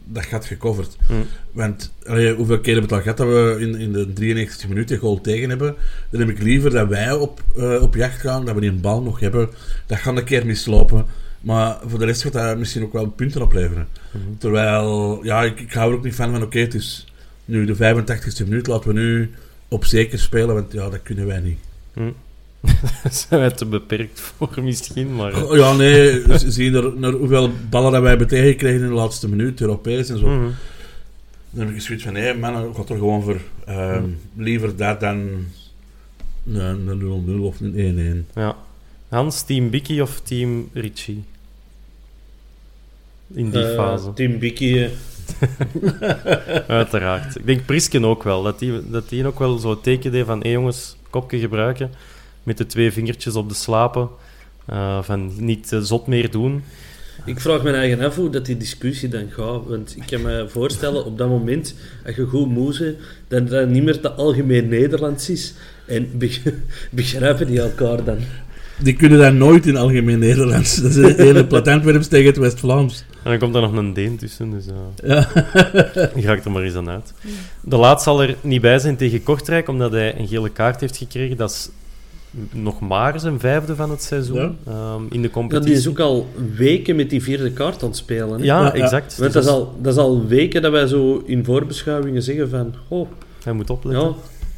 dat 0.05 0.25
gat 0.25 0.45
gecoverd. 0.45 0.97
Hm. 1.07 1.13
Want 1.51 1.93
allee, 2.05 2.33
hoeveel 2.33 2.59
keer 2.59 2.73
hebben 2.73 2.89
we 2.89 2.95
het 2.95 3.07
al 3.07 3.13
gehad 3.13 3.17
dat 3.17 3.27
we 3.27 3.61
in, 3.61 3.75
in 3.75 3.91
de 3.91 4.13
93 4.13 4.69
minuten 4.69 4.97
goal 4.97 5.21
tegen 5.21 5.49
hebben? 5.49 5.75
Dan 6.09 6.19
heb 6.19 6.29
ik 6.29 6.41
liever 6.41 6.69
dat 6.69 6.87
wij 6.87 7.13
op, 7.13 7.43
eh, 7.55 7.81
op 7.81 7.95
jacht 7.95 8.19
gaan, 8.19 8.45
dat 8.45 8.55
we 8.55 8.61
die 8.61 8.69
een 8.69 8.81
bal 8.81 9.01
nog 9.01 9.19
hebben. 9.19 9.49
Dat 9.85 9.97
gaat 9.97 10.17
een 10.17 10.23
keer 10.23 10.45
mislopen. 10.45 11.05
Maar 11.45 11.77
voor 11.85 11.99
de 11.99 12.05
rest 12.05 12.21
gaat 12.21 12.33
dat 12.33 12.57
misschien 12.57 12.83
ook 12.83 12.93
wel 12.93 13.07
punten 13.07 13.41
opleveren. 13.41 13.87
Terwijl, 14.37 15.19
ja, 15.23 15.43
ik, 15.43 15.59
ik 15.59 15.73
hou 15.73 15.91
er 15.91 15.97
ook 15.97 16.03
niet 16.03 16.15
van 16.15 16.31
van, 16.31 16.41
oké, 16.43 16.59
het 16.59 16.73
is 16.73 17.07
nu 17.45 17.65
de 17.65 17.75
85ste 17.75 18.43
minuut, 18.43 18.67
laten 18.67 18.93
we 18.93 18.99
nu 18.99 19.31
op 19.67 19.85
zeker 19.85 20.19
spelen, 20.19 20.55
want 20.55 20.71
ja, 20.71 20.89
dat 20.89 21.01
kunnen 21.01 21.25
wij 21.25 21.39
niet. 21.39 21.59
Zijn 23.11 23.39
wij 23.39 23.51
te 23.51 23.65
beperkt 23.65 24.19
voor 24.19 24.63
misschien, 24.63 25.15
maar... 25.15 25.43
Oh, 25.43 25.55
Ja, 25.55 25.73
nee, 25.73 26.23
zie 26.37 26.63
je 26.63 26.71
naar, 26.71 26.97
naar 26.97 27.11
hoeveel 27.11 27.51
ballen 27.69 27.91
dat 27.91 28.01
wij 28.01 28.09
hebben 28.09 28.27
tegengekregen 28.27 28.81
in 28.81 28.87
de 28.87 28.93
laatste 28.93 29.29
minuut, 29.29 29.61
Europees 29.61 30.09
en 30.09 30.19
zo. 30.19 30.27
Mhm. 30.27 30.49
Dan 31.49 31.65
heb 31.65 31.75
ik 31.75 31.81
zoiets 31.81 32.03
van, 32.03 32.13
nee, 32.13 32.33
man, 32.33 32.69
ik 32.69 32.75
ga 32.75 32.81
er 32.81 32.97
gewoon 32.97 33.23
voor 33.23 33.39
ehm, 33.65 34.09
liever 34.35 34.75
dat 34.75 34.99
dan 34.99 35.17
een 36.47 36.87
een 36.87 37.39
0-0 37.39 37.41
of 37.41 37.59
een 37.59 38.25
1-1. 38.27 38.33
Ja. 38.35 38.55
Hans, 39.07 39.43
team 39.43 39.69
Bicky 39.69 39.99
of 39.99 40.19
team 40.19 40.69
Richie? 40.73 41.23
In 43.35 43.49
die 43.49 43.63
Eh, 43.67 43.75
fase. 43.75 44.13
Team 44.13 44.39
Bicky, 44.39 44.77
eh, 44.77 44.89
Uiteraard. 46.67 47.35
Ik 47.35 47.45
denk 47.45 47.65
Prisken 47.65 48.05
ook 48.05 48.23
wel. 48.23 48.43
Dat 48.43 48.59
die, 48.59 48.89
dat 48.89 49.09
die 49.09 49.25
ook 49.27 49.39
wel 49.39 49.57
zo 49.57 49.79
teken 49.81 50.11
deed 50.11 50.25
van... 50.25 50.39
Hé 50.41 50.49
jongens, 50.49 50.95
kopje 51.09 51.39
gebruiken. 51.39 51.91
Met 52.43 52.57
de 52.57 52.65
twee 52.65 52.91
vingertjes 52.91 53.35
op 53.35 53.49
de 53.49 53.55
slapen. 53.55 54.09
Eh, 54.65 55.03
van 55.03 55.31
niet 55.37 55.71
eh, 55.71 55.79
zot 55.79 56.07
meer 56.07 56.31
doen. 56.31 56.63
Ik 57.25 57.39
vraag 57.39 57.63
me 57.63 57.71
eigen 57.71 57.99
af 58.01 58.15
hoe 58.15 58.29
dat 58.29 58.45
die 58.45 58.57
discussie 58.57 59.09
dan 59.09 59.29
gaat. 59.29 59.61
Want 59.67 59.95
ik 59.97 60.03
kan 60.07 60.21
me 60.21 60.45
voorstellen, 60.49 61.05
op 61.05 61.17
dat 61.17 61.29
moment, 61.29 61.75
als 62.05 62.15
je 62.15 62.25
goed 62.25 62.49
moe 62.49 62.77
bent, 62.79 62.97
dat 63.27 63.49
dat 63.49 63.69
niet 63.69 63.83
meer 63.83 63.99
te 63.99 64.11
algemeen 64.11 64.67
Nederlands 64.67 65.29
is. 65.29 65.53
En 65.85 66.09
beg- 66.17 66.41
begrijpen 66.91 67.47
die 67.47 67.61
elkaar 67.61 68.03
dan? 68.03 68.17
Die 68.79 68.93
kunnen 68.95 69.19
dat 69.19 69.33
nooit 69.33 69.65
in 69.65 69.75
algemeen 69.77 70.19
Nederlands. 70.19 70.75
Dat 70.75 70.89
is 70.91 70.95
het 70.95 71.17
hele 71.17 71.45
Plat-Antwerps 71.45 72.07
tegen 72.07 72.25
het 72.27 72.37
West-Vlaams. 72.37 73.03
En 73.25 73.31
dan 73.31 73.39
komt 73.39 73.55
er 73.55 73.61
nog 73.61 73.73
een 73.75 73.93
Deen 73.93 74.17
tussen. 74.17 74.51
Dus 74.51 74.65
eh 74.67 75.03
Ja. 75.03 75.27
raakt 76.29 76.45
er 76.45 76.51
maar 76.51 76.63
eens 76.63 76.75
aan 76.75 76.89
uit. 76.89 77.13
De 77.61 77.77
laat 77.77 78.03
zal 78.03 78.21
er 78.23 78.35
niet 78.41 78.61
bij 78.61 78.79
zijn 78.79 78.95
tegen 78.95 79.23
Kortrijk, 79.23 79.67
omdat 79.67 79.91
hij 79.91 80.19
een 80.19 80.27
gele 80.27 80.49
kaart 80.49 80.79
heeft 80.81 80.97
gekregen. 80.97 81.37
Dat 81.37 81.49
is 81.51 81.69
nog 82.51 82.79
maar 82.79 83.19
zijn 83.19 83.39
vijfde 83.39 83.75
van 83.75 83.89
het 83.89 84.03
seizoen 84.03 84.57
ehm, 84.67 85.01
in 85.09 85.21
de 85.21 85.27
Ja, 85.27 85.33
competitie. 85.33 85.69
die 85.71 85.79
is 85.79 85.87
ook 85.87 85.99
al 85.99 86.27
weken 86.55 86.95
met 86.95 87.09
die 87.09 87.23
vierde 87.23 87.51
kaart 87.51 87.81
aan 87.83 87.87
het 87.89 87.97
spelen. 87.97 88.29
Hè? 88.39 88.45
Ja, 88.45 88.59
Ja, 88.59 88.65
ja. 88.65 88.73
exact. 88.73 89.17
Want 89.17 89.33
Dus 89.33 89.33
dat, 89.33 89.43
is 89.43 89.49
al, 89.59 89.75
dat 89.81 89.93
is 89.93 89.99
al 89.99 90.25
weken 90.27 90.61
dat 90.61 90.71
wij 90.71 90.87
zo 90.87 91.23
in 91.25 91.45
voorbeschouwingen 91.45 92.21
zeggen 92.21 92.49
van... 92.49 92.73
Oh, 92.87 93.07
Hij 93.43 93.53
moet 93.53 93.69
opletten. 93.69 94.03
ja, 94.07 94.13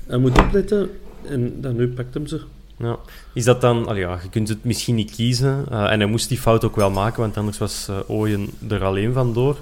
hij 0.07 0.17
moet 0.17 0.39
opletten. 0.39 0.89
En 1.29 1.61
dan 1.61 1.75
nu 1.75 1.87
pakt 1.87 2.13
hem 2.13 2.27
ze. 2.27 2.39
Ja. 2.77 2.97
Is 3.37 3.43
dat 3.43 3.61
dan... 3.61 3.87
allee, 3.87 4.01
ja, 4.01 4.19
je 4.23 4.29
kunt 4.29 4.49
het 4.49 4.63
misschien 4.63 4.95
niet 4.95 5.11
kiezen. 5.11 5.65
eh, 5.69 5.91
en 5.91 5.99
hij 5.99 6.09
moest 6.09 6.29
die 6.29 6.37
fout 6.37 6.63
ook 6.63 6.75
wel 6.75 6.91
maken, 6.91 7.21
want 7.21 7.37
anders 7.37 7.57
was 7.57 7.87
eh 7.87 7.99
Ooyen 8.07 8.49
er 8.69 8.83
alleen 8.83 9.13
vandoor. 9.13 9.57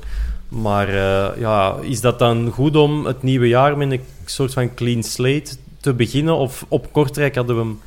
Maar 0.47 0.87
eh, 0.87 1.39
ja, 1.39 1.77
is 1.81 2.01
dat 2.01 2.19
dan 2.19 2.51
goed 2.51 2.75
om 2.75 3.05
het 3.05 3.23
nieuwe 3.23 3.47
jaar 3.47 3.77
met 3.77 3.91
een 3.91 4.01
soort 4.25 4.53
van 4.53 4.73
clean 4.73 5.03
slate 5.03 5.55
te 5.79 5.93
beginnen? 5.93 6.35
Of 6.37 6.65
op 6.67 6.91
Kortrijk 6.91 7.35
hadden 7.35 7.55
we 7.55 7.61
hem 7.61 7.79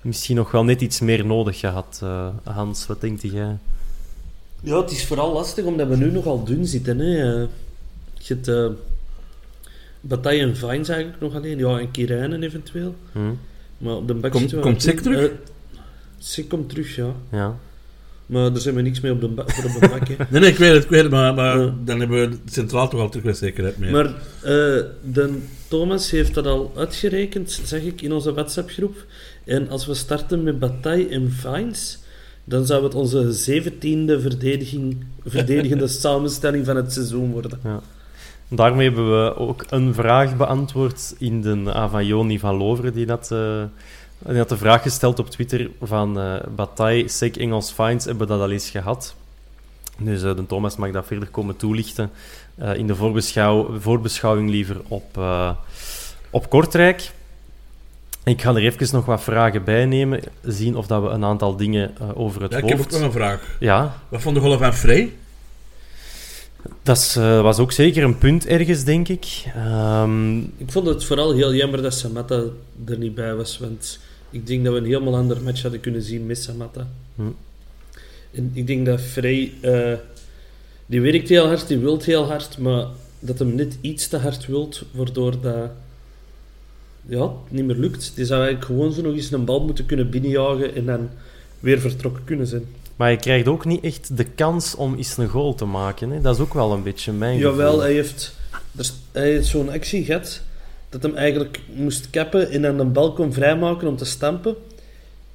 misschien 0.00 0.36
nog 0.36 0.50
wel 0.50 0.64
net 0.64 0.80
iets 0.80 1.00
meer 1.00 1.26
nodig 1.26 1.58
gehad? 1.58 2.00
eh, 2.02 2.28
Hans, 2.42 2.86
wat 2.86 3.00
denkt 3.00 3.22
jij? 3.22 3.56
Ja, 4.60 4.80
het 4.80 4.90
is 4.90 5.06
vooral 5.06 5.32
lastig 5.32 5.64
omdat 5.64 5.88
we 5.88 5.96
nu 5.96 6.10
nogal 6.10 6.44
dun 6.44 6.66
zitten. 6.66 6.98
Hè. 6.98 7.06
Je 7.06 7.48
hebt 8.26 8.76
Bataille 10.00 10.42
en 10.42 10.56
Vines 10.56 10.88
eigenlijk 10.88 11.20
nog 11.20 11.34
alleen. 11.34 11.58
Ja, 11.58 11.78
en 11.78 11.90
Kirijnen 11.90 12.42
eventueel. 12.42 12.94
Hm? 13.12 13.32
Maar 13.78 13.94
op 13.96 14.06
de 14.08 14.14
bak 14.14 14.30
Komt- 14.30 14.82
Sik 14.82 15.00
terug? 15.00 15.30
Sik 16.18 16.48
komt 16.48 16.68
terug, 16.68 16.96
ja. 16.96 17.14
Ja. 17.32 17.56
Maar 18.26 18.52
daar 18.52 18.60
zijn 18.60 18.74
we 18.74 18.82
niks 18.82 19.00
mee 19.00 19.12
op 19.12 19.20
de, 19.20 19.28
ba- 19.28 19.44
voor 19.46 19.64
op 19.64 19.80
de 19.80 19.88
bak. 19.88 20.08
hè. 20.08 20.14
Nee, 20.30 20.40
nee, 20.40 20.50
ik 20.50 20.56
weet 20.58 20.72
het, 20.74 20.84
ik 20.84 20.90
weet 20.90 21.02
het, 21.02 21.10
maar, 21.10 21.34
maar 21.34 21.72
dan 21.84 21.98
hebben 22.00 22.30
we 22.30 22.36
centraal 22.50 22.88
toch 22.88 23.00
al 23.00 23.08
terug 23.08 23.24
weer 23.24 23.34
zekerheid 23.34 23.78
meer. 23.78 23.90
Maar 23.90 24.14
de 25.12 25.38
Thomas 25.68 26.10
heeft 26.10 26.34
dat 26.34 26.46
al 26.46 26.72
uitgerekend, 26.76 27.60
zeg 27.64 27.82
ik, 27.82 28.00
in 28.02 28.12
onze 28.12 28.32
WhatsApp-groep. 28.32 29.06
En 29.44 29.68
als 29.68 29.86
we 29.86 29.94
starten 29.94 30.42
met 30.42 30.58
Bataille 30.58 31.08
en 31.08 31.30
Vines, 31.32 31.98
dan 32.44 32.66
zou 32.66 32.84
het 32.84 32.94
onze 32.94 33.32
zeventiende 33.32 34.20
verdediging, 34.20 35.04
verdedigende 35.26 35.86
samenstelling 36.04 36.64
van 36.64 36.76
het 36.76 36.92
seizoen 36.92 37.30
worden. 37.30 37.58
Ja. 37.64 37.82
Daarmee 38.54 38.86
hebben 38.86 39.24
we 39.24 39.36
ook 39.36 39.64
een 39.68 39.94
vraag 39.94 40.36
beantwoord 40.36 41.14
in 41.18 41.40
de 41.42 41.76
A 41.76 41.88
van 41.88 42.06
Joni 42.06 42.38
van 42.38 42.56
Loveren. 42.56 42.92
Die 42.94 43.06
had, 43.06 43.30
eh, 43.30 43.62
die 44.18 44.38
had 44.38 44.48
de 44.48 44.56
vraag 44.56 44.82
gesteld 44.82 45.18
op 45.18 45.30
Twitter 45.30 45.70
van 45.82 46.20
eh 46.20 46.34
Bataille, 46.56 47.08
Sek, 47.08 47.36
Engels, 47.36 47.70
Fines 47.70 48.04
hebben 48.04 48.26
we 48.26 48.32
dat 48.32 48.42
al 48.42 48.50
eens 48.50 48.70
gehad. 48.70 49.14
Dus 49.98 50.22
eh, 50.22 50.36
de 50.36 50.46
Thomas 50.46 50.76
mag 50.76 50.90
dat 50.90 51.06
verder 51.06 51.28
komen 51.28 51.56
toelichten 51.56 52.10
in 52.74 52.86
de 52.86 52.94
voorbeschouw, 52.94 53.78
voorbeschouwing 53.78 54.50
liever 54.50 54.80
op, 54.88 55.20
op 56.30 56.50
Kortrijk. 56.50 57.10
Ik 58.24 58.42
ga 58.42 58.50
er 58.50 58.62
even 58.62 58.88
nog 58.92 59.04
wat 59.04 59.22
vragen 59.22 59.64
bij 59.64 59.86
nemen, 59.86 60.20
zien 60.42 60.76
of 60.76 60.86
dat 60.86 61.02
we 61.02 61.08
een 61.08 61.24
aantal 61.24 61.56
dingen 61.56 61.94
over 62.14 62.42
het 62.42 62.52
Ja, 62.52 62.58
ik 62.58 62.68
heb 62.68 62.80
ook 62.80 62.90
nog 62.90 63.00
een 63.00 63.12
vraag. 63.12 63.56
Ja, 63.58 63.96
Wat 64.08 64.20
vond 64.22 64.34
de 64.34 64.40
golf 64.40 64.58
van 64.58 64.74
Frey? 64.74 65.12
Dat 66.82 66.96
is, 66.96 67.16
eh, 67.16 67.42
was 67.42 67.58
ook 67.58 67.72
zeker 67.72 68.02
een 68.02 68.18
punt 68.18 68.46
ergens, 68.46 68.84
denk 68.84 69.08
ik. 69.08 69.44
Ehm, 69.54 70.38
Ik 70.38 70.70
vond 70.70 70.86
het 70.86 71.04
vooral 71.04 71.32
heel 71.32 71.54
jammer 71.54 71.82
dat 71.82 71.94
Samatta 71.94 72.42
er 72.86 72.98
niet 72.98 73.14
bij 73.14 73.34
was, 73.34 73.58
want 73.58 73.98
ik 74.30 74.46
denk 74.46 74.64
dat 74.64 74.72
we 74.72 74.78
een 74.78 74.84
helemaal 74.84 75.16
ander 75.16 75.42
match 75.42 75.62
hadden 75.62 75.80
kunnen 75.80 76.02
zien 76.02 76.26
met 76.26 76.38
Samatta. 76.38 76.88
Hm. 77.14 77.22
En 78.32 78.50
ik 78.52 78.66
denk 78.66 78.86
dat 78.86 79.00
Frey, 79.00 79.52
eh, 79.60 79.92
die 80.86 81.00
werkt 81.00 81.28
heel 81.28 81.46
hard, 81.46 81.68
die 81.68 81.78
wilt 81.78 82.04
heel 82.04 82.24
hard, 82.26 82.58
maar 82.58 82.86
dat 83.18 83.38
hem 83.38 83.54
net 83.54 83.76
iets 83.80 84.08
te 84.08 84.16
hard 84.16 84.46
wilt, 84.46 84.82
waardoor 84.90 85.40
dat 85.40 85.70
ja, 87.06 87.22
het 87.22 87.50
niet 87.50 87.64
meer 87.64 87.76
lukt. 87.76 88.12
Die 88.14 88.24
zou 88.24 88.42
eigenlijk 88.42 88.70
gewoon 88.70 88.92
zo 88.92 89.02
nog 89.02 89.14
eens 89.14 89.30
een 89.30 89.44
bal 89.44 89.64
moeten 89.64 89.86
kunnen 89.86 90.10
binnenjagen 90.10 90.74
en 90.74 90.84
dan 90.86 91.08
weer 91.60 91.80
vertrokken 91.80 92.24
kunnen 92.24 92.46
zijn. 92.46 92.64
Maar 92.96 93.10
je 93.10 93.16
krijgt 93.16 93.48
ook 93.48 93.64
niet 93.64 93.84
echt 93.84 94.16
de 94.16 94.24
kans 94.24 94.74
om 94.74 94.94
eens 94.94 95.16
een 95.16 95.28
goal 95.28 95.54
te 95.54 95.64
maken. 95.64 96.10
Hè? 96.10 96.20
Dat 96.20 96.34
is 96.34 96.40
ook 96.42 96.54
wel 96.54 96.72
een 96.72 96.82
beetje 96.82 97.12
mijn 97.12 97.38
Jawel, 97.38 97.66
gevoel. 97.66 97.80
hij 97.80 97.92
heeft, 97.92 98.36
er 98.76 98.90
hij 99.12 99.30
heeft 99.30 99.46
zo'n 99.46 99.70
actie 99.70 100.04
gehad 100.04 100.40
dat 100.88 101.02
hem 101.02 101.16
eigenlijk 101.16 101.60
moest 101.74 102.10
kappen 102.10 102.50
en 102.50 102.62
dan 102.62 102.76
de 102.76 102.84
bal 102.84 103.12
kon 103.12 103.32
vrijmaken 103.32 103.88
om 103.88 103.96
te 103.96 104.04
stampen. 104.04 104.56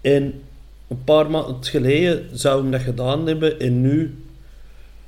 En 0.01 0.41
een 0.88 1.03
paar 1.03 1.32
maanden 1.32 1.64
geleden 1.64 2.30
zou 2.38 2.62
hij 2.62 2.72
dat 2.72 2.82
gedaan 2.82 3.28
hebben 3.28 3.60
en 3.60 3.82
nu 3.82 4.24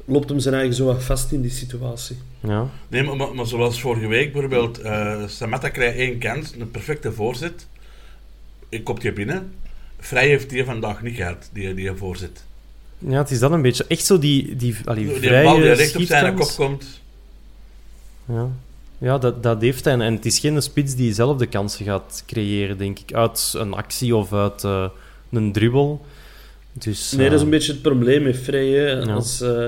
loopt 0.06 0.30
hem 0.30 0.40
zijn 0.40 0.56
eigen 0.56 0.74
zo 0.74 0.86
wat 0.86 1.04
vast 1.04 1.32
in 1.32 1.42
die 1.42 1.52
situatie. 1.52 2.18
Ja. 2.40 2.70
Nee, 2.88 3.04
maar, 3.04 3.16
maar, 3.16 3.36
maar 3.36 3.46
zoals 3.48 3.82
vorige 3.82 4.08
week 4.08 4.32
bijvoorbeeld, 4.32 4.80
eh 4.80 5.24
Samatta 5.28 5.70
krijgt 5.70 5.98
één 5.98 6.18
kans, 6.20 6.54
een 6.60 6.72
perfecte 6.72 7.12
voorzet. 7.12 7.68
Ik 8.70 8.84
kop 8.84 9.02
die 9.02 9.14
binnen. 9.14 9.54
Vrij 10.04 10.28
heeft 10.28 10.50
die 10.50 10.66
vandaag 10.66 11.02
niet 11.02 11.16
gehad, 11.16 11.50
die, 11.54 11.74
die 11.74 11.92
voorzet. 11.96 12.44
ja, 12.98 13.18
het 13.18 13.32
is 13.32 13.40
dan 13.40 13.54
een 13.54 13.62
beetje 13.62 13.86
echt 13.88 14.06
zo 14.06 14.20
die, 14.20 14.56
die, 14.56 14.76
allee, 14.86 15.06
Die 15.06 15.16
vrije 15.16 15.44
bal 15.44 15.56
die 15.56 15.72
recht 15.72 15.96
op 15.96 16.02
zijn 16.02 16.36
kop 16.36 16.52
komt. 16.56 17.02
Ja, 18.26 18.50
ja 18.98 19.18
dat, 19.18 19.44
dat 19.44 19.62
heeft 19.62 19.86
hij. 19.86 19.94
En 19.94 20.14
het 20.14 20.26
is 20.26 20.40
geen 20.40 20.62
spits 20.62 20.96
die 20.96 21.14
zelf 21.14 21.38
de 21.38 21.46
kansen 21.46 21.86
gaat 21.86 22.24
creëren, 22.28 22.78
denk 22.78 23.00
ik. 23.00 23.14
Uit 23.14 23.54
een 23.58 23.74
actie 23.74 24.16
of 24.16 24.34
uit 24.34 24.64
eh, 24.64 24.90
een 25.32 25.52
dribbel. 25.52 26.06
Dus, 26.74 27.12
Nee, 27.12 27.26
dat 27.26 27.34
is 27.34 27.40
eh, 27.40 27.46
een 27.46 27.52
beetje 27.52 27.72
het 27.72 27.82
probleem 27.82 28.24
met 28.24 28.38
Vrij. 28.38 28.70
Ja. 28.70 29.14
Als, 29.14 29.42
eh, 29.42 29.68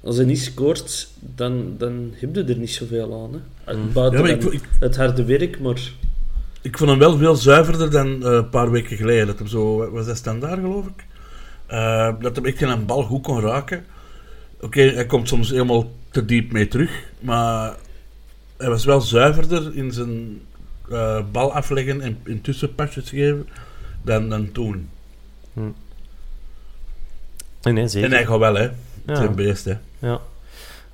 als 0.00 0.16
hij 0.16 0.24
niet 0.24 0.40
scoort, 0.40 1.08
dan, 1.20 1.74
dan 1.78 2.12
heb 2.14 2.34
je 2.34 2.44
er 2.44 2.56
niet 2.56 2.70
zoveel 2.70 3.22
aan. 3.22 3.42
Hè. 3.64 3.74
Mm. 3.74 3.92
Buiten 3.92 4.26
Ja, 4.26 4.28
ik, 4.28 4.42
ik, 4.44 4.62
het 4.80 4.96
harde 4.96 5.24
werk, 5.24 5.60
maar... 5.60 5.92
ik 6.60 6.78
vond 6.78 6.90
hem 6.90 6.98
wel 6.98 7.16
veel 7.16 7.36
zuiverder 7.36 7.90
dan 7.90 8.24
eh, 8.24 8.32
een 8.32 8.48
paar 8.48 8.70
weken 8.70 8.96
geleden. 8.96 9.26
Dat 9.26 9.38
hem 9.38 9.46
zo, 9.46 9.90
was 9.90 10.06
dat 10.06 10.16
standaard 10.16 10.60
geloof 10.60 10.86
ik? 10.86 11.06
Eh, 11.66 12.14
dat 12.20 12.36
hem 12.36 12.44
echt 12.44 12.60
een 12.62 12.86
bal 12.86 13.02
goed 13.02 13.22
kon 13.22 13.40
raken. 13.40 13.84
Oké, 14.60 14.80
hij 14.80 15.06
komt 15.06 15.28
soms 15.28 15.50
helemaal 15.50 15.90
te 16.10 16.24
diep 16.24 16.52
mee 16.52 16.68
terug. 16.68 17.04
Maar 17.20 17.74
hij 18.56 18.68
was 18.68 18.84
wel 18.84 19.00
zuiverder 19.00 19.76
in 19.76 19.92
zijn 19.92 20.40
eh, 20.90 21.20
bal 21.32 21.52
afleggen 21.52 22.00
en 22.00 22.18
in 22.24 22.40
tussenpasjes 22.40 23.08
geven 23.08 23.48
dan, 24.02 24.28
dan 24.28 24.52
toen. 24.52 24.88
Nee, 27.62 27.88
zeker. 27.88 28.08
En 28.08 28.16
hij 28.16 28.26
gaat 28.26 28.38
wel, 28.38 28.54
hè. 28.54 28.70
Ja. 29.06 29.16
Zijn 29.16 29.34
beest, 29.34 29.64
hè. 29.64 29.74
Ja. 29.98 30.20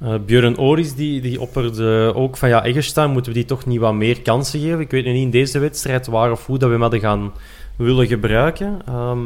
Eh, 0.01 0.15
Björn 0.27 0.59
Oris 0.59 0.95
die, 0.95 1.21
die 1.21 1.41
opperde 1.41 2.13
ook 2.15 2.37
van 2.37 2.49
ja, 2.49 2.65
Eggestein 2.65 3.11
moeten 3.11 3.33
we 3.33 3.39
die 3.39 3.47
toch 3.47 3.67
niet 3.67 3.79
wat 3.81 3.95
meer 3.95 4.21
kansen 4.23 4.61
geven. 4.61 4.81
Ik 4.81 4.91
weet 4.91 5.05
nu 5.05 5.13
niet 5.13 5.23
in 5.23 5.31
deze 5.31 5.59
wedstrijd 5.59 6.07
waar 6.07 6.31
of 6.33 6.47
hoe 6.47 6.59
dat 6.59 6.67
we 6.67 6.73
hem 6.73 6.83
hadden 6.83 7.01
gaan 7.01 7.33
willen 7.77 8.07
gebruiken. 8.07 8.79
Ehm, 8.87 9.19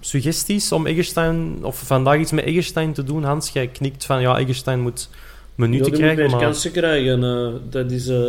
suggesties 0.00 0.72
om 0.72 0.86
Eggestein, 0.86 1.58
of 1.62 1.78
vandaag 1.78 2.18
iets 2.20 2.32
met 2.32 2.44
Eggestein 2.44 2.92
te 2.92 3.04
doen? 3.04 3.22
Hans, 3.24 3.50
jij 3.50 3.66
knikt 3.68 4.06
van 4.06 4.20
ja, 4.20 4.38
Eggestein 4.38 4.80
moet 4.80 5.08
Ja, 5.10 5.16
minuten 5.54 5.82
die 5.84 5.92
moet 5.92 6.00
krijgen. 6.00 6.22
meer 6.22 6.30
Maar... 6.30 6.40
kansen 6.40 6.70
krijgen. 6.72 7.24
eh, 7.24 7.48
dat 7.70 7.90
is... 7.90 8.08
eh, 8.08 8.24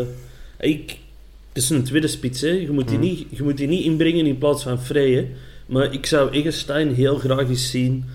ik, 0.60 0.98
het 1.54 1.64
is 1.64 1.70
een 1.70 1.84
tweede 1.84 2.08
spits, 2.08 2.42
hè. 2.42 2.50
Je 2.50 2.72
moet, 2.72 2.88
die 2.88 2.98
Mhm. 2.98 3.06
niet, 3.08 3.26
je 3.30 3.44
moet 3.44 3.58
die 3.58 3.68
niet 3.68 3.84
inbrengen 3.86 4.26
in 4.26 4.38
plaats 4.38 4.64
van 4.64 4.80
Vrij, 4.82 5.10
hè. 5.12 5.28
Maar 5.66 5.94
ik 5.94 6.06
zou 6.06 6.32
Eggestein 6.32 6.94
heel 6.94 7.16
graag 7.18 7.50
eens 7.50 7.70
zien 7.72 8.06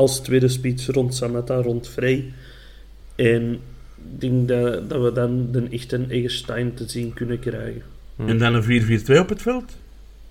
als 0.00 0.20
tweede 0.20 0.48
spits 0.48 0.86
rond 0.86 1.14
Samata, 1.14 1.62
rond 1.62 1.88
Vrij. 1.88 2.32
En 3.14 3.52
ik 3.96 4.20
denk 4.20 4.48
dat, 4.48 4.90
dat 4.90 5.02
we 5.02 5.12
dan 5.12 5.48
de 5.52 5.66
echte 5.70 6.04
Eggestein 6.08 6.74
te 6.74 6.88
zien 6.88 7.12
kunnen 7.12 7.38
krijgen. 7.38 7.82
En 8.16 8.38
dan 8.38 8.54
een 8.54 9.00
4-4-2 9.02 9.18
op 9.18 9.28
het 9.28 9.42
veld? 9.42 9.76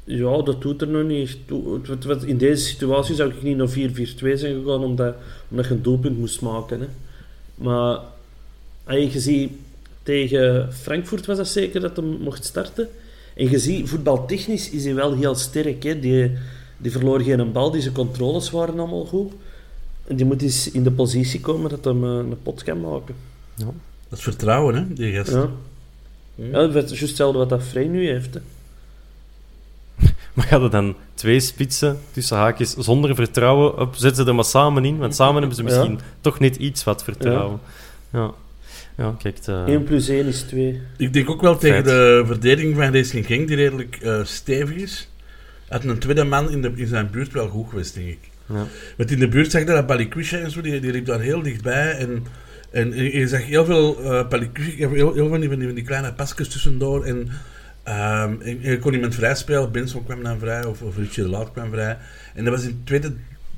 Ja, 0.04 0.42
dat 0.42 0.62
doet 0.62 0.82
er 0.82 0.88
nog 0.88 1.04
niet 1.04 1.38
echt 2.00 2.24
In 2.24 2.38
deze 2.38 2.66
situatie 2.66 3.16
zou 3.16 3.30
ik 3.30 3.44
niet 3.44 3.58
naar 3.58 3.70
4-4-2 3.70 3.72
zijn 3.74 4.64
gegaan, 4.64 4.84
omdat, 4.84 5.16
omdat 5.50 5.68
je 5.68 5.74
een 5.74 5.82
doelpunt 5.82 6.18
moest 6.18 6.42
maken. 6.42 6.80
Hè. 6.80 6.88
Maar 7.56 8.00
je 8.88 9.20
ziet, 9.20 9.52
tegen 10.04 10.74
Frankfurt 10.74 11.26
was 11.26 11.38
dat 11.38 11.48
zeker 11.48 11.82
dat 11.82 11.96
hij 11.96 12.06
mocht 12.06 12.46
starten. 12.46 12.88
En 13.36 13.50
je 13.50 13.60
ziet, 13.60 13.90
voetbaltechnisch 13.90 14.70
is 14.70 14.84
hij 14.84 14.96
wel 14.96 15.16
heel 15.16 15.36
sterk. 15.36 15.84
Hè. 15.84 16.00
Die, 16.00 16.32
die 16.78 16.92
verloor 16.92 17.22
geen 17.22 17.52
bal, 17.52 17.72
die 17.72 17.82
zijn 17.82 17.94
controles 17.94 18.52
waren 18.52 18.80
allemaal 18.80 19.06
goed. 19.06 19.32
Die 20.16 20.26
moet 20.26 20.42
eens 20.42 20.72
in 20.72 20.84
de 20.84 20.92
positie 20.92 21.40
komen 21.40 21.70
dat 21.70 21.84
hij 21.86 21.94
eh, 21.94 22.02
een 22.02 22.38
pot 22.44 22.64
kan 22.64 22.82
maken. 22.82 23.16
Dat 24.10 24.18
is 24.18 24.22
vertrouwen, 24.24 24.76
hè, 24.76 24.94
die 24.94 25.14
gast. 25.14 25.32
Ja. 25.32 25.50
Ja, 26.36 26.68
dat 26.68 26.84
is 26.84 26.90
juist 26.90 27.02
hetzelfde 27.02 27.38
wat 27.38 27.50
dat 27.50 27.64
Frey 27.64 27.86
nu 27.88 28.08
heeft. 28.08 28.34
Hè. 28.34 28.40
Maar 30.34 30.50
hadden 30.50 30.72
dan 30.72 30.96
twee 31.14 31.40
spitsen 31.40 31.98
tussen 32.12 32.38
haakjes 32.38 32.74
zonder 32.74 33.16
vertrouwen 33.16 33.80
op, 33.80 33.96
zetten 33.96 34.24
ze 34.24 34.30
er 34.30 34.36
maar 34.36 34.44
samen 34.46 34.86
in, 34.86 34.98
want 34.98 35.16
samen 35.16 35.36
hebben 35.38 35.56
ze 35.56 35.64
misschien 35.64 35.92
Ja. 35.92 35.98
toch 36.22 36.40
net 36.40 36.56
iets 36.56 36.84
wat 36.84 37.04
vertrouwen. 37.04 37.60
Ja, 38.12 38.32
ja. 38.98 39.16
kijk. 39.20 39.38
eh, 39.46 39.64
1 39.64 39.84
plus 39.84 40.08
1 40.08 40.26
is 40.26 40.42
2. 40.42 40.82
Ik 40.98 41.14
denk 41.14 41.30
ook 41.30 41.42
wel 41.42 41.58
tegen 41.58 41.84
de 41.84 42.24
verdediging 42.26 42.76
van 42.76 42.94
Racing 42.94 43.26
Genk, 43.26 43.48
die 43.48 43.56
redelijk 43.58 43.96
eh, 43.96 44.24
stevig 44.24 44.76
is. 44.76 45.10
Had 45.68 45.84
een 45.84 46.00
tweede 46.00 46.24
man 46.24 46.50
in, 46.52 46.62
de, 46.62 46.72
in 46.76 46.88
zijn 46.88 47.10
buurt 47.10 47.32
wel 47.34 47.48
goed 47.48 47.70
geweest, 47.70 47.94
denk 47.94 48.08
ik. 48.08 48.29
Ja. 48.50 48.68
Want 48.98 49.12
in 49.12 49.20
de 49.20 49.28
buurt 49.28 49.52
zag 49.52 49.62
je 49.62 49.68
dat 49.68 49.88
Balikwisha 49.88 50.38
en 50.38 50.52
zo, 50.52 50.62
die, 50.62 50.80
die 50.80 50.92
liep 50.92 51.06
daar 51.06 51.20
heel 51.20 51.42
dichtbij. 51.42 51.92
En, 51.98 52.26
en 52.72 52.96
je 52.96 53.28
zag 53.28 53.46
heel 53.46 53.66
veel 53.66 54.02
uh, 54.04 54.32
heel, 54.78 55.14
heel 55.14 55.30
van 55.30 55.40
die, 55.40 55.50
van 55.50 55.58
die, 55.58 55.68
van 55.68 55.76
die 55.76 55.84
kleine 55.84 56.14
pasjes 56.14 56.48
tussendoor. 56.48 57.06
En, 57.06 57.30
ehm, 57.84 58.42
en 58.42 58.62
je 58.62 58.80
kon 58.80 58.94
iemand 58.94 59.16
vrij 59.16 59.36
spelen, 59.36 59.72
Benson 59.72 60.04
kwam 60.04 60.24
dan 60.24 60.40
vrij, 60.40 60.66
of, 60.66 60.82
of 60.82 60.98
Richie 60.98 61.24
de 61.24 61.30
Laat 61.30 61.52
kwam 61.52 61.72
vrij. 61.72 61.98
En 62.34 62.44
dat 62.44 62.54
was 62.54 62.64
in 62.64 62.70
het 62.70 62.86
tweede, 62.86 63.14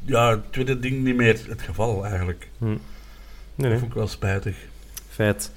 ja, 0.06 0.30
het 0.30 0.52
tweede 0.52 0.80
ding 0.80 1.04
niet 1.04 1.16
meer 1.16 1.40
het 1.48 1.62
geval, 1.62 2.06
eigenlijk. 2.06 2.48
Nee, 2.58 2.78
Dat 3.56 3.70
nee. 3.70 3.78
vond 3.78 3.92
ik 3.92 3.98
wel 3.98 4.08
spijtig. 4.08 4.56
Feit. 5.10 5.52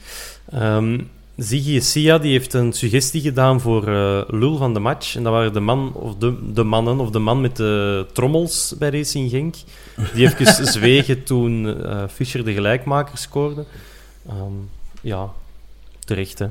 Ehm 0.51 0.99
Ziggy 1.37 1.80
Sia 1.80 2.18
die 2.18 2.30
heeft 2.32 2.53
een 2.53 2.72
suggestie 2.72 3.20
gedaan 3.20 3.61
voor 3.61 3.89
eh, 3.89 4.22
Lul 4.28 4.57
van 4.57 4.74
de 4.74 4.80
match. 4.80 5.16
En 5.16 5.22
dat 5.22 5.32
waren 5.32 5.53
de, 5.53 5.61
man, 5.61 5.93
of 5.95 6.16
de, 6.16 6.53
de 6.53 6.62
mannen, 6.62 7.01
of 7.01 7.11
de 7.11 7.18
man 7.18 7.41
met 7.41 7.57
de 7.57 8.07
trommels 8.12 8.74
bij 8.78 8.91
Racing 8.91 9.30
Genk. 9.30 9.55
Die 10.14 10.26
even 10.26 10.66
zwegen 10.72 11.24
toen 11.24 11.82
eh, 11.85 12.03
Fischer 12.12 12.45
de 12.45 12.53
gelijkmaker 12.53 13.18
scoorde. 13.18 13.64
Ehm, 14.28 14.53
ja, 15.01 15.32
terecht 16.05 16.39
hè. 16.39 16.47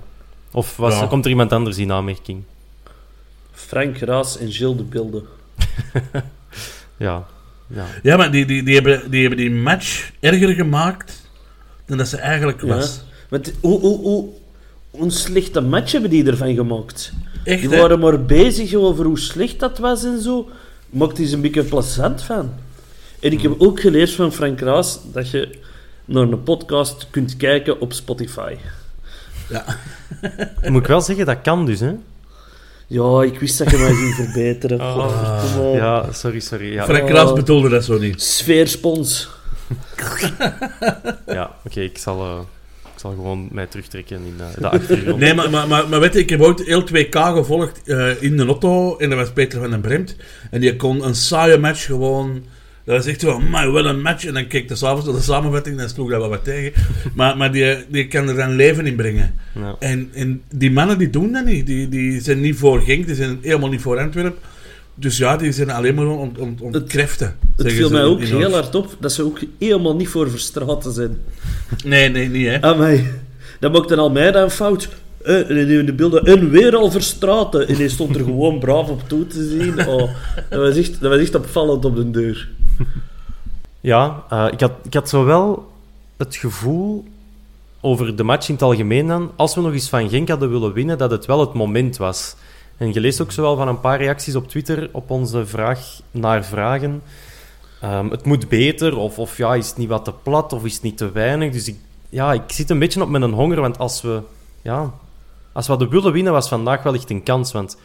Of 0.52 0.78
was, 0.78 1.00
Ja. 1.00 1.06
komt 1.08 1.24
er 1.26 1.32
iemand 1.32 1.52
anders 1.52 1.78
in 1.78 1.92
aanmerking? 1.92 2.44
Frank 3.52 3.98
Raas 3.98 4.38
en 4.38 4.52
Gilles 4.52 4.78
de 4.78 4.84
Bilde. 4.84 5.24
Ja. 6.98 7.28
ja. 7.68 7.86
Ja, 8.04 8.18
maar 8.18 8.32
die, 8.32 8.46
die, 8.46 8.64
die, 8.64 8.74
hebben, 8.74 9.12
die 9.12 9.22
hebben 9.22 9.38
die 9.40 9.52
match 9.52 10.12
erger 10.20 10.54
gemaakt 10.54 11.30
dan 11.86 11.98
dat 11.98 12.08
ze 12.08 12.18
eigenlijk 12.18 12.62
was. 12.62 13.02
Ja. 13.30 13.40
Hoe, 13.62 13.80
hoe, 13.80 14.00
hoe 14.00 14.30
een 15.00 15.12
slechte 15.12 15.62
match 15.62 15.92
hebben 15.92 16.10
die 16.10 16.26
ervan 16.26 16.54
gemaakt? 16.56 17.14
Echt, 17.44 17.62
Die 17.62 17.70
hè? 17.70 17.80
waren 17.80 18.00
maar 18.00 18.22
bezig 18.26 18.74
over 18.74 19.06
hoe 19.06 19.20
slecht 19.20 19.60
dat 19.60 19.78
was 19.78 20.04
en 20.04 20.22
zo. 20.22 20.50
Maakt 20.90 21.18
hij 21.18 21.28
ze 21.28 21.36
een 21.36 21.42
beetje 21.42 21.64
plezant 21.64 22.22
van. 22.22 22.52
En 23.20 23.32
ik 23.32 23.42
heb 23.42 23.56
ook 23.58 23.80
geleerd 23.80 24.12
van 24.12 24.34
Frank 24.34 24.60
Raas 24.60 25.00
dat 25.14 25.30
je 25.30 25.60
naar 26.06 26.24
een 26.24 26.44
podcast 26.44 27.08
kunt 27.10 27.38
kijken 27.38 27.80
op 27.80 27.94
Spotify. 27.94 28.56
Moet 30.68 30.82
ik 30.82 30.88
wel 30.88 31.02
zeggen, 31.02 31.26
dat 31.26 31.42
kan 31.42 31.66
dus 31.66 31.80
hè. 31.80 31.94
Ja, 32.88 33.22
ik 33.24 33.40
wist 33.40 33.58
dat 33.58 33.70
je 33.72 33.78
mij 33.78 33.94
ging 33.94 34.14
verbeteren. 34.16 34.80
Ah. 34.80 35.74
Ja, 35.74 36.12
sorry, 36.12 36.40
sorry. 36.40 36.74
Ja, 36.74 36.84
Frank 36.86 37.10
Raas 37.10 37.34
bedoelde 37.34 37.70
dat 37.70 37.84
zo 37.84 37.98
niet. 37.98 38.22
Sfeerspons. 38.22 39.30
ja 41.26 41.52
oké, 41.66 41.80
ik, 41.82 41.98
zal, 41.98 42.20
eh, 42.22 42.40
zal 43.04 43.14
gewoon 43.14 43.48
mij 43.52 43.68
terugtrekken 43.68 44.18
in 44.18 44.34
eh, 44.40 44.46
de 44.58 44.70
achtergrond. 44.70 45.20
Nee, 45.20 45.34
maar, 45.34 45.50
maar, 45.50 45.68
maar, 45.68 45.90
maar 45.90 46.00
weet 46.00 46.14
je, 46.14 46.20
ik 46.20 46.30
heb 46.30 46.42
ooit 46.42 46.64
heel 46.66 46.84
2K 46.84 47.10
gevolgd 47.10 47.82
eh, 47.86 48.22
in 48.22 48.38
de 48.38 48.46
Lotto. 48.46 48.98
En 48.98 49.10
dat 49.10 49.18
was 49.18 49.32
Peter 49.32 49.60
van 49.60 49.70
den 49.70 49.82
Bremt. 49.82 50.16
En 50.52 50.62
die 50.62 50.76
kon 50.76 51.06
een 51.06 51.16
saaie 51.16 51.58
match 51.58 51.86
gewoon... 51.86 52.44
Dat 52.86 52.96
was 52.96 53.06
echt 53.06 53.22
zo, 53.22 53.40
maar 53.40 53.72
wel 53.72 53.86
een 53.86 54.02
match. 54.02 54.26
En 54.26 54.34
dan 54.34 54.48
keek 54.48 54.68
de 54.68 54.76
s'avonds 54.76 55.06
naar 55.06 55.16
de 55.16 55.22
samenvatting 55.22 55.76
en 55.76 55.82
dan 55.82 55.90
sloeg 55.90 56.10
dat 56.10 56.20
wel 56.20 56.30
wat 56.30 56.44
tegen. 56.44 56.82
Maar, 57.14 57.38
maar 57.38 57.52
die, 57.52 57.76
die 57.88 58.08
kan 58.08 58.30
er 58.30 58.36
dan 58.36 58.56
leven 58.56 58.86
in 58.86 58.96
brengen. 58.96 59.34
Ja. 59.56 59.76
En, 59.80 60.10
en 60.14 60.42
die 60.50 60.72
mannen 60.72 60.98
die 60.98 61.10
doen 61.10 61.32
dat 61.32 61.46
niet. 61.46 61.66
Die, 61.66 61.90
die 61.90 62.22
zijn 62.22 62.42
niet 62.42 62.56
voor 62.56 62.82
Genk, 62.82 63.06
die 63.06 63.16
zijn 63.16 63.40
helemaal 63.42 63.70
niet 63.70 63.82
voor 63.82 64.00
Antwerpen. 64.00 64.42
Dus 64.96 65.18
ja, 65.18 65.38
die 65.38 65.52
zijn 65.52 65.70
alleen 65.70 65.96
maar 65.96 66.08
ont, 66.08 66.38
ont, 66.38 66.62
ontkräften. 66.62 67.28
Het 67.28 67.38
zeggen 67.56 67.78
viel 67.78 67.90
mij 67.90 68.04
ook 68.04 68.22
heel 68.22 68.52
hard 68.52 68.76
op 68.76 68.96
dat 69.00 69.12
ze 69.12 69.24
ook 69.24 69.40
helemaal 69.60 69.96
niet 69.96 70.08
voor 70.08 70.30
verstraten 70.30 70.94
zijn. 70.94 71.18
Nee, 71.84 72.10
nee, 72.10 72.30
niet 72.30 72.48
hè. 72.48 72.62
Amai. 72.62 73.12
Dat 73.60 73.72
maakte 73.72 73.96
Almeida 73.96 74.42
een 74.42 74.50
fout. 74.50 74.90
Eh, 75.24 75.50
in 75.50 75.86
de 75.86 75.94
beelden, 75.94 76.24
en 76.26 76.50
weer 76.50 76.76
al 76.76 76.92
verstraten. 76.92 77.68
En 77.68 77.76
hij 77.76 77.88
stond 77.88 78.16
er 78.16 78.24
gewoon 78.24 78.60
braaf 78.60 78.90
op 78.90 79.02
toe 79.08 79.28
te 79.28 79.48
zien. 79.48 79.88
Oh, 79.88 80.10
dat, 80.50 80.60
was 80.60 80.76
echt, 80.76 81.02
dat 81.02 81.12
was 81.12 81.20
echt 81.20 81.36
opvallend 81.36 81.86
op 81.86 81.96
de 81.96 82.12
deur. 82.12 82.50
Ja, 83.82 84.24
eh, 84.30 84.48
ik, 84.52 84.60
had, 84.60 84.72
ik 84.84 84.94
had 84.94 85.10
zo 85.10 85.26
wel 85.26 85.72
het 86.18 86.36
gevoel 86.36 87.06
over 87.82 88.16
de 88.16 88.24
match 88.24 88.48
in 88.48 88.54
het 88.54 88.64
algemeen 88.64 89.08
dan, 89.08 89.32
als 89.36 89.56
we 89.56 89.62
nog 89.62 89.74
eens 89.74 89.90
van 89.90 90.10
Genk 90.10 90.30
hadden 90.30 90.50
willen 90.52 90.74
winnen, 90.74 90.98
dat 90.98 91.12
het 91.12 91.26
wel 91.26 91.40
het 91.40 91.54
moment 91.54 91.98
was. 91.98 92.36
En 92.84 92.94
je 92.94 93.00
leest 93.00 93.22
ook 93.22 93.32
zowel 93.32 93.56
van 93.56 93.68
een 93.68 93.80
paar 93.80 93.98
reacties 93.98 94.36
op 94.36 94.48
Twitter 94.48 94.90
op 94.92 95.10
onze 95.10 95.46
vraag 95.46 96.02
naar 96.12 96.46
vragen. 96.46 97.02
Ehm, 97.82 98.10
het 98.10 98.26
moet 98.26 98.50
beter, 98.50 98.98
of, 98.98 99.20
of 99.20 99.38
ja, 99.38 99.56
is 99.56 99.68
het 99.68 99.78
niet 99.78 99.90
wat 99.90 100.06
te 100.06 100.14
plat, 100.14 100.54
of 100.54 100.66
is 100.66 100.74
het 100.74 100.82
niet 100.82 100.98
te 100.98 101.12
weinig. 101.12 101.52
Dus 101.52 101.68
ik, 101.68 101.78
ja, 102.10 102.34
ik 102.34 102.42
zit 102.48 102.70
een 102.70 102.80
beetje 102.80 103.02
op 103.02 103.10
mijn 103.10 103.24
honger, 103.24 103.62
want 103.62 103.78
als 103.78 104.02
we, 104.02 104.22
ja, 104.62 104.94
als 105.52 105.66
we 105.66 105.72
hadden 105.72 105.90
willen 105.90 106.14
winnen, 106.14 106.34
was 106.34 106.48
vandaag 106.48 106.84
wel 106.84 106.94
echt 106.94 107.10
een 107.10 107.24
kans. 107.24 107.52
Want 107.52 107.78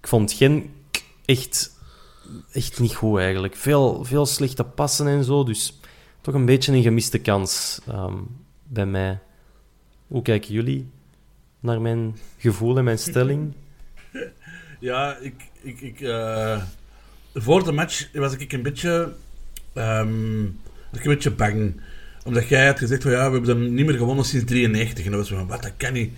ik 0.00 0.08
vond 0.08 0.32
Genk 0.32 0.66
echt 1.24 1.72
echt 2.52 2.80
niet 2.80 2.94
goed 2.94 3.18
eigenlijk. 3.18 3.56
Veel, 3.56 4.04
veel 4.04 4.26
slechte 4.26 4.64
passen 4.64 5.06
en 5.06 5.24
zo. 5.24 5.44
Dus 5.44 5.80
toch 6.20 6.34
een 6.34 6.44
beetje 6.44 6.72
een 6.72 6.82
gemiste 6.82 7.18
kans 7.18 7.80
ehm, 7.86 8.16
bij 8.62 8.86
mij. 8.86 9.18
Hoe 10.06 10.22
kijken 10.22 10.54
jullie 10.54 10.90
naar 11.60 11.80
mijn 11.80 12.16
gevoel 12.38 12.78
en 12.78 12.84
mijn 12.84 12.98
stelling? 12.98 13.54
Ja, 14.84 15.16
ik... 15.20 15.34
ik, 15.62 15.80
ik 15.80 16.00
eh, 16.00 16.62
voor 17.34 17.64
de 17.64 17.72
match 17.72 18.08
was 18.12 18.36
ik 18.36 18.52
een 18.52 18.62
beetje... 18.62 19.12
ehm, 19.72 20.42
was 20.90 21.00
ik 21.00 21.04
een 21.04 21.14
beetje 21.14 21.30
bang. 21.30 21.80
Omdat 22.24 22.48
jij 22.48 22.66
had 22.66 22.78
gezegd 22.78 23.02
van 23.02 23.12
ja, 23.12 23.30
we 23.30 23.36
hebben 23.36 23.56
hem 23.56 23.74
niet 23.74 23.86
meer 23.86 23.96
gewonnen 23.96 24.24
sinds 24.24 24.46
93. 24.46 25.04
En 25.04 25.10
dan 25.10 25.20
was 25.20 25.28
zo 25.28 25.36
van, 25.36 25.46
wat, 25.46 25.62
dat 25.62 25.72
kan 25.76 25.92
niet. 25.92 26.12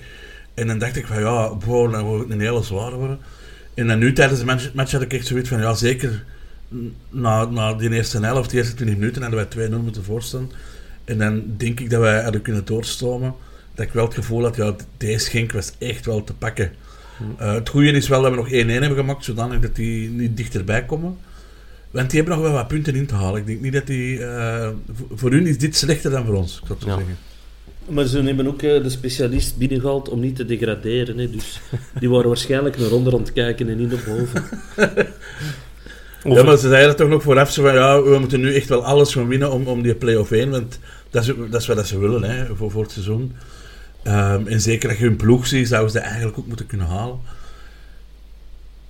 En 0.55 0.67
dan 0.67 0.79
dacht 0.79 0.97
ik 0.97 1.07
van 1.07 1.21
ja, 1.21 1.57
wow, 1.57 1.93
dan 1.93 2.05
wordt 2.05 2.23
het 2.23 2.33
een 2.33 2.41
hele 2.41 2.63
zware 2.63 2.97
worden. 2.97 3.19
En 3.75 3.87
dan 3.87 3.99
nu 3.99 4.13
tijdens 4.13 4.41
de 4.41 4.47
match, 4.47 4.75
match 4.75 4.93
had 4.93 5.03
ik 5.03 5.13
echt 5.13 5.27
zoiets 5.27 5.49
van 5.49 5.61
ja, 5.61 5.75
zeker 5.75 6.25
na, 7.11 7.45
na 7.45 7.75
die 7.75 7.91
eerste 7.91 8.21
helft, 8.21 8.51
die 8.51 8.59
eerste 8.59 8.75
20 8.75 8.97
minuten, 8.97 9.23
hadden 9.23 9.49
wij 9.59 9.69
2-0 9.69 9.83
moeten 9.83 10.05
voorstaan. 10.05 10.51
En 11.05 11.19
dan 11.19 11.55
denk 11.57 11.81
ik 11.81 11.91
dat 11.91 12.01
wij 12.01 12.23
hadden 12.23 12.43
kunnen 12.43 12.65
doorstomen. 12.65 13.35
Dat 13.75 13.87
ik 13.87 13.93
wel 13.93 14.05
het 14.05 14.15
gevoel 14.15 14.43
had, 14.43 14.57
ja, 14.57 14.75
deze 14.97 15.31
Genk 15.31 15.53
was 15.53 15.73
echt 15.79 16.07
wel 16.07 16.25
te 16.25 16.35
pakken. 16.35 16.73
Eh, 17.39 17.53
het 17.55 17.69
goede 17.69 17.91
is 17.91 18.09
wel 18.09 18.23
dat 18.23 18.31
we 18.31 18.37
nog 18.37 18.49
1-1 18.51 18.53
hebben 18.83 18.99
gemaakt, 18.99 19.25
zodanig 19.25 19.61
dat 19.61 19.75
die 19.77 20.11
niet 20.11 20.37
dichterbij 20.37 20.85
komen. 20.85 21.17
Want 21.91 22.11
die 22.11 22.21
hebben 22.21 22.39
nog 22.39 22.47
wel 22.49 22.57
wat 22.57 22.69
punten 22.69 22.95
in 22.95 23.07
te 23.07 23.15
halen. 23.15 23.41
Ik 23.41 23.47
denk 23.47 23.61
niet 23.61 23.73
dat 23.73 23.87
die... 23.87 24.25
eh, 24.25 24.69
voor- 25.15 25.31
hun 25.31 25.47
is 25.47 25.59
dit 25.59 25.77
slechter 25.77 26.11
dan 26.11 26.25
voor 26.27 26.35
ons, 26.35 26.53
ik 26.53 26.67
zou 26.67 26.73
het 26.79 26.83
zo 26.83 26.89
Ja. 26.89 26.97
zeggen. 26.97 27.17
Maar 27.89 28.05
ze 28.05 28.23
hebben 28.23 28.47
ook 28.47 28.63
eh, 28.63 28.83
de 28.83 28.91
specialist 28.91 29.57
binnengehaald 29.59 30.09
om 30.09 30.21
niet 30.21 30.37
te 30.37 30.45
degraderen. 30.45 31.19
Hè. 31.19 31.31
Dus 31.31 31.61
die 32.01 32.11
waren 32.11 32.27
waarschijnlijk 32.29 32.79
naar 32.79 32.91
onder 32.91 33.13
aan 33.13 33.19
het 33.21 33.33
kijken 33.33 33.69
en 33.69 33.77
niet 33.77 33.91
naar 33.91 34.03
boven. 34.17 34.43
Over- 34.77 35.07
Ja, 36.39 36.43
maar 36.43 36.57
ze 36.57 36.69
zeiden 36.69 36.97
toch 36.97 37.09
nog 37.09 37.23
vooraf 37.23 37.53
zo 37.53 37.63
van, 37.63 37.75
ja, 37.75 38.03
we 38.03 38.19
moeten 38.19 38.41
nu 38.41 38.55
echt 38.55 38.69
wel 38.69 38.85
alles 38.85 39.13
gaan 39.13 39.29
winnen 39.29 39.53
om, 39.53 39.67
om 39.67 39.83
die 39.83 39.95
play-off 39.95 40.31
heen, 40.31 40.51
want 40.51 40.79
dat 41.11 41.23
is, 41.23 41.33
dat 41.51 41.61
is 41.61 41.67
wat 41.67 41.87
ze 41.87 41.99
willen 41.99 42.23
hè, 42.23 42.57
voor, 42.57 42.71
voor 42.71 42.83
het 42.83 42.93
seizoen. 42.93 43.33
Ehm, 44.07 44.47
en 44.47 44.61
zeker 44.61 44.89
als 44.89 44.99
je 44.99 45.05
hun 45.05 45.17
ploeg 45.17 45.47
ziet, 45.47 45.69
zouden 45.69 45.91
ze 45.91 45.97
dat 45.97 46.07
eigenlijk 46.07 46.39
ook 46.39 46.47
moeten 46.47 46.67
kunnen 46.67 46.87
halen. 46.87 47.19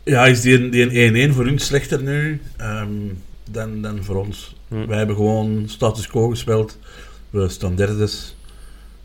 Ja, 0.03 0.27
is 0.27 0.41
die, 0.41 0.69
die 0.69 1.31
1-1 1.31 1.35
voor 1.35 1.45
hun 1.45 1.59
slechter 1.59 2.03
nu 2.03 2.41
ehm, 2.57 2.89
dan, 3.51 3.83
dan 3.83 4.05
voor 4.05 4.17
ons? 4.17 4.57
Hm. 4.69 4.87
Wij 4.87 4.99
hebben 4.99 5.17
gewoon 5.17 5.65
status 5.67 6.07
quo 6.07 6.29
gespeeld. 6.29 6.79
We 7.31 7.49
staan 7.49 7.75
derdes. 7.75 8.37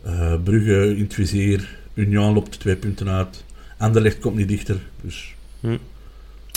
Eh 0.02 0.34
Brugge 0.44 0.96
in 0.96 1.04
het 1.04 1.14
vizier. 1.14 1.78
Union 1.94 2.34
loopt 2.34 2.60
twee 2.60 2.76
punten 2.76 3.10
uit. 3.10 3.44
Anderlecht 3.78 4.20
komt 4.20 4.36
niet 4.36 4.48
dichter. 4.48 4.80
Dus 5.02 5.36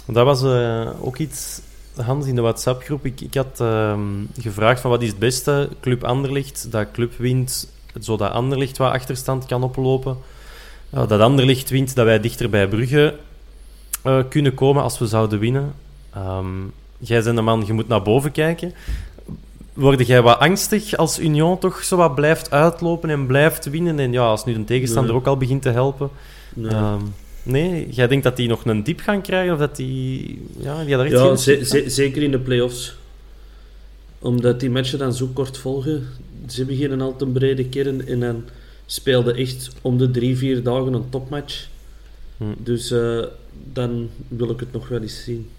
Dat 0.07 0.25
was 0.25 0.43
eh, 0.43 0.91
ook 1.01 1.19
iets, 1.19 1.61
Hans, 1.97 2.27
in 2.27 2.35
de 2.35 2.41
WhatsApp-groep. 2.41 3.07
Ik, 3.07 3.21
ik 3.21 3.35
had 3.35 3.61
ehm, 3.61 4.01
gevraagd 4.41 4.81
van 4.81 4.91
wat 4.91 5.03
is 5.03 5.09
het 5.09 5.19
beste? 5.19 5.69
Club 5.81 6.05
Anderlicht, 6.05 6.67
dat 6.71 6.91
club 6.91 7.13
wint, 7.17 7.73
zodat 8.01 8.31
Anderlicht 8.33 8.77
wat 8.77 8.93
achterstand 8.93 9.47
kan 9.47 9.63
oplopen. 9.63 10.17
Dat 10.91 11.21
Anderlicht 11.21 11.71
wint, 11.71 11.95
dat 11.95 12.05
wij 12.05 12.21
dichter 12.21 12.51
bij 12.51 12.69
Brugge 12.69 13.15
eh, 14.03 14.19
kunnen 14.29 14.55
komen 14.55 14.83
als 14.83 14.99
we 14.99 15.07
zouden 15.07 15.39
winnen. 15.39 15.73
Ehm, 16.15 16.47
jij 16.99 17.23
bent 17.23 17.39
een 17.39 17.45
man, 17.45 17.63
je 17.67 17.73
moet 17.73 17.89
naar 17.89 18.03
boven 18.03 18.33
kijken. 18.33 18.75
Word 19.73 20.07
jij 20.07 20.23
wat 20.23 20.39
angstig 20.39 20.97
als 20.97 21.19
Union 21.19 21.59
toch 21.59 21.83
zo 21.85 21.97
wat 21.97 22.15
blijft 22.15 22.51
uitlopen 22.51 23.11
en 23.11 23.27
blijft 23.27 23.71
winnen? 23.71 23.99
En 23.99 24.13
ja, 24.13 24.23
als 24.27 24.45
nu 24.45 24.53
de 24.53 24.65
tegenstander 24.65 25.11
Nee. 25.13 25.21
ook 25.21 25.27
al 25.27 25.37
begint 25.37 25.63
te 25.63 25.69
helpen. 25.71 26.11
Nee. 26.55 26.71
Ehm, 26.71 27.01
nee, 27.43 27.89
jij 27.91 28.09
denkt 28.09 28.25
dat 28.25 28.37
die 28.37 28.49
nog 28.49 28.65
een 28.65 28.83
diep 28.83 29.01
gaan 29.01 29.21
krijgen? 29.23 29.53
Of 29.53 29.59
dat 29.59 29.77
die... 29.77 30.43
Ja, 30.59 30.85
die 30.85 30.97
Ja, 30.97 31.05
geen- 31.27 31.39
ze- 31.39 31.61
ze- 31.65 31.85
zeker 31.87 32.23
in 32.23 32.31
de 32.31 32.39
play-offs. 32.39 32.97
Omdat 34.25 34.61
die 34.61 34.71
matchen 34.71 34.99
dan 34.99 35.15
zo 35.15 35.27
kort 35.33 35.57
volgen. 35.59 36.07
Ze 36.49 36.65
beginnen 36.65 37.01
altijd 37.01 37.21
een 37.23 37.33
brede 37.33 37.69
kern 37.69 38.07
en 38.07 38.21
dan 38.21 38.45
speelde 38.87 39.33
echt 39.33 39.71
om 39.83 39.99
de 39.99 40.11
drie, 40.11 40.37
vier 40.37 40.63
dagen 40.63 40.93
een 40.93 41.09
topmatch. 41.11 41.69
Hm. 42.37 42.45
Dus 42.59 42.91
eh, 42.91 43.25
dan 43.73 44.09
wil 44.29 44.51
ik 44.51 44.61
het 44.61 44.73
nog 44.73 44.89
wel 44.89 45.01
eens 45.01 45.23
zien. 45.25 45.51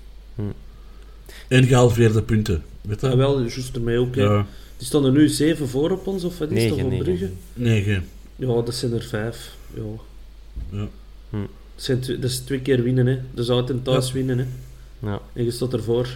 en 1.48 1.64
gehalveerde 1.64 2.22
punten. 2.24 2.64
Weet 2.82 3.02
je? 3.02 3.08
En 3.08 3.18
wel, 3.18 3.40
juist 3.40 3.76
ermee 3.76 3.98
ook. 4.00 4.16
Ja, 4.16 4.46
Die 4.78 4.88
stonden 4.88 5.14
nu 5.14 5.28
zeven 5.28 5.68
voor 5.68 5.92
op 5.92 6.08
ons, 6.08 6.24
of 6.24 6.38
wat 6.38 6.52
is 6.52 6.70
dat 6.70 6.78
negen. 6.78 6.98
Brugge? 7.04 7.30
negen. 7.54 8.08
Ja, 8.36 8.48
dat 8.62 8.74
zijn 8.76 8.94
er 8.94 9.04
vijf. 9.04 9.56
Ja. 9.74 9.82
Ja. 10.72 10.88
Hm. 11.30 11.38
Dat, 11.76 11.84
zijn 11.84 12.00
tw- 12.00 12.08
dat 12.22 12.24
is 12.24 12.40
twee 12.40 12.60
keer 12.60 12.84
winnen, 12.84 13.06
hè. 13.08 13.20
Dus 13.34 13.50
uit 13.50 13.70
en 13.70 13.82
thuis 13.84 14.12
winnen, 14.12 14.38
hè. 14.38 14.46
Ja. 15.00 15.22
En 15.34 15.44
je 15.44 15.52
staat 15.52 15.74
ervoor. 15.74 16.08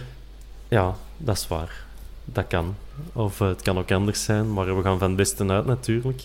ja, 0.68 0.96
dat 1.18 1.36
is 1.36 1.48
waar. 1.48 1.88
Dat 2.32 2.46
kan. 2.46 2.74
Of 3.12 3.40
eh, 3.40 3.48
het 3.48 3.62
kan 3.62 3.78
ook 3.78 3.92
anders 3.92 4.24
zijn, 4.24 4.52
maar 4.52 4.76
we 4.76 4.82
gaan 4.82 4.98
van 4.98 5.08
het 5.08 5.16
beste 5.16 5.46
uit 5.46 5.66
natuurlijk. 5.66 6.22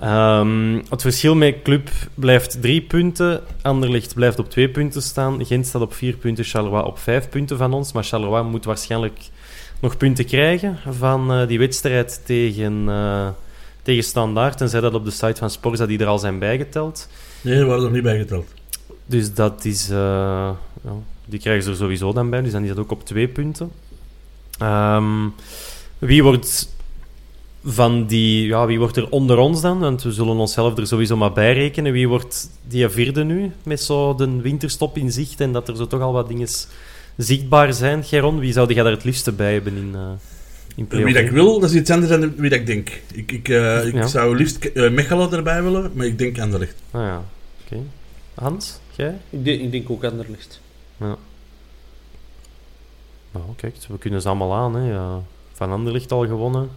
Ehm, 0.00 0.82
het 0.88 1.02
verschil 1.02 1.34
met 1.34 1.62
Club 1.62 1.88
blijft 2.14 2.60
drie 2.60 2.82
punten. 2.82 3.40
Anderlecht 3.62 4.14
blijft 4.14 4.38
op 4.38 4.50
twee 4.50 4.68
punten 4.68 5.02
staan. 5.02 5.46
Gent 5.46 5.66
staat 5.66 5.82
op 5.82 5.94
vier 5.94 6.16
punten. 6.16 6.44
Charleroi 6.44 6.82
op 6.82 6.98
vijf 6.98 7.28
punten 7.28 7.56
van 7.56 7.72
ons. 7.72 7.92
Maar 7.92 8.04
Charleroi 8.04 8.42
moet 8.42 8.64
waarschijnlijk 8.64 9.18
nog 9.80 9.96
punten 9.96 10.24
krijgen 10.24 10.78
van 10.90 11.32
eh, 11.32 11.48
die 11.48 11.58
wedstrijd 11.58 12.20
tegen, 12.24 12.84
eh 12.88 13.28
tegen 13.82 14.04
Standaard. 14.04 14.58
Tenzij 14.58 14.80
dat 14.80 14.94
op 14.94 15.04
de 15.04 15.10
site 15.10 15.36
van 15.36 15.50
Sporza 15.50 15.86
die 15.86 15.98
er 15.98 16.06
al 16.06 16.18
zijn 16.18 16.38
bijgeteld. 16.38 17.08
Nee, 17.40 17.58
we 17.58 17.64
waren 17.64 17.84
er 17.84 17.90
niet 17.90 18.02
bijgeteld. 18.02 18.46
Dus 19.06 19.34
dat 19.34 19.64
is... 19.64 19.88
ja, 19.88 20.56
die 21.24 21.40
krijgen 21.40 21.62
ze 21.62 21.70
er 21.70 21.76
sowieso 21.76 22.12
dan 22.12 22.30
bij, 22.30 22.42
dus 22.42 22.52
dan 22.52 22.62
is 22.62 22.68
dat 22.68 22.78
ook 22.78 22.90
op 22.90 23.04
twee 23.04 23.28
punten. 23.28 23.70
Ehm, 24.58 25.28
wie 25.98 26.22
wordt 26.22 26.74
van 27.64 28.06
die... 28.06 28.46
Ja, 28.46 28.66
wie 28.66 28.78
wordt 28.78 28.96
er 28.96 29.10
onder 29.10 29.38
ons 29.38 29.60
dan? 29.60 29.78
Want 29.78 30.02
we 30.02 30.12
zullen 30.12 30.36
onszelf 30.36 30.78
er 30.78 30.86
sowieso 30.86 31.16
maar 31.16 31.32
bij 31.32 31.52
rekenen. 31.52 31.92
Wie 31.92 32.08
wordt 32.08 32.50
die 32.68 32.88
vierde 32.88 33.24
nu? 33.24 33.52
Met 33.62 33.82
zo 33.82 34.14
de 34.14 34.40
winterstop 34.40 34.96
in 34.96 35.12
zicht 35.12 35.40
en 35.40 35.52
dat 35.52 35.68
er 35.68 35.76
zo 35.76 35.86
toch 35.86 36.00
al 36.00 36.12
wat 36.12 36.28
dingen 36.28 36.48
zichtbaar 37.16 37.72
zijn. 37.72 38.04
Geron, 38.04 38.38
wie 38.38 38.52
zou 38.52 38.72
jij 38.74 38.82
daar 38.82 38.92
het 38.92 39.04
liefste 39.04 39.32
bij 39.32 39.52
hebben 39.52 39.76
in, 39.76 39.92
uh, 39.94 40.00
in 40.76 40.86
Wie 41.04 41.14
dat 41.14 41.22
ik 41.22 41.30
wil, 41.30 41.60
dat 41.60 41.70
is 41.70 41.76
iets 41.76 41.90
anders 41.90 42.10
dan 42.10 42.34
wie 42.36 42.50
dat 42.50 42.58
ik 42.58 42.66
denk. 42.66 43.00
Ik, 43.12 43.32
ik, 43.32 43.48
eh, 43.48 43.86
ik 43.86 43.94
Ja. 43.94 44.06
zou 44.06 44.36
liefst 44.36 44.64
eh, 44.64 44.90
Mechelen 44.90 45.32
erbij 45.32 45.62
willen, 45.62 45.90
maar 45.94 46.06
ik 46.06 46.18
denk 46.18 46.38
Anderlecht. 46.40 46.74
Ah 46.90 47.00
ja, 47.02 47.24
oké. 47.64 47.82
Hans, 48.34 48.78
jij? 48.96 49.14
Ik 49.30 49.44
denk, 49.44 49.60
ik 49.60 49.70
denk 49.70 49.90
ook 49.90 50.04
Anderlecht. 50.04 50.60
Ja. 51.00 51.16
We 53.60 53.98
kunnen 53.98 54.20
ze 54.20 54.28
allemaal 54.28 54.54
aan. 54.54 54.74
Hè. 54.74 55.18
Van 55.52 55.72
Anderlicht 55.72 56.12
al 56.12 56.26
gewonnen. 56.26 56.70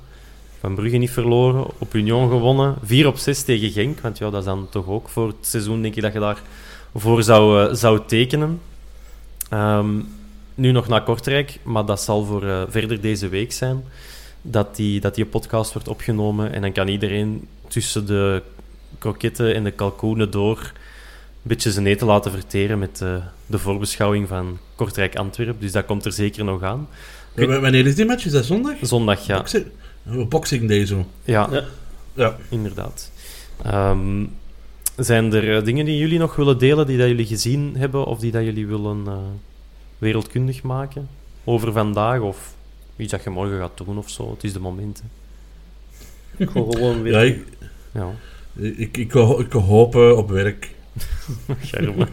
Van 0.59 0.75
Brugge 0.75 0.97
niet 0.97 1.11
verloren. 1.11 1.65
Op 1.77 1.93
Union 1.93 2.29
gewonnen. 2.29 2.75
4 2.83 3.07
op 3.07 3.17
6 3.17 3.43
tegen 3.43 3.71
Genk. 3.71 3.99
Want 3.99 4.17
ja, 4.17 4.29
dat 4.29 4.39
is 4.39 4.45
dan 4.45 4.67
toch 4.69 4.87
ook 4.87 5.09
voor 5.09 5.27
het 5.27 5.35
seizoen, 5.41 5.81
denk 5.81 5.95
ik, 5.95 6.01
dat 6.01 6.13
je 6.13 6.19
daar 6.19 6.41
voor 6.95 7.23
zou, 7.23 7.67
eh, 7.67 7.73
zou 7.73 7.99
tekenen. 8.05 8.61
Ehm, 9.49 10.01
nu 10.55 10.71
nog 10.71 10.87
naar 10.87 11.03
Kortrijk, 11.03 11.59
maar 11.63 11.85
dat 11.85 12.01
zal 12.01 12.25
voor 12.25 12.43
eh, 12.43 12.61
verder 12.67 13.01
deze 13.01 13.27
week 13.27 13.51
zijn. 13.51 13.83
Dat 14.41 14.75
die, 14.75 14.99
dat 14.99 15.15
die 15.15 15.25
podcast 15.25 15.73
wordt 15.73 15.87
opgenomen. 15.87 16.53
En 16.53 16.61
dan 16.61 16.71
kan 16.71 16.87
iedereen 16.87 17.47
tussen 17.67 18.05
de 18.05 18.41
kroketten 18.97 19.55
en 19.55 19.63
de 19.63 19.71
kalkoenen 19.71 20.31
door 20.31 20.71
beetje 21.41 21.71
zijn 21.71 21.85
eten 21.87 22.07
laten 22.07 22.31
verteren 22.31 22.79
met 22.79 23.01
eh, 23.01 23.15
de 23.45 23.59
voorbeschouwing 23.59 24.27
van 24.27 24.57
Kortrijk-Antwerpen. 24.75 25.59
Dus 25.61 25.71
dat 25.71 25.85
komt 25.85 26.05
er 26.05 26.11
zeker 26.11 26.43
nog 26.43 26.63
aan. 26.63 26.87
W- 27.35 27.59
Wanneer 27.61 27.85
is 27.87 27.95
die 27.95 28.05
match? 28.05 28.25
Is 28.25 28.31
dat 28.31 28.45
zondag? 28.45 28.75
Zondag, 28.81 29.25
ja. 29.25 29.37
Boxing, 29.37 29.65
oh, 30.09 30.27
boxing 30.27 30.67
day 30.67 30.85
zo. 30.85 31.05
Ja, 31.23 31.47
Ja. 31.51 31.63
Ja. 32.13 32.35
inderdaad. 32.49 33.11
Ehm, 33.63 34.25
zijn 34.97 35.33
er 35.33 35.57
eh, 35.57 35.63
dingen 35.63 35.85
die 35.85 35.97
jullie 35.97 36.19
nog 36.19 36.35
willen 36.35 36.57
delen, 36.57 36.87
die 36.87 36.97
dat 36.97 37.07
jullie 37.07 37.25
gezien 37.25 37.75
hebben, 37.77 38.05
of 38.05 38.19
die 38.19 38.31
dat 38.31 38.43
jullie 38.43 38.67
willen 38.67 39.03
eh, 39.07 39.13
wereldkundig 39.97 40.63
maken 40.63 41.07
over 41.43 41.71
vandaag, 41.71 42.19
of 42.19 42.53
iets 42.95 43.11
dat 43.11 43.23
je 43.23 43.29
morgen 43.29 43.59
gaat 43.59 43.77
doen 43.85 43.97
of 43.97 44.09
zo? 44.09 44.31
Het 44.31 44.43
is 44.43 44.53
de 44.53 44.59
moment. 44.59 45.01
hè. 45.03 45.07
Ik 46.43 46.49
ga 46.49 46.59
gewoon 46.69 47.01
weer... 47.01 47.13
Ja, 47.13 47.21
ik, 47.21 47.43
Ja, 47.91 48.09
ik, 48.55 48.97
ik, 48.97 49.11
ho- 49.11 49.39
ik 49.39 49.51
hoop 49.51 49.95
eh, 49.95 50.17
op 50.17 50.29
werk. 50.29 50.75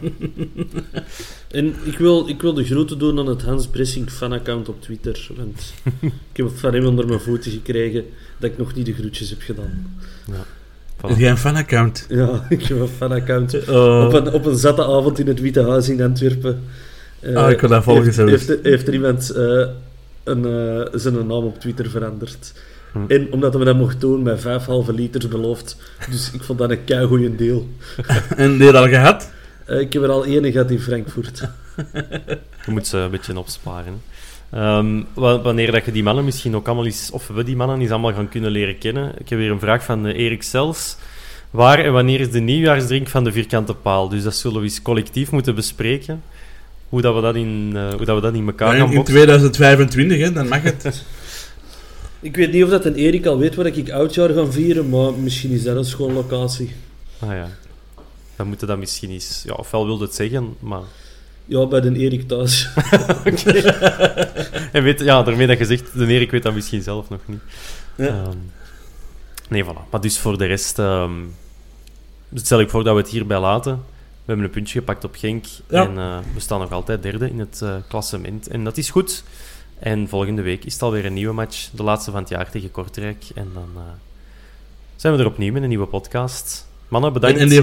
En 1.51 1.73
ik 1.83 1.97
wil, 1.97 2.27
ik 2.29 2.41
wil 2.41 2.53
de 2.53 2.63
groeten 2.63 2.99
doen 2.99 3.19
aan 3.19 3.27
het 3.27 3.41
Hans 3.41 3.67
Bressing 3.67 4.09
fanaccount 4.11 4.69
op 4.69 4.81
Twitter. 4.81 5.27
Want 5.37 5.73
ik 6.01 6.11
heb 6.37 6.49
van 6.57 6.73
hem 6.73 6.85
onder 6.85 7.07
mijn 7.07 7.19
voeten 7.19 7.51
gekregen 7.51 8.05
dat 8.37 8.51
ik 8.51 8.57
nog 8.57 8.73
niet 8.75 8.85
de 8.85 8.93
groetjes 8.93 9.29
heb 9.29 9.41
gedaan. 9.41 9.97
Voilà. 10.31 11.09
Is 11.09 11.17
jij 11.17 11.29
een 11.29 11.37
fanaccount? 11.37 12.05
Ja, 12.09 12.45
ik 12.49 12.63
heb 12.63 12.79
een 12.79 12.87
fanaccount. 12.87 13.67
Oh. 13.69 14.03
Op, 14.05 14.13
een, 14.13 14.33
op 14.33 14.45
een 14.45 14.57
zatte 14.57 14.83
avond 14.83 15.19
in 15.19 15.27
het 15.27 15.39
Witte 15.39 15.61
Huis 15.69 15.89
in 15.89 16.01
Antwerpen. 16.01 16.63
eh, 17.19 17.35
Ah, 17.35 17.51
ik 17.51 17.59
wil 17.59 17.69
dat 17.69 17.83
volgen 17.83 18.03
heeft, 18.03 18.15
zelfs. 18.15 18.31
heeft, 18.31 18.63
heeft 18.63 18.87
er 18.87 18.93
iemand 18.93 19.29
eh, 19.29 19.67
een, 20.23 20.45
eh, 20.45 20.99
zijn 20.99 21.13
naam 21.13 21.29
op 21.43 21.59
Twitter 21.59 21.89
veranderd. 21.89 22.53
Hm. 22.91 22.99
En 23.07 23.27
omdat 23.31 23.55
we 23.55 23.63
dat 23.63 23.75
mocht 23.75 23.99
doen, 24.01 24.21
met 24.23 24.41
vijf 24.41 24.65
halve 24.65 24.93
liters 24.93 25.27
beloofd. 25.27 25.77
Dus 26.09 26.31
ik 26.33 26.43
vond 26.43 26.59
dat 26.59 26.69
een 26.69 26.83
keigoeie 26.83 27.35
deel. 27.35 27.67
En 28.35 28.57
die 28.57 28.71
al 28.71 28.87
gehad? 28.87 29.31
Eh, 29.65 29.79
ik 29.79 29.93
heb 29.93 30.03
er 30.03 30.09
al 30.09 30.25
één 30.25 30.51
gehad 30.51 30.71
in 30.71 30.79
Frankfurt. 30.79 31.49
Je 32.65 32.71
moet 32.71 32.87
ze 32.87 32.97
een 32.97 33.11
beetje 33.11 33.39
opsparen. 33.39 34.01
Ehm, 34.51 35.01
wa- 35.13 35.41
wanneer 35.41 35.71
dat 35.71 35.85
je 35.85 35.91
die 35.91 36.03
mannen 36.03 36.25
misschien 36.25 36.55
ook 36.55 36.65
allemaal 36.65 36.85
eens, 36.85 37.09
of 37.11 37.27
we 37.27 37.43
die 37.43 37.55
mannen 37.55 37.79
eens 37.79 37.89
allemaal 37.91 38.13
gaan 38.13 38.29
kunnen 38.29 38.51
leren 38.51 38.77
kennen. 38.77 39.11
Ik 39.17 39.29
heb 39.29 39.39
weer 39.39 39.51
een 39.51 39.59
vraag 39.59 39.83
van 39.83 40.05
eh, 40.05 40.17
Erik 40.25 40.43
Sels. 40.43 40.97
Waar 41.51 41.79
en 41.79 41.91
wanneer 41.93 42.19
is 42.19 42.31
de 42.31 42.39
nieuwjaarsdrink 42.39 43.07
van 43.07 43.23
de 43.23 43.31
vierkante 43.31 43.73
paal? 43.73 44.09
Dus 44.09 44.23
dat 44.23 44.35
zullen 44.35 44.57
we 44.57 44.63
eens 44.63 44.81
collectief 44.81 45.31
moeten 45.31 45.55
bespreken. 45.55 46.21
Hoe 46.89 47.01
dat 47.01 47.15
we 47.15 47.21
dat 47.21 47.35
in, 47.35 47.71
eh, 47.75 47.89
hoe 47.93 48.05
dat 48.05 48.15
we 48.15 48.21
dat 48.21 48.33
in 48.33 48.45
elkaar 48.47 48.67
gaan 48.75 48.85
in, 48.85 48.89
in 48.91 48.95
boksen. 48.95 49.15
2025, 49.15 50.19
hè, 50.19 50.31
dan 50.31 50.47
mag 50.47 50.61
het. 50.61 50.83
Ik 52.27 52.35
weet 52.35 52.51
niet 52.51 52.63
of 52.63 52.69
dat 52.69 52.85
een 52.85 52.95
Erik 52.95 53.25
al 53.25 53.37
weet 53.37 53.55
waar 53.55 53.65
ik 53.65 53.91
oudjaar 53.91 54.29
ga 54.29 54.45
vieren, 54.45 54.89
maar 54.89 55.13
misschien 55.13 55.51
is 55.51 55.63
dat 55.63 55.75
een 55.75 55.85
schoollocatie. 55.85 56.71
Ah 57.19 57.29
ja. 57.29 57.49
Dan 58.35 58.47
moeten 58.47 58.67
dat 58.67 58.77
misschien 58.77 59.09
eens... 59.09 59.43
Ja, 59.45 59.53
ofwel 59.53 59.85
wilde 59.85 60.03
het 60.03 60.15
zeggen, 60.15 60.55
maar... 60.59 60.81
Ja, 61.45 61.65
bij 61.65 61.81
de 61.81 61.97
Erik 61.97 62.27
thuis. 62.27 62.69
En 64.71 64.83
weet, 64.83 64.99
ja, 64.99 65.23
daarmee 65.23 65.47
dat 65.47 65.57
je 65.57 65.65
zegt, 65.65 65.97
de 65.97 66.07
Erik 66.07 66.31
weet 66.31 66.43
dat 66.43 66.53
misschien 66.53 66.81
zelf 66.81 67.09
nog 67.09 67.19
niet. 67.25 67.41
Ja. 67.95 68.07
Ehm, 68.07 68.37
nee, 69.49 69.63
voilà. 69.63 69.89
Maar 69.91 70.01
dus 70.01 70.17
voor 70.17 70.37
de 70.37 70.45
rest 70.45 70.79
ehm, 70.79 71.13
stel 72.33 72.59
ik 72.59 72.69
voor 72.69 72.83
dat 72.83 72.95
we 72.95 73.01
het 73.01 73.09
hierbij 73.09 73.39
laten. 73.39 73.73
We 73.73 74.23
hebben 74.25 74.45
een 74.45 74.51
puntje 74.51 74.79
gepakt 74.79 75.03
op 75.03 75.15
Genk. 75.15 75.45
Ja. 75.69 75.83
En 75.83 75.97
eh, 75.97 76.17
we 76.33 76.39
staan 76.39 76.59
nog 76.59 76.71
altijd 76.71 77.01
derde 77.01 77.29
in 77.29 77.39
het 77.39 77.61
eh, 77.61 77.75
klassement. 77.89 78.47
En 78.47 78.63
dat 78.63 78.77
is 78.77 78.89
goed. 78.89 79.23
En 79.79 80.07
volgende 80.09 80.41
week 80.41 80.65
is 80.65 80.73
het 80.73 80.81
alweer 80.81 81.05
een 81.05 81.13
nieuwe 81.13 81.33
match. 81.33 81.69
De 81.71 81.83
laatste 81.83 82.11
van 82.11 82.19
het 82.19 82.29
jaar 82.29 82.49
tegen 82.49 82.71
Kortrijk. 82.71 83.23
En 83.35 83.47
dan 83.53 83.69
eh, 83.75 83.81
zijn 84.95 85.13
we 85.13 85.19
er 85.19 85.25
opnieuw 85.25 85.53
met 85.53 85.61
een 85.61 85.69
nieuwe 85.69 85.85
podcast. 85.85 86.65
Mannen, 86.87 87.13
En, 87.13 87.19
bedankt. 87.19 87.39
en 87.39 87.49
die 87.49 87.61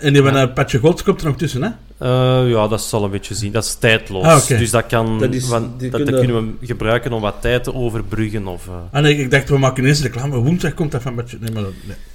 en, 0.00 0.12
die 0.12 0.22
van 0.22 0.34
Ja. 0.34 0.46
Patje 0.46 0.78
Golds 0.78 1.02
komt 1.02 1.20
er 1.20 1.26
nog 1.26 1.36
tussen, 1.36 1.62
hè? 1.62 1.68
Eh, 1.98 2.50
ja, 2.50 2.68
dat 2.68 2.82
zal 2.82 3.04
een 3.04 3.10
beetje 3.10 3.34
zien. 3.34 3.52
Dat 3.52 3.64
is 3.64 3.74
tijdloos. 3.74 4.24
Ah. 4.24 4.46
Dus 4.46 4.70
dat, 4.70 4.86
kan, 4.86 5.18
Dat 5.18 5.34
is- 5.34 5.46
van- 5.46 5.74
die 5.78 5.90
dat, 5.90 6.06
dat 6.06 6.18
kunnen- 6.18 6.56
we 6.60 6.66
gebruiken 6.66 7.12
om 7.12 7.20
wat 7.20 7.34
tijd 7.40 7.64
te 7.64 7.74
overbruggen. 7.74 8.46
Of, 8.46 8.66
eh, 8.68 8.74
Ah 8.92 9.02
nee, 9.02 9.16
ik 9.16 9.30
dacht, 9.30 9.48
we 9.48 9.58
maken 9.58 9.82
ineens 9.82 10.02
reclame. 10.02 10.36
Woensdag 10.36 10.74
komt 10.74 10.92
dat 10.92 11.02
van 11.02 11.14
Patje... 11.14 11.36
Nee, 11.40 11.50
maar 11.52 11.62
dat, 11.62 11.72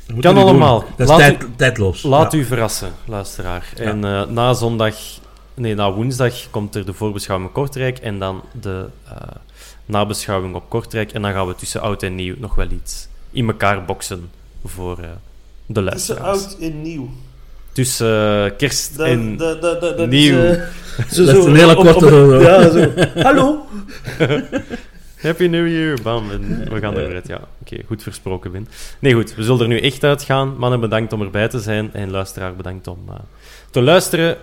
nee, 0.08 0.20
Kan 0.22 0.38
allemaal. 0.38 0.80
doen. 0.80 0.90
Dat 0.90 1.00
is 1.00 1.08
Laat 1.08 1.18
tijd, 1.20 1.44
u- 1.44 1.48
tijdloos. 1.56 2.04
Laat 2.04 2.32
Ja. 2.32 2.38
u 2.38 2.44
verrassen, 2.44 2.92
luisteraar. 3.06 3.74
En 3.76 4.04
eh, 4.06 4.26
na 4.28 4.54
zondag, 4.54 4.96
nee, 5.54 5.76
na 5.76 5.92
woensdag 5.94 6.50
komt 6.50 6.76
er 6.76 6.86
de 6.86 6.94
voorbeschouwing 6.94 7.50
op 7.50 7.56
Kortrijk 7.56 7.98
en 7.98 8.20
dan 8.20 8.42
de 8.62 8.86
eh, 9.06 9.14
nabeschouwing 9.86 10.56
op 10.56 10.70
Kortrijk. 10.70 11.12
En 11.12 11.22
dan 11.22 11.32
gaan 11.32 11.48
we 11.48 11.56
tussen 11.56 11.82
oud 11.82 12.04
en 12.04 12.16
nieuw 12.16 12.36
nog 12.38 12.56
wel 12.56 12.72
iets 12.72 13.08
in 13.32 13.48
elkaar 13.48 13.86
boksen 13.86 14.30
voor 14.66 14.98
eh, 15.00 15.10
de 15.66 15.82
luisteraars. 15.82 16.58
en 16.58 16.82
nieuw. 16.82 17.10
Tussen 17.72 18.56
kerst 18.56 19.00
en 19.00 19.36
nieuw. 20.10 20.40
Is, 20.40 20.66
zo, 21.12 21.26
Dat 21.26 21.36
is 21.36 21.42
zo, 21.42 21.46
een 21.46 21.56
hele 21.56 21.76
korte 21.76 22.06
op-. 22.06 22.42
Ja, 22.42 22.70
zo. 22.70 22.92
Hallo. 23.22 23.66
Happy 25.24 25.48
New 25.48 25.68
Year, 25.68 25.98
bam. 26.02 26.32
En 26.32 26.70
we 26.74 26.80
gaan 26.80 26.98
eruit. 26.98 27.28
Ja, 27.28 27.40
oké, 27.62 27.78
goed 27.86 28.04
versproken, 28.04 28.52
Ben. 28.52 28.68
Nee, 29.00 29.14
goed, 29.14 29.36
we 29.36 29.44
zullen 29.44 29.62
er 29.62 29.68
nu 29.68 29.80
echt 29.80 30.04
uitgaan. 30.04 30.58
Mannen, 30.58 30.80
bedankt 30.80 31.14
om 31.14 31.22
erbij 31.22 31.48
te 31.48 31.60
zijn. 31.60 31.90
En 31.94 32.12
luisteraar, 32.12 32.56
bedankt 32.56 32.88
om 32.88 33.00
eh, 33.10 33.16
te 33.72 33.82
luisteren. 33.82 34.38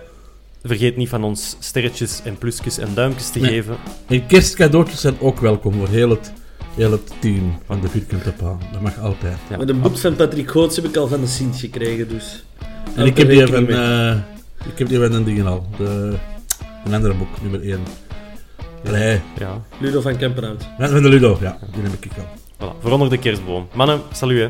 Vergeet 0.63 0.97
niet 0.97 1.09
van 1.09 1.23
ons 1.23 1.55
sterretjes 1.59 2.21
en 2.23 2.37
plusjes 2.37 2.77
en 2.77 2.87
duimpjes 2.93 3.29
te 3.29 3.39
Nee. 3.39 3.49
geven. 3.51 3.75
En 4.07 4.25
kerstcadeautjes 4.25 5.01
zijn 5.01 5.19
ook 5.19 5.39
welkom 5.39 5.73
voor 5.73 5.87
heel 5.87 6.09
het, 6.09 6.31
heel 6.75 6.91
het 6.91 7.11
team 7.19 7.57
van 7.65 7.81
de 7.81 7.89
Vierkante 7.89 8.31
Paal. 8.31 8.57
Dat 8.71 8.81
mag 8.81 8.99
altijd. 8.99 9.37
Ja. 9.49 9.57
Maar 9.57 9.65
de 9.65 9.73
boek 9.73 9.97
van 9.97 10.15
Patrick 10.15 10.49
Goots 10.51 10.75
heb 10.75 10.85
ik 10.85 10.95
al 10.97 11.07
van 11.07 11.21
de 11.21 11.27
Sint 11.27 11.57
gekregen, 11.59 12.07
dus... 12.09 12.43
En 12.95 13.05
ik 13.05 13.17
heb, 13.17 13.29
die 13.29 13.37
van, 13.47 13.55
rekening 13.55 13.67
mee. 13.79 14.09
eh, 14.09 14.17
ik 14.71 14.77
heb 14.79 14.87
die 14.87 14.97
van 14.99 15.13
een 15.13 15.23
ding 15.23 15.45
al. 15.45 15.65
De, 15.77 16.13
een 16.85 16.93
andere 16.93 17.13
boek, 17.13 17.41
nummer 17.41 17.61
1. 17.61 17.79
Nee, 18.91 19.19
Ja, 19.39 19.61
Ludo 19.79 20.01
van 20.01 20.17
Kempenhout. 20.17 20.67
van 20.79 21.01
de 21.03 21.09
Ludo, 21.09 21.37
ja. 21.41 21.57
Die 21.73 21.83
heb 21.83 21.93
ik 22.05 22.11
al. 22.17 22.25
voilà. 22.73 22.81
Voor 22.81 22.91
onder 22.91 23.09
de 23.09 23.17
kerstboom. 23.17 23.67
Mannen, 23.73 24.01
salut 24.11 24.37
hè. 24.39 24.49